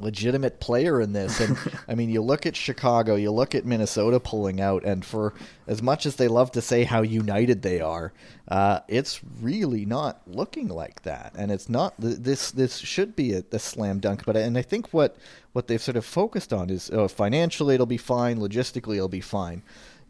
legitimate 0.00 0.60
player 0.60 1.00
in 1.00 1.12
this. 1.12 1.40
And 1.40 1.56
I 1.88 1.94
mean, 1.94 2.10
you 2.10 2.22
look 2.22 2.46
at 2.46 2.56
Chicago, 2.56 3.14
you 3.14 3.30
look 3.30 3.54
at 3.54 3.64
Minnesota 3.64 4.20
pulling 4.20 4.60
out, 4.60 4.84
and 4.84 5.04
for 5.04 5.34
as 5.66 5.82
much 5.82 6.06
as 6.06 6.16
they 6.16 6.28
love 6.28 6.52
to 6.52 6.62
say 6.62 6.84
how 6.84 7.02
united 7.02 7.62
they 7.62 7.80
are, 7.80 8.12
uh, 8.48 8.80
it's 8.88 9.20
really 9.40 9.84
not 9.84 10.22
looking 10.26 10.68
like 10.68 11.02
that. 11.02 11.34
And 11.36 11.50
it's 11.50 11.68
not 11.68 11.94
this. 11.98 12.50
This 12.50 12.78
should 12.78 13.16
be 13.16 13.32
a, 13.34 13.44
a, 13.52 13.58
slam 13.58 13.98
dunk. 13.98 14.24
But 14.24 14.36
and 14.36 14.56
I 14.56 14.62
think 14.62 14.92
what 14.92 15.16
what 15.52 15.66
they've 15.66 15.82
sort 15.82 15.96
of 15.96 16.04
focused 16.04 16.52
on 16.52 16.70
is 16.70 16.90
oh, 16.92 17.08
financially 17.08 17.74
it'll 17.74 17.86
be 17.86 17.96
fine, 17.96 18.38
logistically 18.38 18.96
it'll 18.96 19.08
be 19.08 19.20
fine. 19.20 19.62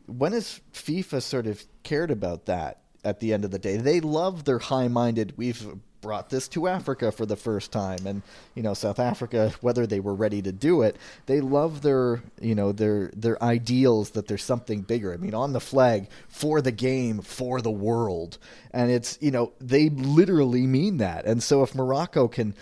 When 0.06 0.32
has 0.32 0.60
FIFA 0.72 1.22
sort 1.22 1.46
of 1.46 1.64
cared 1.82 2.10
about 2.10 2.46
that? 2.46 2.80
At 3.04 3.20
the 3.20 3.32
end 3.32 3.44
of 3.44 3.52
the 3.52 3.60
day, 3.60 3.76
they 3.76 4.00
love 4.00 4.46
their 4.46 4.58
high-minded. 4.58 5.34
We've 5.36 5.76
brought 6.00 6.30
this 6.30 6.48
to 6.48 6.68
Africa 6.68 7.10
for 7.12 7.26
the 7.26 7.36
first 7.36 7.72
time. 7.72 8.06
And 8.06 8.22
you 8.54 8.62
know 8.62 8.74
South 8.74 8.98
Africa 8.98 9.52
whether 9.60 9.86
they 9.86 10.00
were 10.00 10.14
ready 10.14 10.42
to 10.42 10.52
do 10.52 10.82
it 10.82 10.96
they 11.26 11.40
love 11.40 11.82
their 11.82 12.22
you 12.40 12.54
know 12.54 12.72
their 12.72 13.10
their 13.14 13.42
ideals 13.42 14.10
that 14.10 14.28
there's 14.28 14.44
something 14.44 14.82
bigger. 14.82 15.12
I 15.12 15.16
mean 15.16 15.34
on 15.34 15.52
the 15.52 15.60
flag 15.60 16.08
for 16.28 16.60
the 16.60 16.72
game 16.72 17.20
for 17.20 17.60
the 17.60 17.70
world. 17.70 18.38
And 18.72 18.90
it's 18.90 19.18
you 19.20 19.30
know 19.30 19.52
they 19.60 19.88
literally 19.88 20.66
mean 20.66 20.98
that. 20.98 21.24
And 21.26 21.42
so 21.42 21.62
if 21.62 21.74
Morocco 21.74 22.28
can 22.28 22.54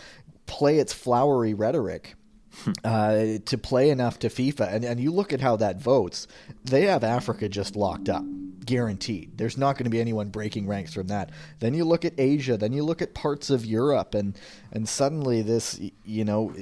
play 0.47 0.79
its 0.79 0.93
flowery 0.93 1.55
rhetoric 1.55 2.15
uh, 2.85 3.39
to 3.45 3.59
play 3.59 3.91
enough 3.91 4.19
to 4.21 4.29
FIFA. 4.29 4.73
And, 4.73 4.85
and 4.85 5.01
you 5.01 5.11
look 5.11 5.33
at 5.33 5.41
how 5.41 5.57
that 5.57 5.81
votes, 5.81 6.27
they 6.65 6.83
have 6.83 7.05
Africa 7.05 7.49
just 7.49 7.77
locked 7.77 8.09
up, 8.09 8.25
guaranteed. 8.65 9.37
There's 9.37 9.59
not 9.59 9.77
going 9.77 9.85
to 9.85 9.91
be 9.91 10.01
anyone 10.01 10.29
breaking 10.29 10.67
ranks 10.67 10.95
from 10.95 11.09
that. 11.09 11.31
Then 11.61 11.75
you 11.75 11.85
look 11.85 12.05
at 12.05 12.15
Asia, 12.19 12.57
then 12.57 12.73
you 12.73 12.85
look 12.85 13.03
at 13.03 13.15
parts 13.15 13.51
of 13.51 13.65
Europe, 13.65 14.15
and, 14.15 14.39
and 14.73 14.89
suddenly 14.89 15.43
this, 15.43 15.81
you 16.05 16.25
know, 16.25 16.55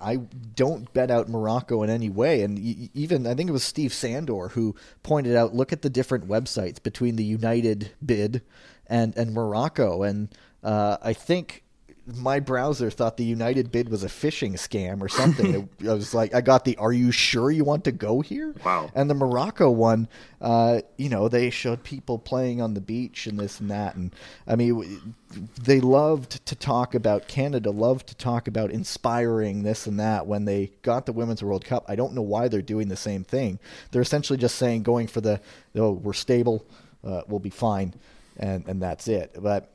I 0.00 0.16
don't 0.54 0.90
bet 0.94 1.10
out 1.10 1.28
Morocco 1.28 1.82
in 1.82 1.90
any 1.90 2.08
way. 2.08 2.42
And 2.42 2.58
even, 2.58 3.26
I 3.26 3.34
think 3.34 3.50
it 3.50 3.52
was 3.52 3.64
Steve 3.64 3.92
Sandor 3.92 4.48
who 4.48 4.74
pointed 5.02 5.36
out 5.36 5.54
look 5.54 5.72
at 5.72 5.82
the 5.82 5.90
different 5.90 6.26
websites 6.26 6.82
between 6.82 7.16
the 7.16 7.24
United 7.24 7.92
bid 8.04 8.42
and, 8.86 9.16
and 9.16 9.34
Morocco. 9.34 10.02
And 10.02 10.34
uh, 10.64 10.96
I 11.02 11.12
think 11.12 11.64
my 12.06 12.40
browser 12.40 12.90
thought 12.90 13.16
the 13.16 13.24
United 13.24 13.70
bid 13.70 13.88
was 13.88 14.04
a 14.04 14.08
phishing 14.08 14.54
scam 14.54 15.02
or 15.02 15.08
something. 15.08 15.68
I 15.88 15.92
was 15.92 16.14
like, 16.14 16.34
I 16.34 16.40
got 16.40 16.64
the 16.64 16.76
"Are 16.76 16.92
you 16.92 17.12
sure 17.12 17.50
you 17.50 17.64
want 17.64 17.84
to 17.84 17.92
go 17.92 18.20
here?" 18.20 18.54
Wow. 18.64 18.90
And 18.94 19.08
the 19.08 19.14
Morocco 19.14 19.70
one, 19.70 20.08
uh, 20.40 20.80
you 20.96 21.08
know, 21.08 21.28
they 21.28 21.50
showed 21.50 21.84
people 21.84 22.18
playing 22.18 22.60
on 22.60 22.74
the 22.74 22.80
beach 22.80 23.26
and 23.26 23.38
this 23.38 23.60
and 23.60 23.70
that, 23.70 23.94
and 23.94 24.14
I 24.46 24.56
mean, 24.56 25.14
they 25.62 25.80
loved 25.80 26.44
to 26.46 26.56
talk 26.56 26.94
about 26.94 27.28
Canada, 27.28 27.70
loved 27.70 28.08
to 28.08 28.16
talk 28.16 28.48
about 28.48 28.70
inspiring 28.70 29.62
this 29.62 29.86
and 29.86 30.00
that. 30.00 30.26
When 30.26 30.44
they 30.44 30.72
got 30.82 31.06
the 31.06 31.12
Women's 31.12 31.42
World 31.42 31.64
Cup, 31.64 31.84
I 31.88 31.96
don't 31.96 32.14
know 32.14 32.22
why 32.22 32.48
they're 32.48 32.62
doing 32.62 32.88
the 32.88 32.96
same 32.96 33.24
thing. 33.24 33.58
They're 33.90 34.02
essentially 34.02 34.38
just 34.38 34.56
saying, 34.56 34.82
going 34.82 35.06
for 35.06 35.20
the, 35.20 35.40
oh, 35.76 35.92
we're 35.92 36.12
stable, 36.12 36.64
uh, 37.04 37.22
we'll 37.28 37.40
be 37.40 37.50
fine, 37.50 37.94
and 38.38 38.66
and 38.66 38.82
that's 38.82 39.08
it. 39.08 39.36
But 39.40 39.70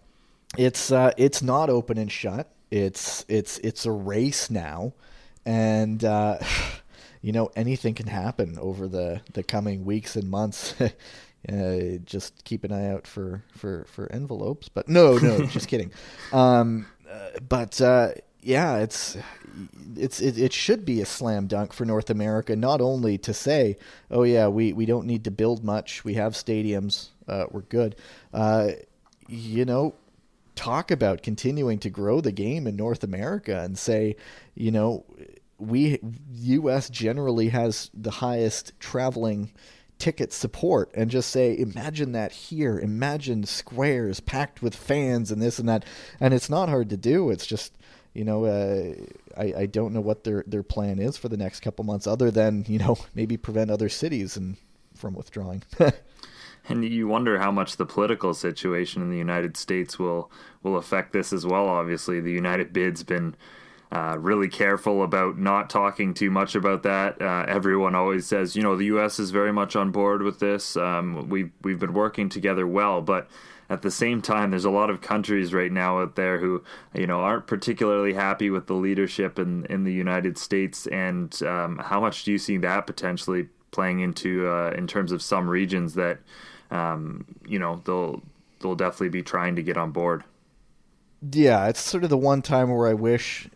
it's 0.57 0.91
uh, 0.91 1.11
it's 1.17 1.41
not 1.41 1.69
open 1.69 1.97
and 1.97 2.11
shut. 2.11 2.49
It's 2.71 3.25
it's 3.27 3.57
it's 3.59 3.85
a 3.85 3.91
race 3.91 4.49
now, 4.49 4.93
and 5.45 6.03
uh, 6.03 6.39
you 7.21 7.31
know 7.31 7.51
anything 7.55 7.93
can 7.93 8.07
happen 8.07 8.57
over 8.59 8.87
the 8.87 9.21
the 9.33 9.43
coming 9.43 9.85
weeks 9.85 10.15
and 10.15 10.29
months. 10.29 10.75
Uh, 11.47 11.97
just 12.05 12.43
keep 12.43 12.63
an 12.63 12.71
eye 12.71 12.87
out 12.89 13.05
for 13.05 13.43
for 13.51 13.85
for 13.85 14.11
envelopes. 14.11 14.67
But 14.67 14.89
no, 14.89 15.17
no, 15.19 15.45
just 15.45 15.67
kidding. 15.67 15.91
Um, 16.33 16.87
uh, 17.07 17.39
but 17.47 17.79
uh, 17.79 18.13
yeah, 18.41 18.77
it's 18.77 19.17
it's 19.95 20.19
it, 20.21 20.37
it, 20.37 20.53
should 20.53 20.85
be 20.85 21.01
a 21.01 21.05
slam 21.05 21.47
dunk 21.47 21.73
for 21.73 21.85
North 21.85 22.09
America. 22.09 22.55
Not 22.55 22.81
only 22.81 23.17
to 23.19 23.33
say, 23.33 23.77
oh 24.09 24.23
yeah, 24.23 24.47
we 24.47 24.73
we 24.73 24.85
don't 24.85 25.05
need 25.05 25.23
to 25.25 25.31
build 25.31 25.63
much. 25.63 26.03
We 26.03 26.15
have 26.15 26.33
stadiums. 26.33 27.09
Uh, 27.27 27.45
we're 27.51 27.61
good. 27.61 27.95
Uh, 28.33 28.71
you 29.27 29.65
know, 29.65 29.93
talk 30.55 30.91
about 30.91 31.23
continuing 31.23 31.79
to 31.79 31.89
grow 31.89 32.21
the 32.21 32.31
game 32.31 32.67
in 32.67 32.75
North 32.75 33.03
America 33.03 33.61
and 33.61 33.77
say, 33.77 34.15
you 34.55 34.71
know, 34.71 35.05
we 35.57 35.99
U.S. 36.33 36.89
generally 36.89 37.49
has 37.49 37.89
the 37.93 38.11
highest 38.11 38.73
traveling 38.79 39.51
ticket 39.97 40.33
support 40.33 40.91
and 40.93 41.09
just 41.09 41.29
say 41.31 41.57
imagine 41.57 42.11
that 42.11 42.31
here 42.33 42.77
imagine 42.77 43.45
squares 43.45 44.19
packed 44.19 44.61
with 44.61 44.75
fans 44.75 45.31
and 45.31 45.41
this 45.41 45.57
and 45.57 45.69
that 45.69 45.85
and 46.19 46.33
it's 46.33 46.49
not 46.49 46.67
hard 46.67 46.89
to 46.89 46.97
do 46.97 47.29
it's 47.29 47.45
just 47.45 47.77
you 48.13 48.25
know 48.25 48.43
uh, 48.43 48.93
I, 49.37 49.61
I 49.61 49.65
don't 49.67 49.93
know 49.93 50.01
what 50.01 50.25
their 50.25 50.43
their 50.47 50.63
plan 50.63 50.99
is 50.99 51.15
for 51.15 51.29
the 51.29 51.37
next 51.37 51.61
couple 51.61 51.85
months 51.85 52.07
other 52.07 52.29
than 52.29 52.65
you 52.67 52.77
know 52.77 52.97
maybe 53.15 53.37
prevent 53.37 53.71
other 53.71 53.87
cities 53.87 54.35
and 54.35 54.57
from 54.95 55.13
withdrawing 55.13 55.63
and 56.67 56.83
you 56.83 57.07
wonder 57.07 57.39
how 57.39 57.51
much 57.51 57.77
the 57.77 57.85
political 57.85 58.33
situation 58.33 59.01
in 59.01 59.09
the 59.09 59.17
United 59.17 59.57
States 59.57 59.99
will 59.99 60.31
will 60.63 60.77
affect 60.77 61.13
this 61.13 61.31
as 61.31 61.45
well 61.45 61.67
obviously 61.67 62.19
the 62.19 62.31
United 62.31 62.73
bid's 62.73 63.03
been 63.03 63.35
uh, 63.91 64.17
really 64.19 64.49
careful 64.49 65.03
about 65.03 65.37
not 65.37 65.69
talking 65.69 66.13
too 66.13 66.29
much 66.29 66.55
about 66.55 66.83
that. 66.83 67.21
Uh, 67.21 67.45
everyone 67.47 67.95
always 67.95 68.25
says, 68.25 68.55
you 68.55 68.61
know, 68.61 68.75
the 68.75 68.85
U.S. 68.85 69.19
is 69.19 69.31
very 69.31 69.53
much 69.53 69.75
on 69.75 69.91
board 69.91 70.21
with 70.21 70.39
this. 70.39 70.75
Um, 70.75 71.29
we've 71.29 71.51
we've 71.61 71.79
been 71.79 71.93
working 71.93 72.27
together 72.27 72.67
well, 72.67 73.01
but 73.01 73.29
at 73.69 73.83
the 73.83 73.91
same 73.91 74.21
time, 74.21 74.51
there's 74.51 74.65
a 74.65 74.69
lot 74.69 74.89
of 74.89 75.01
countries 75.01 75.53
right 75.53 75.71
now 75.71 76.01
out 76.01 76.15
there 76.15 76.39
who, 76.39 76.63
you 76.93 77.07
know, 77.07 77.21
aren't 77.21 77.47
particularly 77.47 78.13
happy 78.13 78.49
with 78.49 78.67
the 78.67 78.73
leadership 78.73 79.39
in 79.39 79.65
in 79.67 79.83
the 79.83 79.93
United 79.93 80.37
States. 80.37 80.87
And 80.87 81.41
um, 81.43 81.77
how 81.77 82.01
much 82.01 82.23
do 82.23 82.31
you 82.31 82.37
see 82.37 82.57
that 82.57 82.87
potentially 82.87 83.47
playing 83.71 83.99
into 83.99 84.47
uh, 84.47 84.71
in 84.71 84.87
terms 84.87 85.11
of 85.11 85.21
some 85.21 85.47
regions 85.47 85.93
that, 85.93 86.19
um, 86.75 87.25
you 87.47 87.59
know, 87.59 87.81
they'll 87.85 88.21
they'll 88.59 88.75
definitely 88.75 89.09
be 89.09 89.23
trying 89.23 89.55
to 89.55 89.63
get 89.63 89.77
on 89.77 89.91
board. 89.91 90.23
Yeah, 91.31 91.67
it's 91.67 91.79
sort 91.79 92.03
of 92.03 92.09
the 92.09 92.17
one 92.17 92.41
time 92.41 92.69
where 92.69 92.87
I 92.87 92.93
wish 92.93 93.49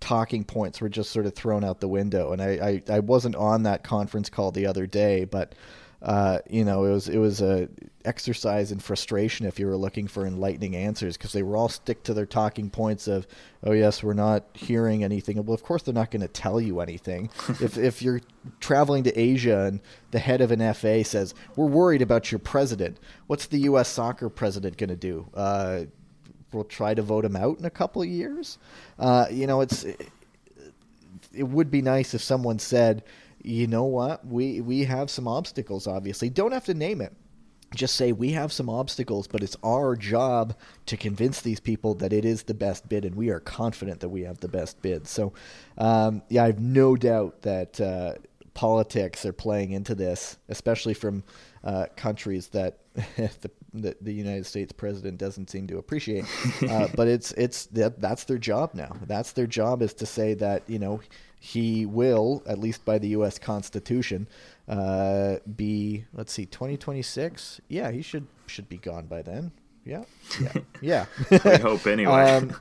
talking 0.00 0.44
points 0.44 0.80
were 0.80 0.88
just 0.88 1.10
sort 1.10 1.26
of 1.26 1.34
thrown 1.34 1.64
out 1.64 1.80
the 1.80 1.88
window. 1.88 2.32
And 2.32 2.40
I, 2.40 2.82
I, 2.88 2.96
I 2.96 3.00
wasn't 3.00 3.36
on 3.36 3.64
that 3.64 3.82
conference 3.82 4.30
call 4.30 4.50
the 4.50 4.66
other 4.66 4.86
day, 4.86 5.24
but 5.24 5.54
uh, 6.02 6.38
you 6.48 6.64
know, 6.64 6.84
it 6.84 6.92
was 6.92 7.08
it 7.08 7.18
was 7.18 7.40
a 7.40 7.68
exercise 8.04 8.72
in 8.72 8.78
frustration 8.78 9.44
if 9.44 9.58
you 9.58 9.66
were 9.66 9.76
looking 9.76 10.08
for 10.08 10.26
enlightening 10.26 10.74
answers 10.74 11.18
because 11.18 11.32
they 11.32 11.42
were 11.42 11.56
all 11.56 11.68
stick 11.68 12.02
to 12.02 12.14
their 12.14 12.24
talking 12.24 12.70
points 12.70 13.06
of, 13.06 13.26
oh 13.64 13.72
yes, 13.72 14.02
we're 14.02 14.14
not 14.14 14.44
hearing 14.54 15.04
anything. 15.04 15.44
Well, 15.44 15.54
of 15.54 15.62
course 15.62 15.82
they're 15.82 15.92
not 15.92 16.10
going 16.10 16.22
to 16.22 16.28
tell 16.28 16.60
you 16.60 16.80
anything. 16.80 17.28
if 17.60 17.76
if 17.76 18.00
you're 18.00 18.22
traveling 18.60 19.04
to 19.04 19.18
Asia 19.18 19.66
and 19.66 19.80
the 20.10 20.18
head 20.18 20.40
of 20.40 20.50
an 20.50 20.72
FA 20.72 21.04
says 21.04 21.34
we're 21.56 21.66
worried 21.66 22.02
about 22.02 22.32
your 22.32 22.38
president, 22.38 22.98
what's 23.26 23.46
the 23.46 23.58
U.S. 23.60 23.88
soccer 23.88 24.30
president 24.30 24.78
going 24.78 24.88
to 24.90 24.96
do? 24.96 25.28
Uh, 25.34 25.82
we'll 26.52 26.64
try 26.64 26.94
to 26.94 27.02
vote 27.02 27.24
him 27.24 27.36
out 27.36 27.58
in 27.58 27.64
a 27.66 27.70
couple 27.70 28.00
of 28.00 28.08
years. 28.08 28.58
Uh, 28.98 29.26
you 29.30 29.46
know, 29.46 29.60
it's 29.60 29.84
it, 29.84 30.08
it 31.34 31.44
would 31.44 31.70
be 31.70 31.82
nice 31.82 32.14
if 32.14 32.22
someone 32.22 32.58
said, 32.58 33.02
you 33.42 33.66
know 33.66 33.84
what, 33.84 34.26
we 34.26 34.60
we 34.60 34.84
have 34.84 35.10
some 35.10 35.26
obstacles. 35.26 35.86
Obviously, 35.86 36.30
don't 36.30 36.52
have 36.52 36.64
to 36.66 36.74
name 36.74 37.00
it. 37.00 37.12
Just 37.74 37.94
say 37.94 38.10
we 38.10 38.32
have 38.32 38.52
some 38.52 38.68
obstacles, 38.68 39.28
but 39.28 39.42
it's 39.42 39.56
our 39.62 39.94
job 39.94 40.56
to 40.86 40.96
convince 40.96 41.40
these 41.40 41.60
people 41.60 41.94
that 41.96 42.12
it 42.12 42.24
is 42.24 42.42
the 42.42 42.54
best 42.54 42.88
bid, 42.88 43.04
and 43.04 43.14
we 43.14 43.30
are 43.30 43.40
confident 43.40 44.00
that 44.00 44.08
we 44.08 44.22
have 44.22 44.38
the 44.38 44.48
best 44.48 44.82
bid. 44.82 45.06
So, 45.06 45.32
um, 45.78 46.22
yeah, 46.28 46.44
I 46.44 46.46
have 46.46 46.60
no 46.60 46.96
doubt 46.96 47.42
that 47.42 47.80
uh, 47.80 48.14
politics 48.54 49.24
are 49.24 49.32
playing 49.32 49.70
into 49.70 49.94
this, 49.94 50.36
especially 50.48 50.94
from 50.94 51.22
uh, 51.62 51.86
countries 51.96 52.48
that 52.48 52.78
the, 52.94 53.50
the, 53.72 53.96
the 54.00 54.12
United 54.12 54.46
States 54.46 54.72
president 54.72 55.18
doesn't 55.18 55.48
seem 55.50 55.66
to 55.68 55.78
appreciate. 55.78 56.24
Uh, 56.68 56.88
but 56.94 57.08
it's 57.08 57.32
it's 57.32 57.66
that 57.66 58.00
that's 58.00 58.24
their 58.24 58.38
job 58.38 58.74
now. 58.74 58.94
That's 59.06 59.32
their 59.32 59.46
job 59.46 59.82
is 59.82 59.94
to 59.94 60.06
say 60.06 60.34
that 60.34 60.62
you 60.68 60.78
know 60.78 61.00
he 61.42 61.86
will, 61.86 62.42
at 62.46 62.58
least 62.58 62.84
by 62.84 62.98
the 62.98 63.08
U.S. 63.08 63.38
Constitution, 63.38 64.28
uh, 64.68 65.36
be 65.56 66.04
let's 66.12 66.32
see, 66.32 66.44
2026. 66.44 67.62
Yeah, 67.66 67.90
he 67.90 68.02
should 68.02 68.26
should 68.46 68.68
be 68.68 68.76
gone 68.76 69.06
by 69.06 69.22
then. 69.22 69.50
Yeah, 69.84 70.04
yeah, 70.38 70.52
yeah. 70.80 71.06
we 71.30 71.56
hope 71.56 71.86
anyway. 71.86 72.12
Um, 72.36 72.56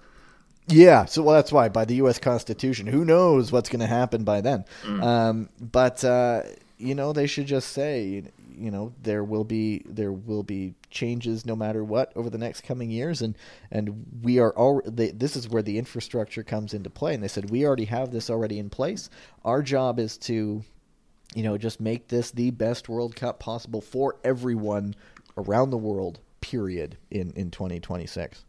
yeah, 0.72 1.06
so 1.06 1.24
well, 1.24 1.34
that's 1.36 1.52
why 1.52 1.68
by 1.68 1.84
the 1.84 1.96
U.S. 1.96 2.20
Constitution, 2.20 2.86
who 2.86 3.04
knows 3.04 3.52
what's 3.52 3.70
going 3.70 3.80
to 3.80 3.88
happen 3.88 4.24
by 4.24 4.40
then? 4.42 4.66
Mm. 4.84 5.04
Um, 5.04 5.50
but 5.60 6.04
uh, 6.04 6.44
you 6.78 6.94
know, 6.94 7.12
they 7.12 7.26
should 7.26 7.48
just 7.48 7.70
say, 7.70 8.24
you 8.56 8.72
know 8.72 8.94
there 9.02 9.24
will 9.24 9.44
be 9.44 9.82
there 9.86 10.12
will 10.12 10.44
be 10.44 10.76
changes 10.90 11.46
no 11.46 11.56
matter 11.56 11.84
what 11.84 12.12
over 12.16 12.30
the 12.30 12.38
next 12.38 12.62
coming 12.62 12.90
years. 12.90 13.22
And 13.22 13.38
and 13.72 14.06
we 14.22 14.40
are 14.40 14.52
all 14.52 14.82
this 14.86 15.36
is 15.36 15.50
where 15.50 15.62
the 15.62 15.78
infrastructure 15.78 16.44
comes 16.44 16.74
into 16.74 16.90
play. 16.90 17.14
And 17.14 17.24
they 17.24 17.28
said 17.28 17.50
we 17.50 17.66
already 17.66 17.86
have 17.86 18.12
this 18.12 18.30
already 18.30 18.60
in 18.60 18.70
place. 18.70 19.10
Our 19.44 19.62
job 19.62 20.00
is 20.00 20.18
to 20.20 20.64
you 21.36 21.44
know 21.44 21.58
just 21.58 21.80
make 21.80 22.08
this 22.08 22.32
the 22.32 22.52
best 22.52 22.90
world 22.90 23.16
cup 23.16 23.40
possible 23.40 23.82
for 23.82 24.18
everyone 24.24 24.96
around 25.38 25.70
the 25.70 25.78
world 25.78 26.20
period 26.42 26.98
in 27.12 27.32
in 27.32 27.52
2026 27.52 28.46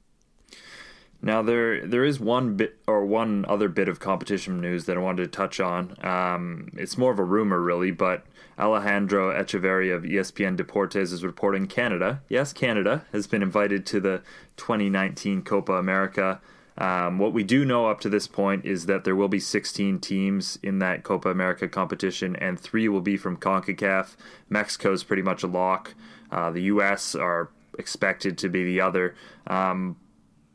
now 1.23 1.43
there 1.43 1.87
there 1.87 2.05
is 2.05 2.19
one 2.19 2.57
bit 2.57 2.79
or 2.87 3.05
one 3.05 3.45
other 3.49 3.69
bit 3.69 3.89
of 3.89 4.01
competition 4.01 4.61
news 4.61 4.87
that 4.87 4.97
I 4.97 5.01
wanted 5.01 5.25
to 5.25 5.37
touch 5.37 5.61
on. 5.61 5.97
Um, 6.05 6.71
it's 6.77 6.97
more 6.97 7.13
of 7.13 7.19
a 7.19 7.25
rumor, 7.25 7.61
really, 7.61 7.91
but 7.91 8.25
Alejandro 8.61 9.33
Echeverria 9.33 9.97
of 9.97 10.03
ESPN 10.03 10.57
Deportes 10.57 11.13
is 11.13 11.25
reporting 11.25 11.67
Canada, 11.67 12.21
yes, 12.29 12.53
Canada 12.53 13.07
has 13.13 13.27
been 13.27 13.43
invited 13.43 13.87
to 13.87 14.01
the 14.01 14.23
2019 14.57 15.43
Copa 15.43 15.73
America. 15.73 16.41
Um, 16.77 17.19
what 17.19 17.33
we 17.33 17.43
do 17.43 17.65
know 17.65 17.87
up 17.87 18.01
to 18.01 18.09
this 18.09 18.27
point 18.27 18.65
is 18.65 18.87
that 18.87 19.05
there 19.05 19.17
will 19.17 19.29
be 19.29 19.41
16 19.41 19.99
teams 19.99 20.59
in 20.63 20.79
that 20.79 21.03
Copa 21.03 21.31
America 21.31 21.69
competition, 21.69 22.37
and 22.37 22.61
three 22.61 22.89
will 22.89 23.01
be 23.01 23.17
from 23.17 23.37
CONCACAF. 23.37 24.17
Mexico 24.49 24.93
is 24.93 25.05
pretty 25.05 25.23
much 25.23 25.43
a 25.43 25.47
lock. 25.47 25.95
Uh, 26.31 26.51
the 26.51 26.63
U.S. 26.63 27.15
are 27.15 27.51
expected 27.79 28.39
to 28.39 28.49
be 28.49 28.65
the 28.65 28.81
other. 28.81 29.15
Um, 29.47 29.97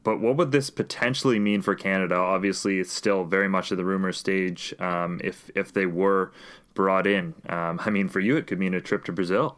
but 0.05 0.21
what 0.21 0.37
would 0.37 0.51
this 0.51 0.69
potentially 0.69 1.39
mean 1.39 1.63
for 1.63 1.73
Canada? 1.73 2.15
Obviously, 2.15 2.79
it's 2.79 2.93
still 2.93 3.25
very 3.25 3.49
much 3.49 3.71
at 3.71 3.77
the 3.77 3.83
rumor 3.83 4.13
stage. 4.13 4.73
Um, 4.79 5.19
if 5.23 5.49
if 5.55 5.73
they 5.73 5.87
were 5.87 6.31
brought 6.75 7.07
in, 7.07 7.33
um, 7.49 7.81
I 7.83 7.89
mean, 7.89 8.07
for 8.07 8.19
you, 8.19 8.37
it 8.37 8.45
could 8.45 8.59
mean 8.59 8.75
a 8.75 8.79
trip 8.79 9.03
to 9.05 9.11
Brazil. 9.11 9.57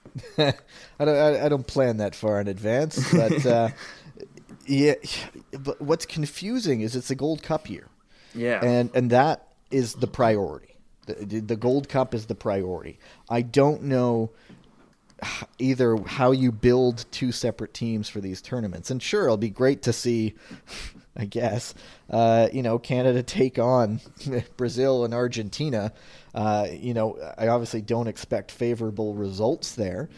I 0.38 0.54
don't. 0.98 1.36
I, 1.36 1.48
don't 1.50 1.66
plan 1.66 1.98
that 1.98 2.14
far 2.14 2.40
in 2.40 2.48
advance, 2.48 3.12
but 3.12 3.44
uh, 3.44 3.68
yeah. 4.66 4.94
But 5.52 5.82
what's 5.82 6.06
confusing 6.06 6.80
is 6.80 6.96
it's 6.96 7.10
a 7.10 7.14
Gold 7.14 7.42
Cup 7.42 7.68
year. 7.68 7.88
Yeah, 8.34 8.64
and 8.64 8.90
and 8.94 9.10
that 9.10 9.48
is 9.70 9.94
the 9.94 10.06
priority. 10.06 10.76
The, 11.04 11.40
the 11.40 11.56
Gold 11.56 11.90
Cup 11.90 12.14
is 12.14 12.26
the 12.26 12.34
priority. 12.34 12.98
I 13.28 13.42
don't 13.42 13.82
know 13.82 14.30
either 15.58 15.96
how 15.96 16.30
you 16.30 16.52
build 16.52 17.04
two 17.10 17.32
separate 17.32 17.74
teams 17.74 18.08
for 18.08 18.20
these 18.20 18.40
tournaments. 18.40 18.90
And 18.90 19.02
sure, 19.02 19.24
it'll 19.24 19.36
be 19.36 19.50
great 19.50 19.82
to 19.82 19.92
see, 19.92 20.34
I 21.16 21.24
guess, 21.24 21.74
uh, 22.10 22.48
you 22.52 22.62
know, 22.62 22.78
Canada 22.78 23.22
take 23.22 23.58
on 23.58 24.00
Brazil 24.56 25.04
and 25.04 25.14
Argentina. 25.14 25.92
Uh, 26.34 26.68
you 26.70 26.94
know, 26.94 27.18
I 27.36 27.48
obviously 27.48 27.82
don't 27.82 28.06
expect 28.06 28.52
favorable 28.52 29.14
results 29.14 29.74
there, 29.74 30.08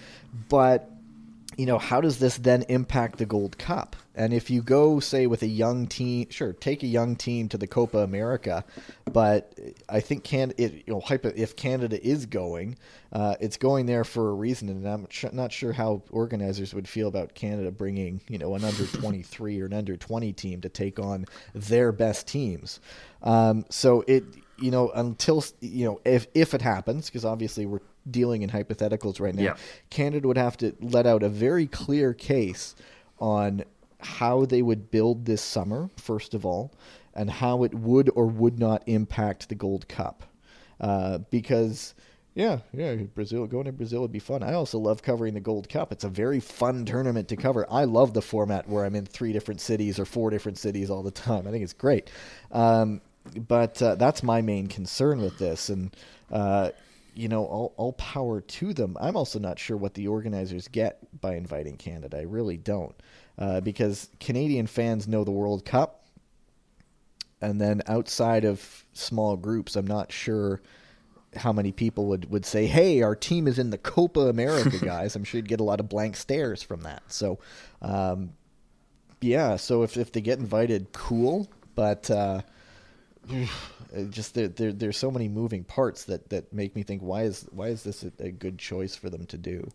but 0.48 0.90
you 1.56 1.66
know, 1.66 1.78
how 1.78 2.00
does 2.00 2.18
this 2.18 2.38
then 2.38 2.62
impact 2.68 3.18
the 3.18 3.26
Gold 3.26 3.58
Cup? 3.58 3.96
And 4.20 4.34
if 4.34 4.50
you 4.50 4.60
go, 4.60 5.00
say, 5.00 5.26
with 5.26 5.42
a 5.42 5.46
young 5.46 5.86
team, 5.86 6.28
sure, 6.28 6.52
take 6.52 6.82
a 6.82 6.86
young 6.86 7.16
team 7.16 7.48
to 7.48 7.56
the 7.56 7.66
Copa 7.66 8.00
America, 8.00 8.66
but 9.10 9.58
I 9.88 10.00
think 10.00 10.24
can 10.24 10.52
it, 10.58 10.84
you 10.86 10.92
know, 10.92 11.02
if 11.08 11.56
Canada 11.56 12.06
is 12.06 12.26
going, 12.26 12.76
uh, 13.14 13.36
it's 13.40 13.56
going 13.56 13.86
there 13.86 14.04
for 14.04 14.28
a 14.28 14.34
reason, 14.34 14.68
and 14.68 14.86
I'm 14.86 15.06
not 15.32 15.52
sure 15.52 15.72
how 15.72 16.02
organizers 16.10 16.74
would 16.74 16.86
feel 16.86 17.08
about 17.08 17.32
Canada 17.34 17.70
bringing, 17.70 18.20
you 18.28 18.36
know, 18.36 18.54
an 18.54 18.62
under 18.62 18.84
23 18.84 19.58
or 19.58 19.64
an 19.64 19.72
under 19.72 19.96
20 19.96 20.34
team 20.34 20.60
to 20.60 20.68
take 20.68 20.98
on 20.98 21.24
their 21.54 21.90
best 21.90 22.26
teams. 22.26 22.80
Um, 23.22 23.64
so 23.70 24.04
it, 24.06 24.24
you 24.58 24.70
know, 24.70 24.90
until 24.90 25.42
you 25.62 25.86
know, 25.86 26.00
if 26.04 26.26
if 26.34 26.52
it 26.52 26.60
happens, 26.60 27.06
because 27.06 27.24
obviously 27.24 27.64
we're 27.64 27.80
dealing 28.10 28.42
in 28.42 28.50
hypotheticals 28.50 29.18
right 29.18 29.34
now. 29.34 29.42
Yeah. 29.42 29.56
Canada 29.88 30.28
would 30.28 30.36
have 30.36 30.58
to 30.58 30.76
let 30.78 31.06
out 31.06 31.22
a 31.22 31.30
very 31.30 31.66
clear 31.66 32.12
case 32.12 32.74
on 33.18 33.64
how 34.02 34.44
they 34.44 34.62
would 34.62 34.90
build 34.90 35.24
this 35.24 35.42
summer, 35.42 35.90
first 35.96 36.34
of 36.34 36.46
all, 36.46 36.72
and 37.14 37.30
how 37.30 37.64
it 37.64 37.74
would 37.74 38.10
or 38.14 38.26
would 38.26 38.58
not 38.58 38.82
impact 38.86 39.48
the 39.48 39.54
Gold 39.54 39.88
Cup. 39.88 40.24
Uh, 40.80 41.18
because, 41.30 41.94
yeah, 42.34 42.60
yeah, 42.72 42.94
Brazil 43.14 43.46
going 43.46 43.66
to 43.66 43.72
Brazil 43.72 44.00
would 44.00 44.12
be 44.12 44.18
fun. 44.18 44.42
I 44.42 44.54
also 44.54 44.78
love 44.78 45.02
covering 45.02 45.34
the 45.34 45.40
Gold 45.40 45.68
Cup. 45.68 45.92
It's 45.92 46.04
a 46.04 46.08
very 46.08 46.40
fun 46.40 46.84
tournament 46.84 47.28
to 47.28 47.36
cover. 47.36 47.66
I 47.70 47.84
love 47.84 48.14
the 48.14 48.22
format 48.22 48.68
where 48.68 48.84
I'm 48.84 48.94
in 48.94 49.06
three 49.06 49.32
different 49.32 49.60
cities 49.60 49.98
or 49.98 50.04
four 50.04 50.30
different 50.30 50.58
cities 50.58 50.88
all 50.88 51.02
the 51.02 51.10
time. 51.10 51.46
I 51.46 51.50
think 51.50 51.64
it's 51.64 51.72
great. 51.72 52.10
Um, 52.52 53.00
but 53.36 53.80
uh, 53.82 53.96
that's 53.96 54.22
my 54.22 54.40
main 54.40 54.66
concern 54.66 55.20
with 55.20 55.38
this, 55.38 55.68
and 55.68 55.94
uh, 56.30 56.70
you 57.14 57.28
know, 57.28 57.44
all, 57.44 57.74
all 57.76 57.92
power 57.94 58.40
to 58.40 58.72
them. 58.72 58.96
I'm 59.00 59.16
also 59.16 59.38
not 59.38 59.58
sure 59.58 59.76
what 59.76 59.94
the 59.94 60.08
organizers 60.08 60.68
get 60.68 61.20
by 61.20 61.34
inviting 61.34 61.76
Canada. 61.76 62.18
I 62.18 62.22
really 62.22 62.56
don't, 62.56 62.94
uh, 63.40 63.60
because 63.60 64.08
Canadian 64.20 64.66
fans 64.66 65.08
know 65.08 65.24
the 65.24 65.30
World 65.30 65.64
Cup. 65.64 65.96
and 67.42 67.58
then 67.58 67.80
outside 67.86 68.44
of 68.44 68.84
small 68.92 69.34
groups, 69.34 69.74
I'm 69.74 69.86
not 69.86 70.12
sure 70.12 70.60
how 71.36 71.52
many 71.52 71.72
people 71.72 72.06
would, 72.06 72.30
would 72.30 72.44
say, 72.44 72.66
"Hey, 72.66 73.00
our 73.02 73.16
team 73.16 73.48
is 73.48 73.58
in 73.58 73.70
the 73.70 73.78
Copa 73.78 74.20
America, 74.28 74.78
guys." 74.84 75.16
I'm 75.16 75.24
sure 75.24 75.38
you'd 75.38 75.48
get 75.48 75.60
a 75.60 75.64
lot 75.64 75.80
of 75.80 75.88
blank 75.88 76.16
stares 76.16 76.62
from 76.62 76.82
that. 76.82 77.02
So, 77.08 77.38
um, 77.80 78.34
yeah. 79.22 79.56
So 79.56 79.82
if 79.82 79.96
if 79.96 80.12
they 80.12 80.20
get 80.20 80.38
invited, 80.38 80.92
cool. 80.92 81.48
But 81.74 82.10
uh, 82.10 82.42
just 84.10 84.34
there, 84.34 84.48
there, 84.48 84.72
there's 84.72 84.98
so 84.98 85.10
many 85.10 85.28
moving 85.28 85.64
parts 85.64 86.04
that, 86.04 86.28
that 86.30 86.52
make 86.52 86.74
me 86.76 86.82
think, 86.82 87.00
why 87.02 87.22
is 87.22 87.46
why 87.52 87.68
is 87.68 87.82
this 87.84 88.04
a, 88.04 88.12
a 88.18 88.30
good 88.30 88.58
choice 88.58 88.94
for 88.94 89.08
them 89.08 89.24
to 89.26 89.38
do? 89.38 89.70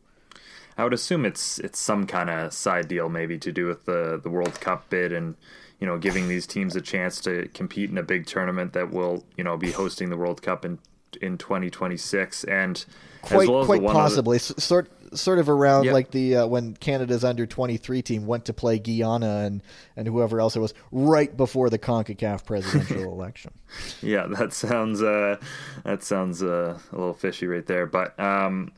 I 0.77 0.83
would 0.83 0.93
assume 0.93 1.25
it's 1.25 1.59
it's 1.59 1.79
some 1.79 2.05
kind 2.05 2.29
of 2.29 2.53
side 2.53 2.87
deal, 2.87 3.09
maybe 3.09 3.37
to 3.39 3.51
do 3.51 3.65
with 3.67 3.85
the 3.85 4.19
the 4.21 4.29
World 4.29 4.59
Cup 4.59 4.89
bid 4.89 5.11
and 5.13 5.35
you 5.79 5.87
know 5.87 5.97
giving 5.97 6.27
these 6.27 6.47
teams 6.47 6.75
a 6.75 6.81
chance 6.81 7.19
to 7.21 7.49
compete 7.53 7.89
in 7.89 7.97
a 7.97 8.03
big 8.03 8.25
tournament 8.25 8.73
that 8.73 8.91
will 8.91 9.23
you 9.37 9.43
know 9.43 9.57
be 9.57 9.71
hosting 9.71 10.09
the 10.09 10.17
World 10.17 10.41
Cup 10.41 10.65
in 10.65 10.79
in 11.21 11.37
2026 11.37 12.43
and 12.45 12.85
quite, 13.21 13.47
well 13.47 13.65
quite 13.65 13.81
possibly 13.83 14.37
sort 14.37 14.89
sort 15.17 15.39
of 15.39 15.49
around 15.49 15.85
yep. 15.85 15.93
like 15.93 16.11
the 16.11 16.37
uh, 16.37 16.47
when 16.47 16.75
Canada's 16.75 17.23
under 17.23 17.45
23 17.45 18.01
team 18.01 18.25
went 18.25 18.45
to 18.45 18.53
play 18.53 18.79
Guyana 18.79 19.43
and 19.45 19.63
and 19.95 20.07
whoever 20.07 20.39
else 20.39 20.55
it 20.55 20.59
was 20.59 20.73
right 20.91 21.35
before 21.35 21.69
the 21.69 21.79
CONCACAF 21.79 22.45
presidential 22.45 23.03
election. 23.13 23.53
Yeah, 24.01 24.27
that 24.27 24.53
sounds 24.53 25.01
uh, 25.01 25.37
that 25.83 26.03
sounds 26.03 26.43
uh, 26.43 26.77
a 26.91 26.95
little 26.95 27.13
fishy 27.13 27.47
right 27.47 27.65
there, 27.65 27.85
but 27.85 28.19
um, 28.19 28.71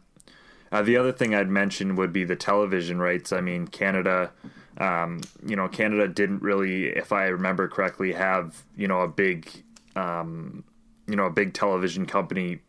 uh, 0.72 0.82
the 0.82 0.98
other 0.98 1.12
thing 1.12 1.34
I'd 1.34 1.50
mention 1.50 1.96
would 1.96 2.14
be 2.14 2.24
the 2.24 2.36
television 2.36 3.00
rights. 3.00 3.32
I 3.32 3.42
mean, 3.42 3.68
Canada, 3.68 4.32
um, 4.78 5.22
you 5.46 5.56
know, 5.56 5.68
Canada 5.68 6.08
didn't 6.08 6.42
really, 6.42 6.88
if 6.88 7.12
I 7.12 7.26
remember 7.26 7.68
correctly, 7.68 8.14
have 8.14 8.64
you 8.76 8.88
know 8.88 9.02
a 9.02 9.08
big, 9.08 9.50
um, 9.96 10.64
you 11.08 11.16
know, 11.16 11.26
a 11.26 11.32
big 11.32 11.54
television 11.54 12.06
company 12.06 12.60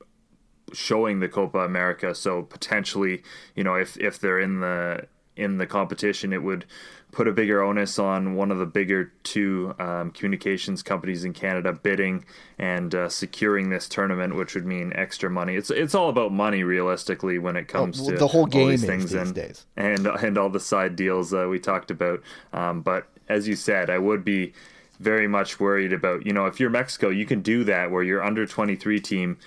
showing 0.72 1.20
the 1.20 1.28
Copa 1.28 1.58
America. 1.58 2.14
So 2.14 2.42
potentially, 2.42 3.22
you 3.54 3.64
know, 3.64 3.74
if 3.74 3.96
if 3.98 4.18
they're 4.18 4.40
in 4.40 4.60
the 4.60 5.06
in 5.38 5.58
the 5.58 5.66
competition, 5.66 6.32
it 6.32 6.42
would 6.42 6.64
put 7.10 7.26
a 7.26 7.32
bigger 7.32 7.62
onus 7.62 7.98
on 7.98 8.34
one 8.34 8.50
of 8.50 8.58
the 8.58 8.66
bigger 8.66 9.12
two 9.22 9.74
um, 9.78 10.10
communications 10.10 10.82
companies 10.82 11.24
in 11.24 11.32
Canada 11.32 11.72
bidding 11.72 12.24
and 12.58 12.94
uh, 12.94 13.08
securing 13.08 13.70
this 13.70 13.88
tournament, 13.88 14.34
which 14.34 14.54
would 14.54 14.66
mean 14.66 14.92
extra 14.94 15.30
money. 15.30 15.54
It's 15.56 15.70
it's 15.70 15.94
all 15.94 16.10
about 16.10 16.32
money, 16.32 16.64
realistically, 16.64 17.38
when 17.38 17.56
it 17.56 17.68
comes 17.68 18.00
oh, 18.00 18.10
to 18.10 18.16
the 18.16 18.28
whole 18.28 18.46
game 18.46 18.68
these 18.68 18.84
things 18.84 19.14
and, 19.14 19.34
days. 19.34 19.64
and 19.76 20.06
and 20.06 20.36
all 20.36 20.50
the 20.50 20.60
side 20.60 20.96
deals 20.96 21.32
uh, 21.32 21.46
we 21.48 21.58
talked 21.58 21.90
about. 21.90 22.22
Um, 22.52 22.82
but 22.82 23.06
as 23.28 23.48
you 23.48 23.56
said, 23.56 23.88
I 23.88 23.98
would 23.98 24.24
be 24.24 24.52
very 25.00 25.28
much 25.28 25.60
worried 25.60 25.92
about 25.92 26.26
you 26.26 26.32
know 26.32 26.46
if 26.46 26.60
you're 26.60 26.70
Mexico, 26.70 27.08
you 27.08 27.24
can 27.24 27.40
do 27.40 27.64
that 27.64 27.90
where 27.90 28.02
your 28.02 28.22
under 28.22 28.46
23 28.46 29.00
team 29.00 29.38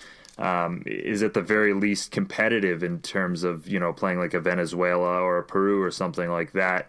um, 0.42 0.82
is 0.88 1.22
at 1.22 1.36
the 1.36 1.42
very 1.42 1.74
least 1.74 2.12
competitive 2.12 2.84
in 2.84 3.00
terms 3.00 3.44
of 3.44 3.68
you 3.68 3.80
know 3.80 3.94
playing 3.94 4.18
like 4.20 4.34
a 4.34 4.42
Venezuela 4.42 5.22
or 5.22 5.38
a 5.38 5.44
Peru 5.44 5.82
or 5.82 5.92
something 5.92 6.30
like 6.30 6.52
that. 6.54 6.88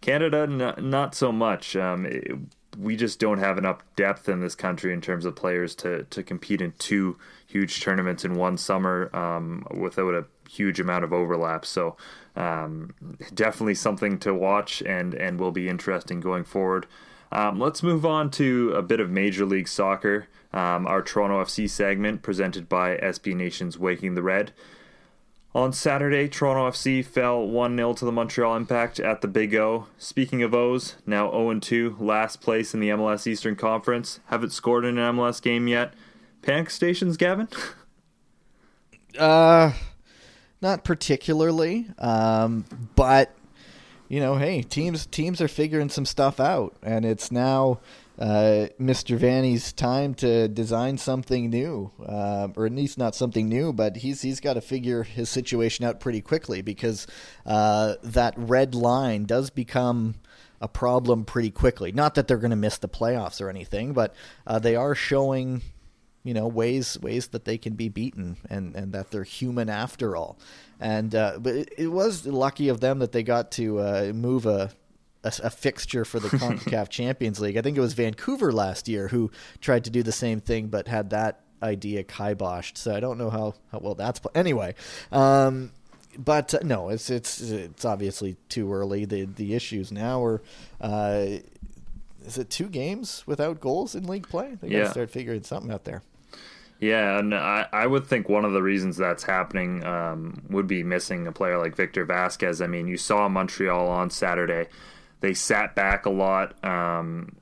Canada, 0.00 0.46
n- 0.50 0.90
not 0.90 1.14
so 1.14 1.30
much. 1.30 1.76
Um, 1.76 2.04
it, 2.06 2.32
we 2.78 2.96
just 2.96 3.18
don't 3.18 3.38
have 3.38 3.58
enough 3.58 3.82
depth 3.96 4.28
in 4.28 4.40
this 4.40 4.54
country 4.54 4.92
in 4.92 5.00
terms 5.00 5.24
of 5.24 5.36
players 5.36 5.74
to 5.76 6.04
to 6.04 6.22
compete 6.22 6.60
in 6.60 6.72
two 6.78 7.16
huge 7.46 7.80
tournaments 7.80 8.24
in 8.24 8.34
one 8.34 8.56
summer 8.56 9.14
um, 9.14 9.64
without 9.70 10.14
a 10.14 10.24
huge 10.48 10.80
amount 10.80 11.04
of 11.04 11.12
overlap. 11.12 11.64
So 11.64 11.96
um, 12.34 12.94
definitely 13.32 13.76
something 13.76 14.18
to 14.18 14.34
watch 14.34 14.82
and 14.82 15.14
and 15.14 15.38
will 15.38 15.52
be 15.52 15.68
interesting 15.68 16.20
going 16.20 16.44
forward. 16.44 16.86
Um, 17.32 17.60
let's 17.60 17.82
move 17.82 18.04
on 18.04 18.30
to 18.32 18.72
a 18.72 18.82
bit 18.82 19.00
of 19.00 19.10
Major 19.10 19.44
League 19.46 19.68
Soccer 19.68 20.28
um, 20.52 20.86
our 20.86 21.02
Toronto 21.02 21.42
FC 21.42 21.68
segment 21.68 22.22
presented 22.22 22.68
by 22.68 22.96
SB 22.96 23.34
Nation's 23.34 23.78
Waking 23.78 24.14
the 24.14 24.22
Red. 24.22 24.52
On 25.52 25.72
Saturday, 25.72 26.28
Toronto 26.28 26.70
FC 26.70 27.04
fell 27.04 27.44
1 27.44 27.76
0 27.76 27.92
to 27.94 28.04
the 28.04 28.12
Montreal 28.12 28.56
Impact 28.56 29.00
at 29.00 29.20
the 29.20 29.28
Big 29.28 29.54
O. 29.54 29.86
Speaking 29.98 30.42
of 30.42 30.54
O's, 30.54 30.96
now 31.06 31.30
0 31.30 31.58
2, 31.58 31.96
last 31.98 32.40
place 32.40 32.72
in 32.72 32.80
the 32.80 32.90
MLS 32.90 33.26
Eastern 33.26 33.56
Conference. 33.56 34.20
Haven't 34.26 34.50
scored 34.50 34.84
in 34.84 34.96
an 34.96 35.16
MLS 35.16 35.42
game 35.42 35.66
yet. 35.66 35.94
Panic 36.42 36.70
stations, 36.70 37.16
Gavin? 37.16 37.48
uh, 39.18 39.72
not 40.62 40.84
particularly. 40.84 41.88
Um, 41.98 42.64
but 42.94 43.34
you 44.10 44.18
know, 44.18 44.34
hey, 44.34 44.60
teams 44.62 45.06
teams 45.06 45.40
are 45.40 45.46
figuring 45.46 45.88
some 45.88 46.04
stuff 46.04 46.40
out, 46.40 46.74
and 46.82 47.04
it's 47.04 47.30
now 47.30 47.78
uh, 48.18 48.66
Mr. 48.80 49.16
Vanney's 49.16 49.72
time 49.72 50.14
to 50.14 50.48
design 50.48 50.98
something 50.98 51.48
new, 51.48 51.92
uh, 52.04 52.48
or 52.56 52.66
at 52.66 52.72
least 52.72 52.98
not 52.98 53.14
something 53.14 53.48
new, 53.48 53.72
but 53.72 53.98
he's 53.98 54.20
he's 54.20 54.40
got 54.40 54.54
to 54.54 54.60
figure 54.60 55.04
his 55.04 55.28
situation 55.28 55.84
out 55.84 56.00
pretty 56.00 56.20
quickly 56.20 56.60
because 56.60 57.06
uh, 57.46 57.94
that 58.02 58.34
red 58.36 58.74
line 58.74 59.26
does 59.26 59.48
become 59.48 60.16
a 60.60 60.66
problem 60.66 61.24
pretty 61.24 61.52
quickly. 61.52 61.92
Not 61.92 62.16
that 62.16 62.26
they're 62.26 62.36
going 62.36 62.50
to 62.50 62.56
miss 62.56 62.78
the 62.78 62.88
playoffs 62.88 63.40
or 63.40 63.48
anything, 63.48 63.92
but 63.92 64.12
uh, 64.44 64.58
they 64.58 64.74
are 64.74 64.96
showing, 64.96 65.62
you 66.22 66.34
know, 66.34 66.46
ways 66.46 66.98
ways 67.00 67.28
that 67.28 67.44
they 67.44 67.58
can 67.58 67.74
be 67.74 67.88
beaten 67.88 68.36
and 68.48 68.74
and 68.74 68.92
that 68.92 69.10
they're 69.10 69.24
human 69.24 69.68
after 69.68 70.16
all. 70.16 70.38
And 70.78 71.14
uh, 71.14 71.38
but 71.40 71.54
it, 71.54 71.74
it, 71.76 71.88
was 71.88 72.26
lucky 72.26 72.68
of 72.68 72.80
them 72.80 72.98
that 72.98 73.12
they 73.12 73.22
got 73.22 73.50
to 73.52 73.80
uh, 73.80 74.12
move 74.14 74.46
a 74.46 74.70
a, 75.24 75.32
a 75.44 75.50
fixture 75.50 76.04
for 76.04 76.20
the 76.20 76.28
CONCACAF 76.38 76.88
Champions 76.88 77.40
League. 77.40 77.56
I 77.56 77.62
think 77.62 77.76
it 77.76 77.80
was 77.80 77.94
Vancouver 77.94 78.52
last 78.52 78.88
year 78.88 79.08
who 79.08 79.30
tried 79.60 79.84
to 79.84 79.90
do 79.90 80.02
the 80.02 80.12
same 80.12 80.40
thing, 80.40 80.68
but 80.68 80.88
had 80.88 81.10
that 81.10 81.40
idea 81.62 82.04
kiboshed. 82.04 82.76
So 82.76 82.94
I 82.94 83.00
don't 83.00 83.18
know 83.18 83.30
how, 83.30 83.54
how 83.72 83.78
well 83.78 83.94
that's 83.94 84.20
pl- 84.20 84.32
anyway. 84.34 84.74
Um, 85.12 85.72
but 86.18 86.54
uh, 86.54 86.60
no, 86.62 86.88
it's 86.88 87.08
it's 87.10 87.40
it's 87.40 87.84
obviously 87.84 88.36
too 88.48 88.72
early. 88.72 89.04
The 89.04 89.24
the 89.24 89.54
issues 89.54 89.92
now 89.92 90.22
are. 90.24 90.42
Uh, 90.80 91.26
is 92.26 92.36
it 92.36 92.50
two 92.50 92.68
games 92.68 93.24
without 93.26 93.60
goals 93.60 93.94
in 93.94 94.06
league 94.06 94.28
play? 94.28 94.58
They 94.60 94.68
yeah. 94.68 94.80
gotta 94.80 94.90
start 94.90 95.10
figuring 95.10 95.42
something 95.42 95.72
out 95.72 95.84
there. 95.84 96.02
Yeah, 96.80 97.18
and 97.18 97.34
I, 97.34 97.66
I 97.72 97.86
would 97.86 98.06
think 98.06 98.28
one 98.28 98.44
of 98.44 98.52
the 98.52 98.62
reasons 98.62 98.96
that's 98.96 99.22
happening 99.22 99.84
um, 99.84 100.42
would 100.48 100.66
be 100.66 100.82
missing 100.82 101.26
a 101.26 101.32
player 101.32 101.58
like 101.58 101.76
Victor 101.76 102.04
Vasquez. 102.06 102.62
I 102.62 102.66
mean, 102.66 102.88
you 102.88 102.96
saw 102.96 103.28
Montreal 103.28 103.86
on 103.88 104.10
Saturday 104.10 104.66
they 105.20 105.34
sat 105.34 105.74
back 105.74 106.06
a 106.06 106.10
lot. 106.10 106.62
Um, 106.64 107.36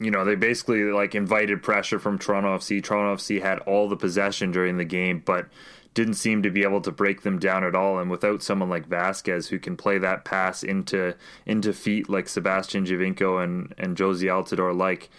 you 0.00 0.10
know, 0.10 0.24
they 0.24 0.34
basically 0.34 0.84
like 0.84 1.14
invited 1.14 1.62
pressure 1.62 1.98
from 1.98 2.18
Toronto 2.18 2.56
FC. 2.56 2.82
Toronto 2.82 3.20
FC 3.20 3.42
had 3.42 3.58
all 3.60 3.88
the 3.88 3.96
possession 3.96 4.50
during 4.50 4.76
the 4.76 4.84
game, 4.84 5.22
but 5.24 5.46
didn't 5.94 6.14
seem 6.14 6.42
to 6.42 6.50
be 6.50 6.62
able 6.62 6.80
to 6.80 6.90
break 6.90 7.22
them 7.22 7.38
down 7.38 7.62
at 7.62 7.76
all. 7.76 7.98
And 8.00 8.10
without 8.10 8.42
someone 8.42 8.68
like 8.68 8.86
Vasquez 8.86 9.48
who 9.48 9.58
can 9.60 9.76
play 9.76 9.98
that 9.98 10.24
pass 10.24 10.62
into 10.62 11.14
into 11.46 11.72
feet 11.72 12.08
like 12.08 12.28
Sebastian 12.28 12.84
Giovinco 12.84 13.42
and 13.42 13.74
and 13.78 13.96
Jozy 13.96 14.24
Altidore 14.24 14.76
like, 14.76 15.10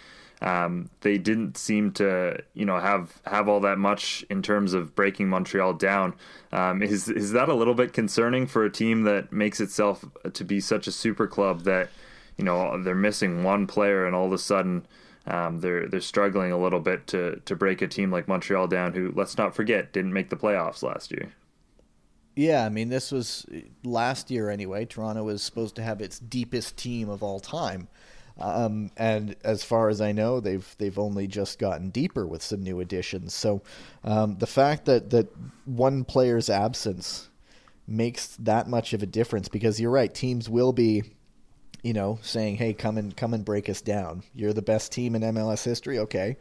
um, 0.42 0.90
they 1.00 1.18
didn't 1.18 1.56
seem 1.56 1.92
to 1.92 2.42
you 2.54 2.64
know 2.64 2.78
have 2.78 3.20
have 3.24 3.48
all 3.48 3.60
that 3.60 3.78
much 3.78 4.24
in 4.28 4.42
terms 4.42 4.74
of 4.74 4.94
breaking 4.94 5.28
Montreal 5.28 5.74
down. 5.74 6.14
Um, 6.52 6.82
is 6.82 7.08
is 7.08 7.32
that 7.32 7.48
a 7.48 7.54
little 7.54 7.74
bit 7.74 7.92
concerning 7.92 8.46
for 8.46 8.64
a 8.64 8.70
team 8.70 9.02
that 9.02 9.32
makes 9.32 9.60
itself 9.60 10.04
to 10.32 10.44
be 10.44 10.60
such 10.60 10.86
a 10.86 10.92
super 10.92 11.26
club 11.26 11.62
that 11.62 11.88
you 12.36 12.44
know 12.44 12.82
they're 12.82 12.94
missing 12.94 13.42
one 13.42 13.66
player 13.66 14.06
and 14.06 14.14
all 14.14 14.26
of 14.26 14.32
a 14.32 14.38
sudden 14.38 14.86
um, 15.26 15.60
they're 15.60 15.88
they're 15.88 16.00
struggling 16.00 16.52
a 16.52 16.58
little 16.58 16.80
bit 16.80 17.06
to 17.08 17.40
to 17.44 17.56
break 17.56 17.82
a 17.82 17.88
team 17.88 18.12
like 18.12 18.28
Montreal 18.28 18.68
down, 18.68 18.92
who 18.92 19.12
let's 19.14 19.36
not 19.36 19.54
forget 19.54 19.92
didn't 19.92 20.12
make 20.12 20.30
the 20.30 20.36
playoffs 20.36 20.82
last 20.82 21.10
year. 21.10 21.32
Yeah, 22.36 22.64
I 22.64 22.68
mean 22.68 22.90
this 22.90 23.10
was 23.10 23.46
last 23.82 24.30
year 24.30 24.50
anyway. 24.50 24.84
Toronto 24.84 25.24
was 25.24 25.42
supposed 25.42 25.74
to 25.76 25.82
have 25.82 26.00
its 26.00 26.18
deepest 26.18 26.76
team 26.76 27.08
of 27.08 27.22
all 27.22 27.40
time, 27.40 27.88
um, 28.38 28.90
and 28.96 29.36
as 29.44 29.64
far 29.64 29.88
as 29.88 30.00
I 30.00 30.12
know, 30.12 30.40
they've 30.40 30.74
they've 30.78 30.98
only 30.98 31.26
just 31.26 31.58
gotten 31.58 31.90
deeper 31.90 32.26
with 32.26 32.42
some 32.42 32.62
new 32.62 32.80
additions. 32.80 33.34
So 33.34 33.62
um, 34.04 34.36
the 34.38 34.46
fact 34.46 34.84
that 34.86 35.10
that 35.10 35.28
one 35.64 36.04
player's 36.04 36.50
absence 36.50 37.28
makes 37.86 38.36
that 38.36 38.68
much 38.68 38.92
of 38.92 39.02
a 39.02 39.06
difference 39.06 39.48
because 39.48 39.80
you're 39.80 39.90
right, 39.90 40.12
teams 40.12 40.48
will 40.48 40.72
be 40.72 41.02
you 41.82 41.92
know, 41.92 42.18
saying, 42.20 42.56
"Hey, 42.56 42.72
come 42.72 42.98
and 42.98 43.16
come 43.16 43.32
and 43.32 43.44
break 43.44 43.68
us 43.68 43.80
down. 43.80 44.24
You're 44.34 44.52
the 44.52 44.60
best 44.60 44.90
team 44.90 45.14
in 45.14 45.22
MLS 45.22 45.62
history. 45.64 46.00
Okay, 46.00 46.36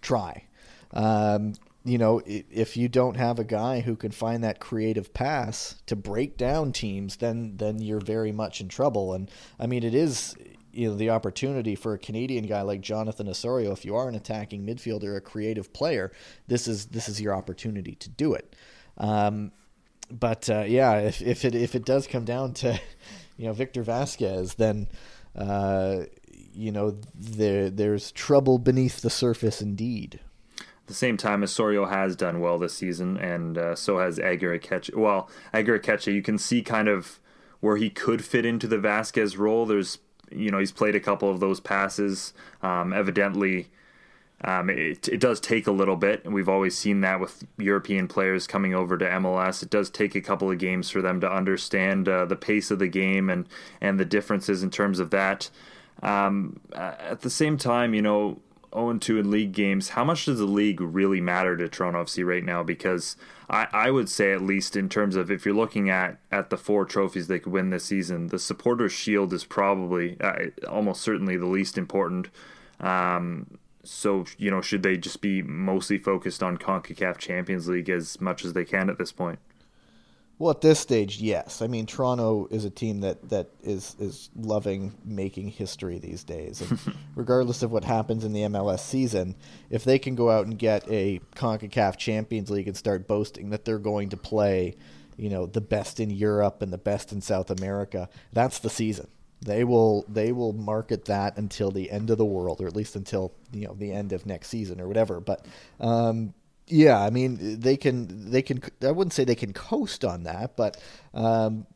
try." 0.00 0.44
Um, 0.92 1.54
you 1.84 1.98
know, 1.98 2.22
if 2.24 2.76
you 2.76 2.88
don't 2.88 3.16
have 3.16 3.40
a 3.40 3.44
guy 3.44 3.80
who 3.80 3.96
can 3.96 4.12
find 4.12 4.44
that 4.44 4.60
creative 4.60 5.12
pass 5.12 5.82
to 5.86 5.96
break 5.96 6.36
down 6.36 6.72
teams, 6.72 7.16
then 7.16 7.56
then 7.56 7.80
you're 7.80 8.00
very 8.00 8.30
much 8.30 8.60
in 8.60 8.68
trouble. 8.68 9.12
And 9.12 9.28
I 9.58 9.66
mean, 9.66 9.82
it 9.82 9.94
is 9.94 10.36
you 10.76 10.90
know 10.90 10.96
the 10.96 11.10
opportunity 11.10 11.74
for 11.74 11.94
a 11.94 11.98
Canadian 11.98 12.46
guy 12.46 12.62
like 12.62 12.80
Jonathan 12.80 13.28
Osorio. 13.28 13.72
If 13.72 13.84
you 13.84 13.96
are 13.96 14.08
an 14.08 14.14
attacking 14.14 14.66
midfielder, 14.66 15.16
a 15.16 15.20
creative 15.20 15.72
player, 15.72 16.12
this 16.46 16.68
is 16.68 16.86
this 16.86 17.08
is 17.08 17.20
your 17.20 17.34
opportunity 17.34 17.94
to 17.96 18.08
do 18.08 18.34
it. 18.34 18.54
Um, 18.98 19.52
but 20.10 20.48
uh, 20.48 20.64
yeah, 20.66 20.98
if 20.98 21.22
if 21.22 21.44
it 21.44 21.54
if 21.54 21.74
it 21.74 21.84
does 21.84 22.06
come 22.06 22.24
down 22.24 22.54
to 22.54 22.80
you 23.36 23.46
know 23.46 23.52
Victor 23.52 23.82
Vasquez, 23.82 24.54
then 24.54 24.88
uh, 25.36 26.04
you 26.56 26.72
know, 26.72 26.96
there 27.14 27.70
there's 27.70 28.10
trouble 28.12 28.58
beneath 28.58 29.02
the 29.02 29.10
surface 29.10 29.60
indeed. 29.60 30.20
At 30.58 30.86
the 30.86 30.94
same 30.94 31.16
time, 31.16 31.42
Osorio 31.42 31.86
has 31.86 32.16
done 32.16 32.40
well 32.40 32.58
this 32.58 32.74
season, 32.74 33.16
and 33.16 33.58
uh, 33.58 33.74
so 33.74 33.98
has 33.98 34.18
Ager 34.18 34.58
Aketxe. 34.58 34.94
Well, 34.94 35.28
Ager 35.52 35.78
Aketxe, 35.78 36.14
you 36.14 36.22
can 36.22 36.38
see 36.38 36.62
kind 36.62 36.88
of 36.88 37.20
where 37.60 37.76
he 37.76 37.90
could 37.90 38.24
fit 38.24 38.46
into 38.46 38.66
the 38.66 38.78
Vasquez 38.78 39.36
role. 39.36 39.66
There's, 39.66 39.98
you 40.30 40.50
know, 40.50 40.58
he's 40.58 40.72
played 40.72 40.94
a 40.94 41.00
couple 41.00 41.30
of 41.30 41.40
those 41.40 41.60
passes. 41.60 42.32
Um, 42.62 42.92
evidently, 42.92 43.68
um, 44.44 44.68
it, 44.68 45.08
it 45.08 45.18
does 45.18 45.40
take 45.40 45.66
a 45.66 45.72
little 45.72 45.96
bit, 45.96 46.24
and 46.24 46.34
we've 46.34 46.48
always 46.48 46.76
seen 46.76 47.00
that 47.00 47.20
with 47.20 47.44
European 47.56 48.06
players 48.06 48.46
coming 48.46 48.74
over 48.74 48.98
to 48.98 49.04
MLS. 49.04 49.62
It 49.62 49.70
does 49.70 49.88
take 49.88 50.14
a 50.14 50.20
couple 50.20 50.50
of 50.50 50.58
games 50.58 50.90
for 50.90 51.00
them 51.00 51.20
to 51.20 51.30
understand 51.30 52.08
uh, 52.08 52.26
the 52.26 52.36
pace 52.36 52.70
of 52.70 52.78
the 52.78 52.88
game 52.88 53.30
and 53.30 53.48
and 53.80 53.98
the 53.98 54.04
differences 54.04 54.62
in 54.62 54.70
terms 54.70 54.98
of 54.98 55.10
that. 55.10 55.48
Um, 56.02 56.60
at 56.74 57.22
the 57.22 57.30
same 57.30 57.56
time, 57.56 57.94
you 57.94 58.02
know, 58.02 58.40
0 58.76 58.98
2 58.98 59.18
in 59.18 59.30
league 59.30 59.52
games, 59.52 59.90
how 59.90 60.04
much 60.04 60.26
does 60.26 60.38
the 60.38 60.44
league 60.44 60.80
really 60.80 61.20
matter 61.20 61.56
to 61.56 61.68
Toronto 61.68 62.04
FC 62.04 62.26
right 62.26 62.44
now? 62.44 62.62
Because 62.62 63.16
I, 63.48 63.68
I 63.72 63.90
would 63.90 64.08
say, 64.08 64.32
at 64.32 64.42
least 64.42 64.76
in 64.76 64.88
terms 64.88 65.16
of 65.16 65.30
if 65.30 65.46
you're 65.46 65.54
looking 65.54 65.88
at, 65.88 66.18
at 66.30 66.50
the 66.50 66.56
four 66.56 66.84
trophies 66.84 67.28
they 67.28 67.38
could 67.38 67.52
win 67.52 67.70
this 67.70 67.84
season, 67.84 68.28
the 68.28 68.38
Supporters' 68.38 68.92
Shield 68.92 69.32
is 69.32 69.44
probably 69.44 70.20
uh, 70.20 70.50
almost 70.68 71.02
certainly 71.02 71.36
the 71.36 71.46
least 71.46 71.78
important. 71.78 72.28
Um, 72.80 73.58
so, 73.82 74.24
you 74.36 74.50
know, 74.50 74.60
should 74.60 74.82
they 74.82 74.96
just 74.96 75.20
be 75.20 75.42
mostly 75.42 75.96
focused 75.96 76.42
on 76.42 76.58
CONCACAF 76.58 77.18
Champions 77.18 77.68
League 77.68 77.88
as 77.88 78.20
much 78.20 78.44
as 78.44 78.52
they 78.52 78.64
can 78.64 78.90
at 78.90 78.98
this 78.98 79.12
point? 79.12 79.38
Well, 80.38 80.50
at 80.50 80.60
this 80.60 80.78
stage, 80.78 81.18
yes. 81.18 81.62
I 81.62 81.66
mean, 81.66 81.86
Toronto 81.86 82.46
is 82.50 82.66
a 82.66 82.70
team 82.70 83.00
that, 83.00 83.30
that 83.30 83.48
is 83.62 83.96
is 83.98 84.28
loving 84.36 84.94
making 85.02 85.48
history 85.48 85.98
these 85.98 86.24
days. 86.24 86.60
And 86.60 86.78
regardless 87.14 87.62
of 87.62 87.72
what 87.72 87.84
happens 87.84 88.22
in 88.22 88.34
the 88.34 88.42
MLS 88.42 88.80
season, 88.80 89.34
if 89.70 89.84
they 89.84 89.98
can 89.98 90.14
go 90.14 90.30
out 90.30 90.46
and 90.46 90.58
get 90.58 90.86
a 90.90 91.20
CONCACAF 91.36 91.96
Champions 91.96 92.50
League 92.50 92.68
and 92.68 92.76
start 92.76 93.08
boasting 93.08 93.48
that 93.50 93.64
they're 93.64 93.78
going 93.78 94.10
to 94.10 94.16
play, 94.18 94.76
you 95.16 95.30
know, 95.30 95.46
the 95.46 95.62
best 95.62 96.00
in 96.00 96.10
Europe 96.10 96.60
and 96.60 96.70
the 96.70 96.78
best 96.78 97.12
in 97.12 97.22
South 97.22 97.50
America, 97.50 98.10
that's 98.34 98.58
the 98.58 98.70
season. 98.70 99.08
They 99.40 99.64
will 99.64 100.04
they 100.06 100.32
will 100.32 100.52
market 100.52 101.06
that 101.06 101.38
until 101.38 101.70
the 101.70 101.90
end 101.90 102.10
of 102.10 102.18
the 102.18 102.24
world, 102.26 102.60
or 102.60 102.66
at 102.66 102.76
least 102.76 102.94
until 102.94 103.32
you 103.52 103.66
know 103.66 103.74
the 103.74 103.92
end 103.92 104.12
of 104.12 104.26
next 104.26 104.48
season 104.48 104.82
or 104.82 104.88
whatever. 104.88 105.18
But 105.18 105.46
um, 105.80 106.34
yeah, 106.68 107.00
I 107.00 107.10
mean 107.10 107.60
they 107.60 107.76
can 107.76 108.30
they 108.30 108.42
can 108.42 108.62
I 108.82 108.90
wouldn't 108.90 109.12
say 109.12 109.24
they 109.24 109.34
can 109.34 109.52
coast 109.52 110.04
on 110.04 110.24
that, 110.24 110.56
but 110.56 110.76
um, 111.14 111.66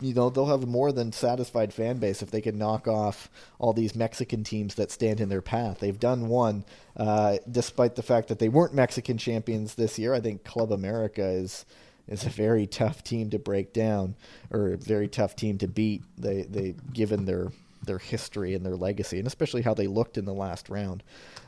you 0.00 0.14
know 0.14 0.30
they'll 0.30 0.46
have 0.46 0.62
a 0.62 0.66
more 0.66 0.92
than 0.92 1.12
satisfied 1.12 1.72
fan 1.72 1.98
base 1.98 2.22
if 2.22 2.30
they 2.30 2.40
can 2.42 2.58
knock 2.58 2.86
off 2.86 3.30
all 3.58 3.72
these 3.72 3.94
Mexican 3.94 4.44
teams 4.44 4.74
that 4.74 4.90
stand 4.90 5.20
in 5.20 5.28
their 5.28 5.42
path. 5.42 5.80
They've 5.80 5.98
done 5.98 6.28
one, 6.28 6.64
uh, 6.96 7.38
despite 7.50 7.96
the 7.96 8.02
fact 8.02 8.28
that 8.28 8.38
they 8.38 8.48
weren't 8.48 8.74
Mexican 8.74 9.18
champions 9.18 9.74
this 9.74 9.98
year. 9.98 10.12
I 10.14 10.20
think 10.20 10.44
Club 10.44 10.72
America 10.72 11.24
is 11.24 11.64
is 12.06 12.24
a 12.24 12.30
very 12.30 12.66
tough 12.66 13.02
team 13.02 13.30
to 13.30 13.38
break 13.38 13.72
down 13.72 14.14
or 14.50 14.74
a 14.74 14.76
very 14.76 15.08
tough 15.08 15.34
team 15.34 15.58
to 15.58 15.68
beat. 15.68 16.02
They 16.18 16.42
they 16.42 16.74
given 16.92 17.24
their 17.24 17.52
their 17.84 17.98
history 17.98 18.54
and 18.54 18.66
their 18.66 18.76
legacy, 18.76 19.18
and 19.18 19.26
especially 19.26 19.62
how 19.62 19.74
they 19.74 19.86
looked 19.86 20.18
in 20.18 20.26
the 20.26 20.34
last 20.34 20.68
round. 20.68 21.02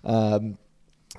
Um, 0.05 0.57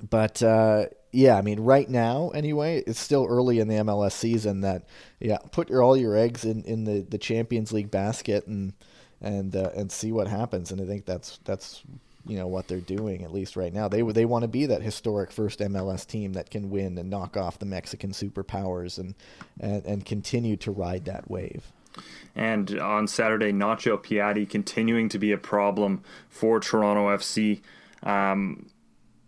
but 0.09 0.41
uh, 0.41 0.85
yeah, 1.11 1.37
I 1.37 1.41
mean, 1.41 1.59
right 1.59 1.89
now, 1.89 2.29
anyway, 2.29 2.83
it's 2.85 2.99
still 2.99 3.25
early 3.27 3.59
in 3.59 3.67
the 3.67 3.75
MLS 3.75 4.11
season. 4.11 4.61
That 4.61 4.83
yeah, 5.19 5.37
put 5.51 5.69
your 5.69 5.81
all 5.81 5.97
your 5.97 6.15
eggs 6.15 6.45
in, 6.45 6.63
in 6.63 6.83
the, 6.83 7.01
the 7.01 7.17
Champions 7.17 7.71
League 7.71 7.89
basket 7.89 8.45
and 8.45 8.73
and 9.21 9.55
uh, 9.55 9.71
and 9.75 9.91
see 9.91 10.11
what 10.11 10.27
happens. 10.27 10.71
And 10.71 10.79
I 10.79 10.85
think 10.85 11.05
that's 11.05 11.39
that's 11.45 11.81
you 12.25 12.37
know 12.37 12.47
what 12.47 12.67
they're 12.67 12.79
doing 12.79 13.23
at 13.23 13.33
least 13.33 13.55
right 13.55 13.73
now. 13.73 13.87
They 13.87 14.03
they 14.03 14.25
want 14.25 14.43
to 14.43 14.47
be 14.47 14.67
that 14.67 14.83
historic 14.83 15.31
first 15.31 15.59
MLS 15.59 16.05
team 16.05 16.33
that 16.33 16.51
can 16.51 16.69
win 16.69 16.97
and 16.97 17.09
knock 17.09 17.35
off 17.35 17.57
the 17.57 17.65
Mexican 17.65 18.11
superpowers 18.11 18.99
and 18.99 19.15
and, 19.59 19.83
and 19.85 20.05
continue 20.05 20.57
to 20.57 20.71
ride 20.71 21.05
that 21.05 21.29
wave. 21.29 21.71
And 22.35 22.79
on 22.79 23.07
Saturday, 23.07 23.51
Nacho 23.51 23.97
Piatti 23.97 24.47
continuing 24.47 25.09
to 25.09 25.17
be 25.17 25.31
a 25.31 25.37
problem 25.37 26.03
for 26.29 26.59
Toronto 26.59 27.07
FC. 27.07 27.61
Um, 28.03 28.67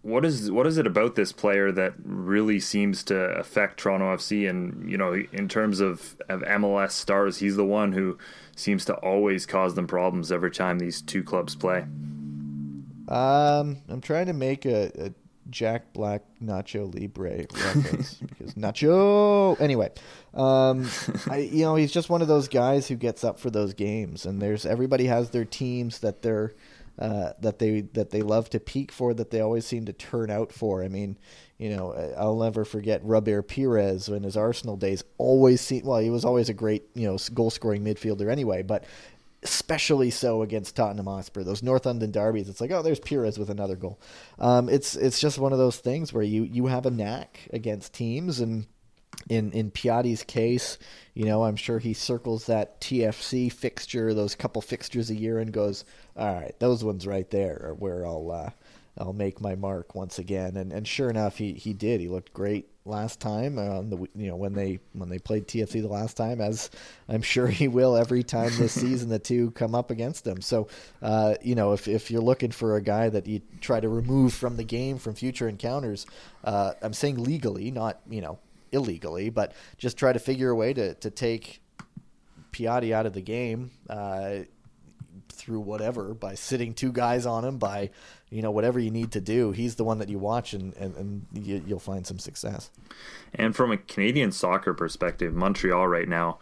what 0.04 0.26
is 0.26 0.50
what 0.50 0.66
is 0.66 0.78
it 0.78 0.88
about 0.88 1.16
this 1.16 1.32
player 1.32 1.72
that 1.72 1.94
really 2.04 2.60
seems 2.60 3.04
to 3.04 3.16
affect 3.16 3.80
Toronto 3.80 4.16
FC? 4.16 4.50
And 4.50 4.90
you 4.90 4.98
know, 4.98 5.14
in 5.14 5.48
terms 5.48 5.80
of 5.80 6.18
of 6.28 6.42
MLS 6.42 6.92
stars, 6.92 7.38
he's 7.38 7.56
the 7.56 7.66
one 7.66 7.92
who 7.92 8.18
seems 8.56 8.84
to 8.86 8.96
always 8.96 9.46
cause 9.46 9.76
them 9.76 9.88
problems 9.88 10.32
every 10.32 10.52
time 10.52 10.80
these 10.80 11.02
two 11.02 11.24
clubs 11.24 11.56
play. 11.56 11.86
Um, 13.08 13.78
I'm 13.90 14.02
trying 14.02 14.28
to 14.28 14.34
make 14.34 14.66
a, 14.66 14.92
a 14.98 15.14
Jack 15.52 15.94
Black 15.94 16.24
Nacho 16.42 16.92
Libre 16.94 17.46
reference 17.54 18.14
because 18.28 18.54
Nacho. 18.56 19.60
Anyway, 19.60 19.92
um, 20.34 20.90
I 21.30 21.38
you 21.40 21.64
know 21.64 21.76
he's 21.76 21.92
just 21.92 22.10
one 22.10 22.24
of 22.24 22.28
those 22.28 22.48
guys 22.48 22.88
who 22.88 22.96
gets 22.96 23.24
up 23.24 23.40
for 23.40 23.52
those 23.52 23.76
games, 23.76 24.26
and 24.26 24.42
there's 24.42 24.66
everybody 24.66 25.06
has 25.06 25.30
their 25.30 25.46
teams 25.46 26.00
that 26.00 26.24
they're 26.24 26.54
uh, 27.00 27.34
that 27.40 27.60
they 27.60 27.82
that 27.94 28.12
they 28.12 28.22
love 28.22 28.50
to 28.52 28.60
peak 28.60 28.92
for, 28.92 29.14
that 29.14 29.32
they 29.32 29.42
always 29.42 29.66
seem 29.66 29.86
to 29.86 29.94
turn 29.94 30.30
out 30.30 30.52
for. 30.52 30.84
I 30.84 30.88
mean, 30.88 31.18
you 31.58 31.76
know, 31.76 31.94
I'll 32.18 32.38
never 32.38 32.66
forget 32.66 33.02
Robert 33.04 33.44
Pires 33.44 34.08
in 34.10 34.24
his 34.24 34.38
Arsenal 34.38 34.78
days. 34.78 35.04
Always 35.18 35.62
seen 35.62 35.86
well, 35.86 36.00
he 36.00 36.10
was 36.10 36.26
always 36.26 36.50
a 36.50 36.54
great 36.54 36.84
you 36.94 37.08
know 37.08 37.18
goal 37.34 37.50
scoring 37.50 37.84
midfielder 37.84 38.30
anyway, 38.32 38.62
but 38.64 38.84
especially 39.44 40.12
so 40.12 40.44
against 40.44 40.76
Tottenham 40.76 41.08
Hotspur. 41.08 41.44
Those 41.44 41.64
North 41.64 41.86
London 41.86 42.12
derbies, 42.12 42.48
it's 42.48 42.62
like, 42.62 42.72
oh, 42.72 42.82
there's 42.82 43.00
Pires 43.00 43.40
with 43.40 43.50
another 43.50 43.76
goal. 43.76 44.00
Um, 44.40 44.70
it's 44.70 44.96
it's 44.96 45.20
just 45.20 45.40
one 45.40 45.54
of 45.54 45.60
those 45.60 45.78
things 45.78 46.14
where 46.14 46.24
you 46.24 46.44
you 46.44 46.68
have 46.68 46.86
a 46.86 46.92
knack 46.92 47.48
against 47.52 47.94
teams 47.94 48.40
and 48.40 48.68
in 49.30 49.52
in 49.52 49.72
Piatti's 49.72 50.24
case, 50.24 50.78
you 51.14 51.26
know, 51.26 51.44
I'm 51.44 51.56
sure 51.56 51.80
he 51.80 51.94
circles 51.94 52.46
that 52.46 52.82
TFC 52.82 53.52
fixture, 53.52 54.14
those 54.14 54.36
couple 54.36 54.62
fixtures 54.62 55.10
a 55.10 55.16
year, 55.16 55.40
and 55.40 55.52
goes, 55.52 55.86
"All 56.16 56.34
right, 56.34 56.56
those 56.60 56.84
ones 56.84 57.08
right 57.08 57.30
there 57.30 57.62
are 57.68 57.74
where 57.74 58.06
I'll 58.06 58.32
uh, 58.32 58.50
I'll 58.98 59.14
make 59.14 59.42
my 59.42 59.56
mark 59.56 59.96
once 59.96 60.20
again." 60.20 60.58
And 60.58 60.72
and 60.72 60.88
sure 60.88 61.10
enough, 61.10 61.38
he, 61.38 61.54
he 61.54 61.74
did. 61.74 62.02
He 62.02 62.08
looked 62.08 62.34
great 62.34 62.68
last 62.84 63.20
time 63.20 63.60
on 63.60 63.90
the 63.90 63.98
you 64.16 64.28
know 64.28 64.36
when 64.36 64.54
they 64.54 64.80
when 64.94 65.10
they 65.10 65.20
played 65.20 65.48
TFC 65.48 65.82
the 65.82 65.88
last 65.88 66.18
time, 66.18 66.42
as 66.42 66.70
I'm 67.08 67.22
sure 67.22 67.48
he 67.48 67.68
will 67.68 67.96
every 67.96 68.24
time 68.24 68.52
this 68.58 68.74
season 68.74 69.10
the 69.10 69.20
two 69.20 69.52
come 69.52 69.76
up 69.76 69.92
against 69.92 70.24
them. 70.24 70.42
So, 70.42 70.68
uh, 71.02 71.36
you 71.42 71.56
know, 71.56 71.74
if 71.74 71.88
if 71.88 72.10
you're 72.10 72.22
looking 72.22 72.52
for 72.52 72.76
a 72.76 72.82
guy 72.82 73.10
that 73.10 73.28
you 73.28 73.42
try 73.60 73.80
to 73.80 73.90
remove 73.90 74.34
from 74.34 74.58
the 74.58 74.64
game 74.64 74.98
from 74.98 75.16
future 75.16 75.48
encounters, 75.48 76.06
uh, 76.44 76.74
I'm 76.82 76.94
saying 76.94 77.24
legally, 77.24 77.72
not 77.72 78.00
you 78.10 78.22
know 78.22 78.40
illegally, 78.72 79.30
but 79.30 79.54
just 79.78 79.98
try 79.98 80.14
to 80.14 80.20
figure 80.20 80.50
a 80.50 80.56
way 80.56 80.74
to, 80.74 80.94
to 80.96 81.10
take 81.10 81.62
Piatti 82.52 82.92
out 82.92 83.06
of 83.06 83.14
the 83.14 83.22
game 83.22 83.72
uh, 83.90 84.40
through 85.30 85.62
whatever 85.62 86.14
by 86.14 86.36
sitting 86.36 86.74
two 86.74 86.92
guys 86.92 87.26
on 87.26 87.44
him 87.44 87.58
by 87.58 87.90
you 88.30 88.42
know 88.42 88.52
whatever 88.52 88.80
you 88.80 88.92
need 88.92 89.12
to 89.12 89.22
do. 89.22 89.52
He's 89.52 89.76
the 89.76 89.84
one 89.84 90.00
that 90.00 90.10
you 90.10 90.20
watch 90.20 90.54
and 90.54 90.74
and, 90.76 90.96
and 90.96 91.26
you, 91.34 91.64
you'll 91.66 91.80
find 91.80 92.06
some 92.06 92.20
success. 92.20 92.70
And 93.34 93.56
from 93.56 93.72
a 93.72 93.78
Canadian 93.78 94.32
soccer 94.32 94.74
perspective, 94.74 95.34
Montreal 95.34 95.88
right 95.88 96.08
now. 96.08 96.40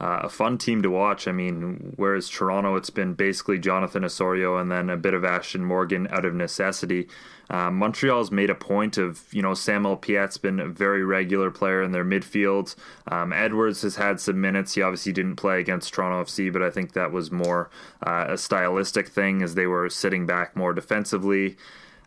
Uh, 0.00 0.20
a 0.22 0.28
fun 0.28 0.58
team 0.58 0.80
to 0.82 0.90
watch. 0.90 1.26
I 1.26 1.32
mean, 1.32 1.94
whereas 1.96 2.28
Toronto, 2.28 2.76
it's 2.76 2.90
been 2.90 3.14
basically 3.14 3.58
Jonathan 3.58 4.04
Osorio 4.04 4.56
and 4.56 4.70
then 4.70 4.90
a 4.90 4.96
bit 4.96 5.12
of 5.12 5.24
Ashton 5.24 5.64
Morgan 5.64 6.06
out 6.10 6.24
of 6.24 6.34
necessity. 6.34 7.08
Um, 7.50 7.76
Montreal's 7.76 8.30
made 8.30 8.50
a 8.50 8.54
point 8.54 8.98
of, 8.98 9.24
you 9.32 9.42
know, 9.42 9.54
Samuel 9.54 9.96
Piette's 9.96 10.36
been 10.36 10.60
a 10.60 10.68
very 10.68 11.04
regular 11.04 11.50
player 11.50 11.82
in 11.82 11.92
their 11.92 12.04
midfield. 12.04 12.76
Um, 13.10 13.32
Edwards 13.32 13.82
has 13.82 13.96
had 13.96 14.20
some 14.20 14.40
minutes. 14.40 14.74
He 14.74 14.82
obviously 14.82 15.12
didn't 15.12 15.36
play 15.36 15.58
against 15.58 15.92
Toronto 15.92 16.22
FC, 16.22 16.52
but 16.52 16.62
I 16.62 16.70
think 16.70 16.92
that 16.92 17.10
was 17.10 17.32
more 17.32 17.70
uh, 18.06 18.26
a 18.28 18.38
stylistic 18.38 19.08
thing 19.08 19.42
as 19.42 19.54
they 19.54 19.66
were 19.66 19.88
sitting 19.88 20.26
back 20.26 20.54
more 20.54 20.72
defensively. 20.72 21.56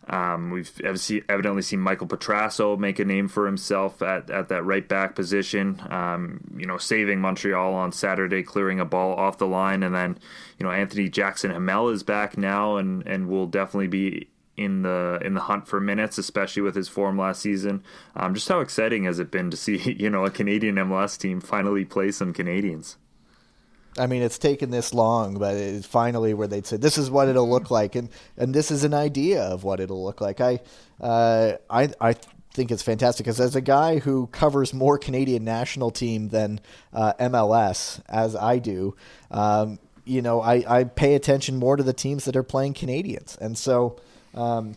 Um, 0.08 0.50
we've 0.50 0.72
evidently 0.84 1.62
seen 1.62 1.80
Michael 1.80 2.08
Petrasso 2.08 2.76
make 2.78 2.98
a 2.98 3.04
name 3.04 3.28
for 3.28 3.46
himself 3.46 4.02
at, 4.02 4.30
at 4.30 4.48
that 4.48 4.64
right 4.64 4.86
back 4.86 5.14
position. 5.14 5.80
Um, 5.90 6.40
you 6.56 6.66
know, 6.66 6.78
saving 6.78 7.20
Montreal 7.20 7.72
on 7.74 7.92
Saturday, 7.92 8.42
clearing 8.42 8.80
a 8.80 8.84
ball 8.84 9.14
off 9.14 9.38
the 9.38 9.46
line, 9.46 9.82
and 9.82 9.94
then 9.94 10.18
you 10.58 10.66
know 10.66 10.72
Anthony 10.72 11.08
Jackson 11.08 11.50
Hamel 11.50 11.88
is 11.90 12.02
back 12.02 12.36
now, 12.36 12.76
and 12.76 13.06
and 13.06 13.28
will 13.28 13.46
definitely 13.46 13.88
be 13.88 14.28
in 14.56 14.82
the 14.82 15.18
in 15.22 15.34
the 15.34 15.42
hunt 15.42 15.66
for 15.66 15.80
minutes, 15.80 16.18
especially 16.18 16.62
with 16.62 16.74
his 16.74 16.88
form 16.88 17.18
last 17.18 17.40
season. 17.40 17.82
Um, 18.16 18.34
just 18.34 18.48
how 18.48 18.60
exciting 18.60 19.04
has 19.04 19.18
it 19.18 19.30
been 19.30 19.50
to 19.50 19.56
see 19.56 19.78
you 19.98 20.10
know 20.10 20.24
a 20.24 20.30
Canadian 20.30 20.76
MLS 20.76 21.18
team 21.18 21.40
finally 21.40 21.84
play 21.84 22.10
some 22.10 22.32
Canadians? 22.32 22.96
I 23.98 24.06
mean, 24.06 24.22
it's 24.22 24.38
taken 24.38 24.70
this 24.70 24.94
long, 24.94 25.38
but 25.38 25.54
it's 25.54 25.86
finally 25.86 26.34
where 26.34 26.48
they'd 26.48 26.66
say 26.66 26.76
this 26.76 26.96
is 26.96 27.10
what 27.10 27.28
it'll 27.28 27.48
look 27.48 27.70
like, 27.70 27.94
and 27.94 28.08
and 28.36 28.54
this 28.54 28.70
is 28.70 28.84
an 28.84 28.94
idea 28.94 29.42
of 29.42 29.64
what 29.64 29.80
it'll 29.80 30.02
look 30.02 30.20
like. 30.20 30.40
I 30.40 30.60
uh, 31.00 31.52
I 31.68 31.90
I 32.00 32.14
think 32.54 32.70
it's 32.70 32.82
fantastic 32.82 33.24
because 33.24 33.40
as 33.40 33.56
a 33.56 33.60
guy 33.60 33.98
who 33.98 34.28
covers 34.28 34.72
more 34.72 34.98
Canadian 34.98 35.44
national 35.44 35.90
team 35.90 36.28
than 36.28 36.60
uh, 36.92 37.12
MLS 37.20 38.00
as 38.08 38.36
I 38.36 38.58
do. 38.58 38.94
Um, 39.30 39.78
you 40.04 40.22
know, 40.22 40.40
I, 40.40 40.64
I 40.80 40.84
pay 40.84 41.14
attention 41.14 41.56
more 41.56 41.76
to 41.76 41.82
the 41.82 41.92
teams 41.92 42.24
that 42.24 42.36
are 42.36 42.42
playing 42.42 42.74
Canadians. 42.74 43.38
And 43.40 43.56
so, 43.56 44.00
um, 44.34 44.76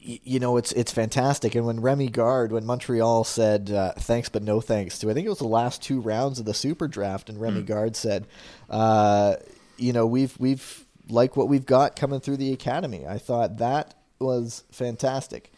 you 0.00 0.38
know, 0.38 0.56
it's 0.56 0.72
it's 0.72 0.92
fantastic. 0.92 1.54
And 1.54 1.66
when 1.66 1.80
Remy 1.80 2.10
Garde, 2.10 2.52
when 2.52 2.66
Montreal 2.66 3.24
said 3.24 3.70
uh, 3.70 3.92
thanks 3.92 4.28
but 4.28 4.42
no 4.42 4.60
thanks 4.60 4.98
to, 4.98 5.10
I 5.10 5.14
think 5.14 5.26
it 5.26 5.30
was 5.30 5.38
the 5.38 5.46
last 5.46 5.82
two 5.82 6.00
rounds 6.00 6.38
of 6.38 6.44
the 6.44 6.54
Super 6.54 6.88
Draft, 6.88 7.28
and 7.30 7.40
Remy 7.40 7.62
mm. 7.62 7.66
Garde 7.66 7.96
said, 7.96 8.26
uh, 8.68 9.36
you 9.78 9.92
know, 9.92 10.06
we've 10.06 10.38
we've 10.38 10.84
like 11.08 11.36
what 11.36 11.48
we've 11.48 11.66
got 11.66 11.96
coming 11.96 12.20
through 12.20 12.36
the 12.36 12.52
academy. 12.52 13.06
I 13.06 13.18
thought 13.18 13.58
that 13.58 13.94
was 14.18 14.64
fantastic. 14.70 15.52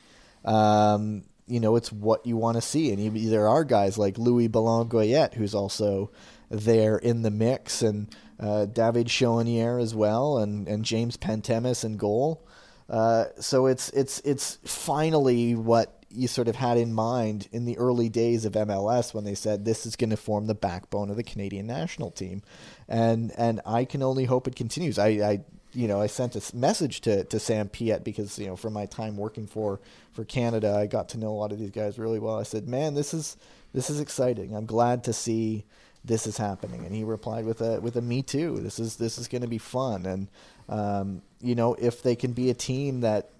Um, 0.45 1.25
you 1.49 1.61
know, 1.61 1.77
it's 1.77 1.93
what 1.93 2.27
you 2.27 2.37
want 2.37 2.57
to 2.57 2.63
see, 2.63 2.93
and 2.93 3.17
there 3.17 3.49
are 3.49 3.65
guys 3.65 3.99
like 3.99 4.19
Louis 4.19 4.49
Béland-Goyette, 4.49 5.35
who's 5.35 5.55
also 5.55 6.11
there 6.51 6.99
in 6.99 7.23
the 7.23 7.31
mix, 7.31 7.83
and 7.83 8.15
uh, 8.39 8.67
David 8.67 9.07
Choinière 9.07 9.81
as 9.81 9.95
well, 9.95 10.39
and 10.39 10.69
and 10.69 10.85
James 10.85 11.17
Pantemis 11.17 11.85
in 11.85 11.97
goal. 11.97 12.47
Uh, 12.89 13.27
so 13.41 13.67
it's 13.67 13.89
it's 13.91 14.21
it's 14.21 14.59
finally 14.65 15.55
what 15.55 16.05
you 16.09 16.29
sort 16.29 16.49
of 16.49 16.57
had 16.57 16.79
in 16.79 16.93
mind 16.93 17.49
in 17.53 17.65
the 17.65 17.77
early 17.79 18.09
days 18.09 18.45
of 18.45 18.53
MLS 18.53 19.13
when 19.13 19.25
they 19.25 19.35
said 19.35 19.65
this 19.65 19.85
is 19.85 19.97
going 19.97 20.11
to 20.11 20.17
form 20.17 20.47
the 20.47 20.55
backbone 20.55 21.11
of 21.11 21.17
the 21.17 21.23
Canadian 21.23 21.67
national 21.67 22.11
team, 22.11 22.43
and 22.89 23.33
and 23.37 23.61
I 23.67 23.85
can 23.85 24.03
only 24.03 24.25
hope 24.25 24.47
it 24.47 24.55
continues. 24.55 24.99
I, 24.99 25.09
I 25.09 25.41
you 25.73 25.89
know 25.89 26.01
I 26.01 26.07
sent 26.07 26.37
a 26.37 26.57
message 26.57 27.01
to, 27.03 27.25
to 27.25 27.41
Sam 27.41 27.69
Piette 27.69 28.05
because 28.05 28.39
you 28.39 28.47
know 28.47 28.57
from 28.57 28.73
my 28.73 28.87
time 28.87 29.17
working 29.17 29.47
for 29.47 29.81
for 30.13 30.25
Canada 30.25 30.77
I 30.77 30.87
got 30.87 31.09
to 31.11 31.19
know 31.19 31.29
a 31.29 31.39
lot 31.39 31.53
of 31.53 31.59
these 31.59 31.71
guys 31.71 31.99
really 31.99 32.21
well. 32.21 32.39
I 32.39 32.45
said, 32.45 32.69
man, 32.69 32.95
this 32.95 33.13
is 33.13 33.37
this 33.75 33.91
is 33.91 34.01
exciting. 34.01 34.55
I'm 34.55 34.67
glad 34.67 35.03
to 35.05 35.13
see 35.13 35.65
this 36.07 36.27
is 36.27 36.37
happening, 36.37 36.85
and 36.85 36.95
he 36.95 37.05
replied 37.05 37.45
with 37.45 37.61
a 37.61 37.81
with 37.81 37.97
a 37.97 38.03
me 38.03 38.23
too. 38.23 38.59
This 38.61 38.79
is 38.79 38.97
this 38.97 39.19
is 39.19 39.29
going 39.29 39.43
to 39.43 39.49
be 39.49 39.59
fun, 39.59 40.07
and 40.07 40.29
um, 40.69 41.23
you 41.41 41.55
know, 41.55 41.75
if 41.75 42.03
they 42.03 42.17
can 42.17 42.33
be 42.33 42.49
a 42.49 42.55
team 42.55 43.01
that 43.01 43.31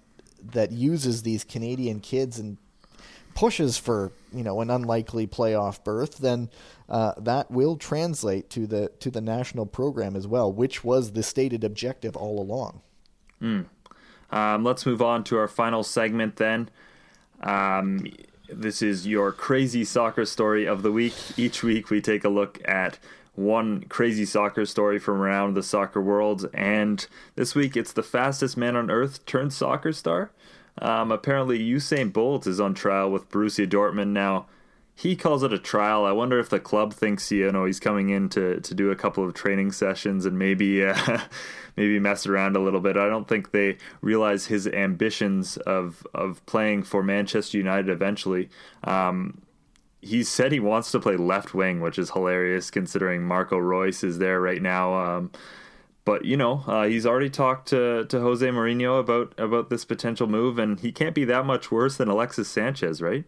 that 0.51 0.71
uses 0.71 1.23
these 1.23 1.43
Canadian 1.43 1.99
kids 1.99 2.37
and 2.37 2.57
pushes 3.35 3.77
for 3.77 4.11
you 4.33 4.43
know 4.43 4.61
an 4.61 4.69
unlikely 4.69 5.27
playoff 5.27 5.83
berth, 5.83 6.17
then 6.17 6.49
uh, 6.89 7.13
that 7.17 7.49
will 7.49 7.77
translate 7.77 8.49
to 8.49 8.67
the 8.67 8.91
to 8.99 9.09
the 9.09 9.21
national 9.21 9.65
program 9.65 10.15
as 10.15 10.27
well, 10.27 10.51
which 10.51 10.83
was 10.83 11.13
the 11.13 11.23
stated 11.23 11.63
objective 11.63 12.15
all 12.17 12.39
along. 12.39 12.81
Mm. 13.41 13.65
Um, 14.29 14.63
let's 14.63 14.85
move 14.85 15.01
on 15.01 15.23
to 15.25 15.37
our 15.37 15.47
final 15.47 15.83
segment 15.83 16.35
then. 16.35 16.69
Um, 17.41 18.07
this 18.49 18.81
is 18.81 19.07
your 19.07 19.31
crazy 19.31 19.83
soccer 19.83 20.25
story 20.25 20.65
of 20.65 20.83
the 20.83 20.91
week. 20.91 21.13
Each 21.37 21.63
week 21.63 21.89
we 21.89 22.01
take 22.01 22.23
a 22.23 22.29
look 22.29 22.59
at 22.65 22.99
one 23.35 23.83
crazy 23.83 24.25
soccer 24.25 24.65
story 24.65 24.99
from 24.99 25.21
around 25.21 25.53
the 25.53 25.63
soccer 25.63 26.01
world. 26.01 26.49
And 26.53 27.05
this 27.35 27.55
week 27.55 27.77
it's 27.77 27.93
the 27.93 28.03
fastest 28.03 28.57
man 28.57 28.75
on 28.75 28.89
earth 28.89 29.25
turned 29.25 29.53
soccer 29.53 29.91
star. 29.91 30.31
Um, 30.79 31.11
apparently, 31.11 31.59
Usain 31.59 32.13
Bolt 32.13 32.45
is 32.45 32.59
on 32.59 32.73
trial 32.73 33.09
with 33.09 33.29
Borussia 33.29 33.67
Dortmund 33.67 34.09
now. 34.09 34.45
He 34.99 35.15
calls 35.15 35.43
it 35.43 35.53
a 35.53 35.59
trial. 35.59 36.05
I 36.05 36.11
wonder 36.11 36.39
if 36.39 36.49
the 36.49 36.59
club 36.59 36.91
thinks 36.91 37.31
you 37.31 37.51
know 37.51 37.65
he's 37.65 37.79
coming 37.79 38.09
in 38.09 38.29
to, 38.29 38.59
to 38.59 38.73
do 38.73 38.89
a 38.89 38.95
couple 38.95 39.23
of 39.23 39.35
training 39.35 39.71
sessions 39.71 40.25
and 40.25 40.39
maybe 40.39 40.83
uh, 40.85 41.19
maybe 41.75 41.99
mess 41.99 42.25
around 42.25 42.55
a 42.55 42.59
little 42.59 42.79
bit. 42.79 42.97
I 42.97 43.07
don't 43.07 43.27
think 43.27 43.51
they 43.51 43.77
realize 44.01 44.47
his 44.47 44.65
ambitions 44.65 45.57
of 45.57 46.05
of 46.15 46.43
playing 46.47 46.81
for 46.81 47.03
Manchester 47.03 47.59
United 47.59 47.89
eventually. 47.89 48.49
Um, 48.85 49.43
he 50.01 50.23
said 50.23 50.51
he 50.51 50.59
wants 50.59 50.91
to 50.91 50.99
play 50.99 51.15
left 51.15 51.53
wing, 51.53 51.79
which 51.79 51.99
is 51.99 52.09
hilarious 52.09 52.71
considering 52.71 53.23
Marco 53.23 53.57
Reus 53.57 54.03
is 54.03 54.17
there 54.17 54.41
right 54.41 54.63
now. 54.63 54.95
Um, 54.95 55.31
but 56.05 56.25
you 56.25 56.37
know, 56.37 56.63
uh, 56.65 56.85
he's 56.85 57.05
already 57.05 57.29
talked 57.29 57.67
to, 57.67 58.05
to 58.05 58.19
Jose 58.19 58.47
Mourinho 58.47 58.99
about 58.99 59.35
about 59.37 59.69
this 59.69 59.85
potential 59.85 60.25
move, 60.25 60.57
and 60.57 60.79
he 60.79 60.91
can't 60.91 61.13
be 61.13 61.25
that 61.25 61.45
much 61.45 61.71
worse 61.71 61.97
than 61.97 62.07
Alexis 62.07 62.47
Sanchez, 62.47 62.99
right? 62.99 63.25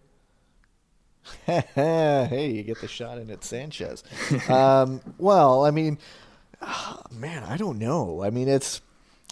hey, 1.45 2.51
you 2.51 2.63
get 2.63 2.81
the 2.81 2.87
shot 2.87 3.17
in 3.17 3.29
at 3.29 3.43
Sanchez. 3.43 4.03
um, 4.49 5.01
well, 5.17 5.65
I 5.65 5.71
mean, 5.71 5.97
oh, 6.61 7.01
man, 7.11 7.43
I 7.43 7.57
don't 7.57 7.79
know. 7.79 8.23
I 8.23 8.29
mean, 8.29 8.47
it's 8.47 8.81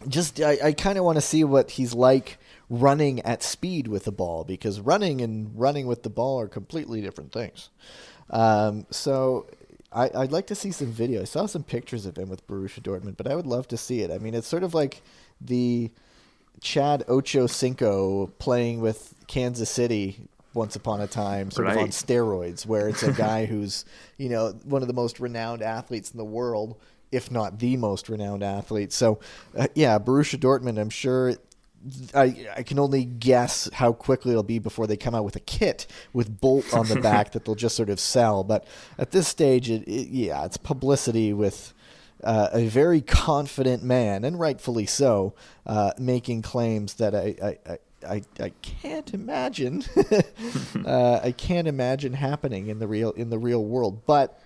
just 0.07 0.39
I, 0.41 0.57
I 0.63 0.71
kind 0.73 0.97
of 0.97 1.03
want 1.03 1.17
to 1.17 1.21
see 1.21 1.43
what 1.43 1.71
he's 1.71 1.93
like 1.93 2.37
running 2.69 3.21
at 3.21 3.43
speed 3.43 3.87
with 3.87 4.03
the 4.03 4.11
ball 4.11 4.43
because 4.43 4.79
running 4.79 5.21
and 5.21 5.57
running 5.57 5.87
with 5.87 6.03
the 6.03 6.09
ball 6.09 6.39
are 6.39 6.47
completely 6.47 7.01
different 7.01 7.31
things. 7.31 7.69
Um, 8.29 8.85
so 8.91 9.47
I, 9.91 10.09
would 10.13 10.31
like 10.31 10.47
to 10.47 10.55
see 10.55 10.71
some 10.71 10.91
video. 10.91 11.21
I 11.21 11.25
saw 11.25 11.45
some 11.45 11.63
pictures 11.63 12.05
of 12.05 12.17
him 12.17 12.29
with 12.29 12.45
Borussia 12.45 12.81
Dortmund, 12.81 13.17
but 13.17 13.27
I 13.27 13.35
would 13.35 13.47
love 13.47 13.67
to 13.69 13.77
see 13.77 14.01
it. 14.01 14.11
I 14.11 14.17
mean, 14.17 14.33
it's 14.33 14.47
sort 14.47 14.63
of 14.63 14.73
like 14.73 15.01
the 15.39 15.91
Chad 16.61 17.03
Ocho 17.07 17.47
Cinco 17.47 18.27
playing 18.39 18.81
with 18.81 19.15
Kansas 19.27 19.69
City 19.69 20.19
once 20.57 20.75
upon 20.75 20.99
a 20.99 21.07
time, 21.07 21.51
sort 21.51 21.67
right. 21.67 21.77
of 21.77 21.83
on 21.83 21.89
steroids, 21.89 22.65
where 22.65 22.89
it's 22.89 23.03
a 23.03 23.11
guy 23.13 23.45
who's, 23.45 23.85
you 24.17 24.27
know, 24.27 24.49
one 24.65 24.81
of 24.81 24.87
the 24.87 24.93
most 24.93 25.19
renowned 25.19 25.61
athletes 25.61 26.11
in 26.11 26.17
the 26.17 26.25
world, 26.25 26.75
if 27.11 27.31
not 27.31 27.59
the 27.59 27.77
most 27.77 28.09
renowned 28.09 28.43
athlete. 28.43 28.91
So, 28.91 29.19
uh, 29.57 29.67
yeah, 29.75 29.97
Borussia 29.99 30.37
Dortmund, 30.37 30.79
I'm 30.79 30.89
sure 30.89 31.35
I, 32.13 32.47
I 32.57 32.63
can 32.63 32.79
only 32.79 33.05
guess 33.05 33.69
how 33.71 33.93
quickly 33.93 34.31
it'll 34.31 34.43
be 34.43 34.59
before 34.59 34.87
they 34.87 34.97
come 34.97 35.15
out 35.15 35.23
with 35.23 35.35
a 35.35 35.41
kit 35.41 35.87
with 36.11 36.41
Bolt 36.41 36.73
on 36.73 36.87
the 36.87 36.99
back 37.01 37.31
that 37.31 37.45
they'll 37.45 37.55
just 37.55 37.75
sort 37.75 37.89
of 37.89 37.99
sell. 37.99 38.43
But 38.43 38.65
at 38.97 39.11
this 39.11 39.27
stage, 39.27 39.69
it, 39.69 39.87
it 39.87 40.09
yeah, 40.09 40.43
it's 40.43 40.57
publicity 40.57 41.33
with 41.33 41.73
uh, 42.23 42.49
a 42.51 42.67
very 42.67 43.01
confident 43.01 43.83
man, 43.83 44.23
and 44.23 44.39
rightfully 44.39 44.85
so, 44.85 45.33
uh, 45.65 45.91
making 45.99 46.41
claims 46.41 46.95
that 46.95 47.13
I, 47.13 47.57
I, 47.67 47.77
I, 48.07 48.21
I 48.39 48.49
can't 48.61 49.13
imagine. 49.13 49.83
uh, 50.85 51.19
I 51.23 51.31
can't 51.31 51.67
imagine 51.67 52.13
happening 52.13 52.67
in 52.67 52.79
the 52.79 52.87
real 52.87 53.11
in 53.11 53.29
the 53.29 53.37
real 53.37 53.63
world. 53.63 54.05
But 54.05 54.39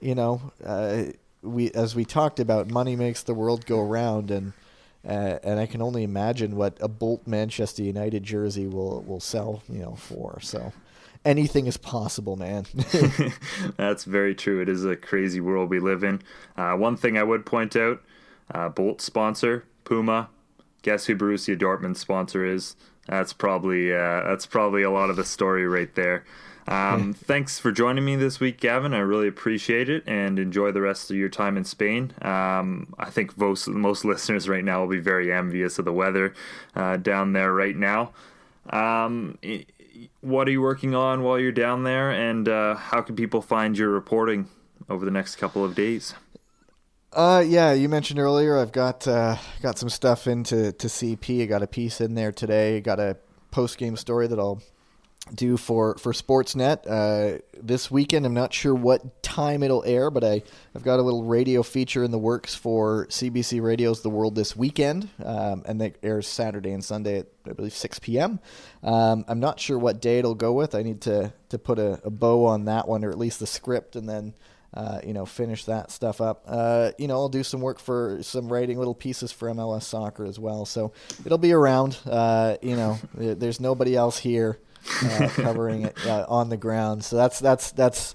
you 0.00 0.14
know, 0.14 0.52
uh, 0.64 1.04
we 1.42 1.70
as 1.72 1.94
we 1.94 2.04
talked 2.04 2.40
about, 2.40 2.70
money 2.70 2.96
makes 2.96 3.22
the 3.22 3.34
world 3.34 3.66
go 3.66 3.82
round, 3.82 4.30
and 4.30 4.52
uh, 5.06 5.38
and 5.42 5.60
I 5.60 5.66
can 5.66 5.82
only 5.82 6.02
imagine 6.02 6.56
what 6.56 6.76
a 6.80 6.88
Bolt 6.88 7.26
Manchester 7.26 7.82
United 7.82 8.22
jersey 8.24 8.66
will 8.66 9.02
will 9.02 9.20
sell, 9.20 9.62
you 9.68 9.80
know, 9.80 9.94
for. 9.96 10.38
So 10.40 10.72
anything 11.24 11.66
is 11.66 11.76
possible, 11.76 12.36
man. 12.36 12.66
That's 13.76 14.04
very 14.04 14.34
true. 14.34 14.60
It 14.60 14.68
is 14.68 14.84
a 14.84 14.96
crazy 14.96 15.40
world 15.40 15.70
we 15.70 15.80
live 15.80 16.04
in. 16.04 16.22
Uh, 16.56 16.74
one 16.74 16.96
thing 16.96 17.18
I 17.18 17.22
would 17.22 17.46
point 17.46 17.76
out: 17.76 18.02
uh, 18.52 18.68
Bolt 18.68 19.00
sponsor 19.00 19.64
Puma. 19.84 20.30
Guess 20.82 21.06
who 21.06 21.16
Borussia 21.16 21.58
Dortmund's 21.58 22.00
sponsor 22.00 22.44
is? 22.44 22.76
That's 23.06 23.32
probably 23.32 23.92
uh, 23.92 24.22
that's 24.24 24.46
probably 24.46 24.82
a 24.82 24.90
lot 24.90 25.10
of 25.10 25.16
the 25.16 25.24
story 25.24 25.66
right 25.66 25.94
there. 25.94 26.24
Um, 26.66 27.12
thanks 27.12 27.58
for 27.58 27.70
joining 27.72 28.04
me 28.04 28.16
this 28.16 28.40
week, 28.40 28.58
Gavin. 28.58 28.94
I 28.94 29.00
really 29.00 29.28
appreciate 29.28 29.90
it 29.90 30.02
and 30.06 30.38
enjoy 30.38 30.72
the 30.72 30.80
rest 30.80 31.10
of 31.10 31.16
your 31.16 31.28
time 31.28 31.58
in 31.58 31.64
Spain. 31.64 32.12
Um, 32.22 32.94
I 32.98 33.10
think 33.10 33.36
most, 33.36 33.68
most 33.68 34.04
listeners 34.04 34.48
right 34.48 34.64
now 34.64 34.80
will 34.80 34.88
be 34.88 34.98
very 34.98 35.30
envious 35.30 35.78
of 35.78 35.84
the 35.84 35.92
weather 35.92 36.32
uh, 36.74 36.96
down 36.96 37.34
there 37.34 37.52
right 37.52 37.76
now. 37.76 38.12
Um, 38.70 39.38
what 40.22 40.48
are 40.48 40.50
you 40.50 40.62
working 40.62 40.94
on 40.94 41.22
while 41.22 41.38
you're 41.38 41.52
down 41.52 41.84
there, 41.84 42.10
and 42.10 42.48
uh, 42.48 42.76
how 42.76 43.02
can 43.02 43.14
people 43.14 43.42
find 43.42 43.76
your 43.76 43.90
reporting 43.90 44.48
over 44.88 45.04
the 45.04 45.10
next 45.10 45.36
couple 45.36 45.64
of 45.64 45.74
days? 45.74 46.14
Uh, 47.14 47.44
yeah, 47.46 47.72
you 47.72 47.88
mentioned 47.88 48.18
earlier. 48.18 48.58
I've 48.58 48.72
got 48.72 49.06
uh, 49.06 49.36
got 49.62 49.78
some 49.78 49.88
stuff 49.88 50.26
into 50.26 50.72
to 50.72 50.88
CP. 50.88 51.42
I 51.42 51.46
got 51.46 51.62
a 51.62 51.66
piece 51.68 52.00
in 52.00 52.16
there 52.16 52.32
today. 52.32 52.80
Got 52.80 52.98
a 52.98 53.16
post 53.52 53.78
game 53.78 53.96
story 53.96 54.26
that 54.26 54.38
I'll 54.38 54.60
do 55.32 55.56
for 55.56 55.96
for 55.98 56.12
Sportsnet 56.12 56.84
uh, 56.88 57.38
this 57.62 57.88
weekend. 57.88 58.26
I'm 58.26 58.34
not 58.34 58.52
sure 58.52 58.74
what 58.74 59.22
time 59.22 59.62
it'll 59.62 59.84
air, 59.84 60.10
but 60.10 60.24
I 60.24 60.42
I've 60.74 60.82
got 60.82 60.98
a 60.98 61.02
little 61.02 61.22
radio 61.22 61.62
feature 61.62 62.02
in 62.02 62.10
the 62.10 62.18
works 62.18 62.56
for 62.56 63.06
CBC 63.06 63.62
Radio's 63.62 64.02
The 64.02 64.10
World 64.10 64.34
this 64.34 64.56
weekend, 64.56 65.08
um, 65.24 65.62
and 65.66 65.80
that 65.80 65.94
airs 66.02 66.26
Saturday 66.26 66.72
and 66.72 66.84
Sunday 66.84 67.20
at 67.20 67.26
I 67.48 67.52
believe 67.52 67.74
6 67.74 68.00
p.m. 68.00 68.40
Um, 68.82 69.24
I'm 69.28 69.38
not 69.38 69.60
sure 69.60 69.78
what 69.78 70.00
day 70.00 70.18
it'll 70.18 70.34
go 70.34 70.52
with. 70.52 70.74
I 70.74 70.82
need 70.82 71.00
to 71.02 71.32
to 71.50 71.58
put 71.60 71.78
a, 71.78 72.00
a 72.02 72.10
bow 72.10 72.44
on 72.44 72.64
that 72.64 72.88
one, 72.88 73.04
or 73.04 73.10
at 73.10 73.18
least 73.18 73.38
the 73.38 73.46
script, 73.46 73.94
and 73.94 74.08
then. 74.08 74.34
Uh, 74.74 75.00
you 75.06 75.12
know, 75.12 75.24
finish 75.24 75.64
that 75.66 75.92
stuff 75.92 76.20
up. 76.20 76.42
Uh, 76.48 76.90
you 76.98 77.06
know, 77.06 77.14
I'll 77.14 77.28
do 77.28 77.44
some 77.44 77.60
work 77.60 77.78
for 77.78 78.18
some 78.22 78.52
writing 78.52 78.76
little 78.76 78.94
pieces 78.94 79.30
for 79.30 79.48
MLS 79.50 79.84
soccer 79.84 80.24
as 80.24 80.38
well. 80.38 80.66
So 80.66 80.92
it'll 81.24 81.38
be 81.38 81.52
around. 81.52 81.96
Uh, 82.04 82.56
you 82.60 82.74
know, 82.74 82.98
there's 83.14 83.60
nobody 83.60 83.94
else 83.94 84.18
here 84.18 84.58
uh, 85.02 85.28
covering 85.34 85.82
it 85.82 86.06
uh, 86.06 86.26
on 86.28 86.48
the 86.48 86.56
ground. 86.56 87.04
So 87.04 87.16
that's 87.16 87.38
that's 87.38 87.70
that's 87.72 88.14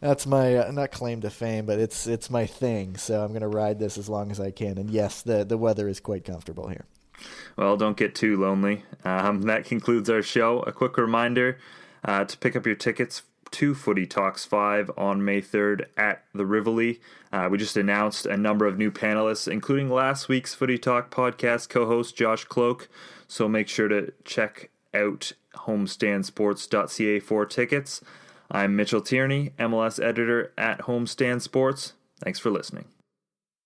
that's 0.00 0.26
my 0.26 0.56
uh, 0.56 0.70
not 0.72 0.90
claim 0.90 1.20
to 1.20 1.30
fame, 1.30 1.66
but 1.66 1.78
it's 1.78 2.06
it's 2.06 2.28
my 2.28 2.46
thing. 2.46 2.96
So 2.96 3.22
I'm 3.22 3.28
going 3.28 3.42
to 3.42 3.48
ride 3.48 3.78
this 3.78 3.96
as 3.96 4.08
long 4.08 4.30
as 4.30 4.40
I 4.40 4.50
can. 4.50 4.78
And 4.78 4.90
yes, 4.90 5.22
the 5.22 5.44
the 5.44 5.58
weather 5.58 5.88
is 5.88 6.00
quite 6.00 6.24
comfortable 6.24 6.68
here. 6.68 6.86
Well, 7.56 7.76
don't 7.76 7.96
get 7.96 8.14
too 8.14 8.40
lonely. 8.40 8.84
Um, 9.04 9.42
that 9.42 9.64
concludes 9.64 10.08
our 10.08 10.22
show. 10.22 10.60
A 10.60 10.72
quick 10.72 10.96
reminder 10.96 11.58
uh, 12.04 12.24
to 12.24 12.38
pick 12.38 12.56
up 12.56 12.64
your 12.66 12.74
tickets 12.74 13.22
to 13.52 13.74
Footy 13.74 14.06
Talks 14.06 14.44
5 14.44 14.90
on 14.96 15.24
May 15.24 15.40
3rd 15.40 15.86
at 15.96 16.24
the 16.34 16.46
Rivoli. 16.46 17.00
Uh, 17.32 17.48
we 17.50 17.58
just 17.58 17.76
announced 17.76 18.26
a 18.26 18.36
number 18.36 18.66
of 18.66 18.78
new 18.78 18.90
panelists, 18.90 19.50
including 19.50 19.90
last 19.90 20.28
week's 20.28 20.54
Footy 20.54 20.78
Talk 20.78 21.10
podcast 21.10 21.68
co 21.68 21.86
host 21.86 22.16
Josh 22.16 22.44
Cloak. 22.44 22.88
So 23.28 23.48
make 23.48 23.68
sure 23.68 23.88
to 23.88 24.12
check 24.24 24.70
out 24.94 25.32
homestandsports.ca 25.56 27.20
for 27.20 27.46
tickets. 27.46 28.00
I'm 28.50 28.74
Mitchell 28.74 29.00
Tierney, 29.00 29.52
MLS 29.58 30.02
editor 30.02 30.52
at 30.58 30.80
Homestand 30.82 31.42
Sports. 31.42 31.92
Thanks 32.22 32.38
for 32.38 32.50
listening. 32.50 32.86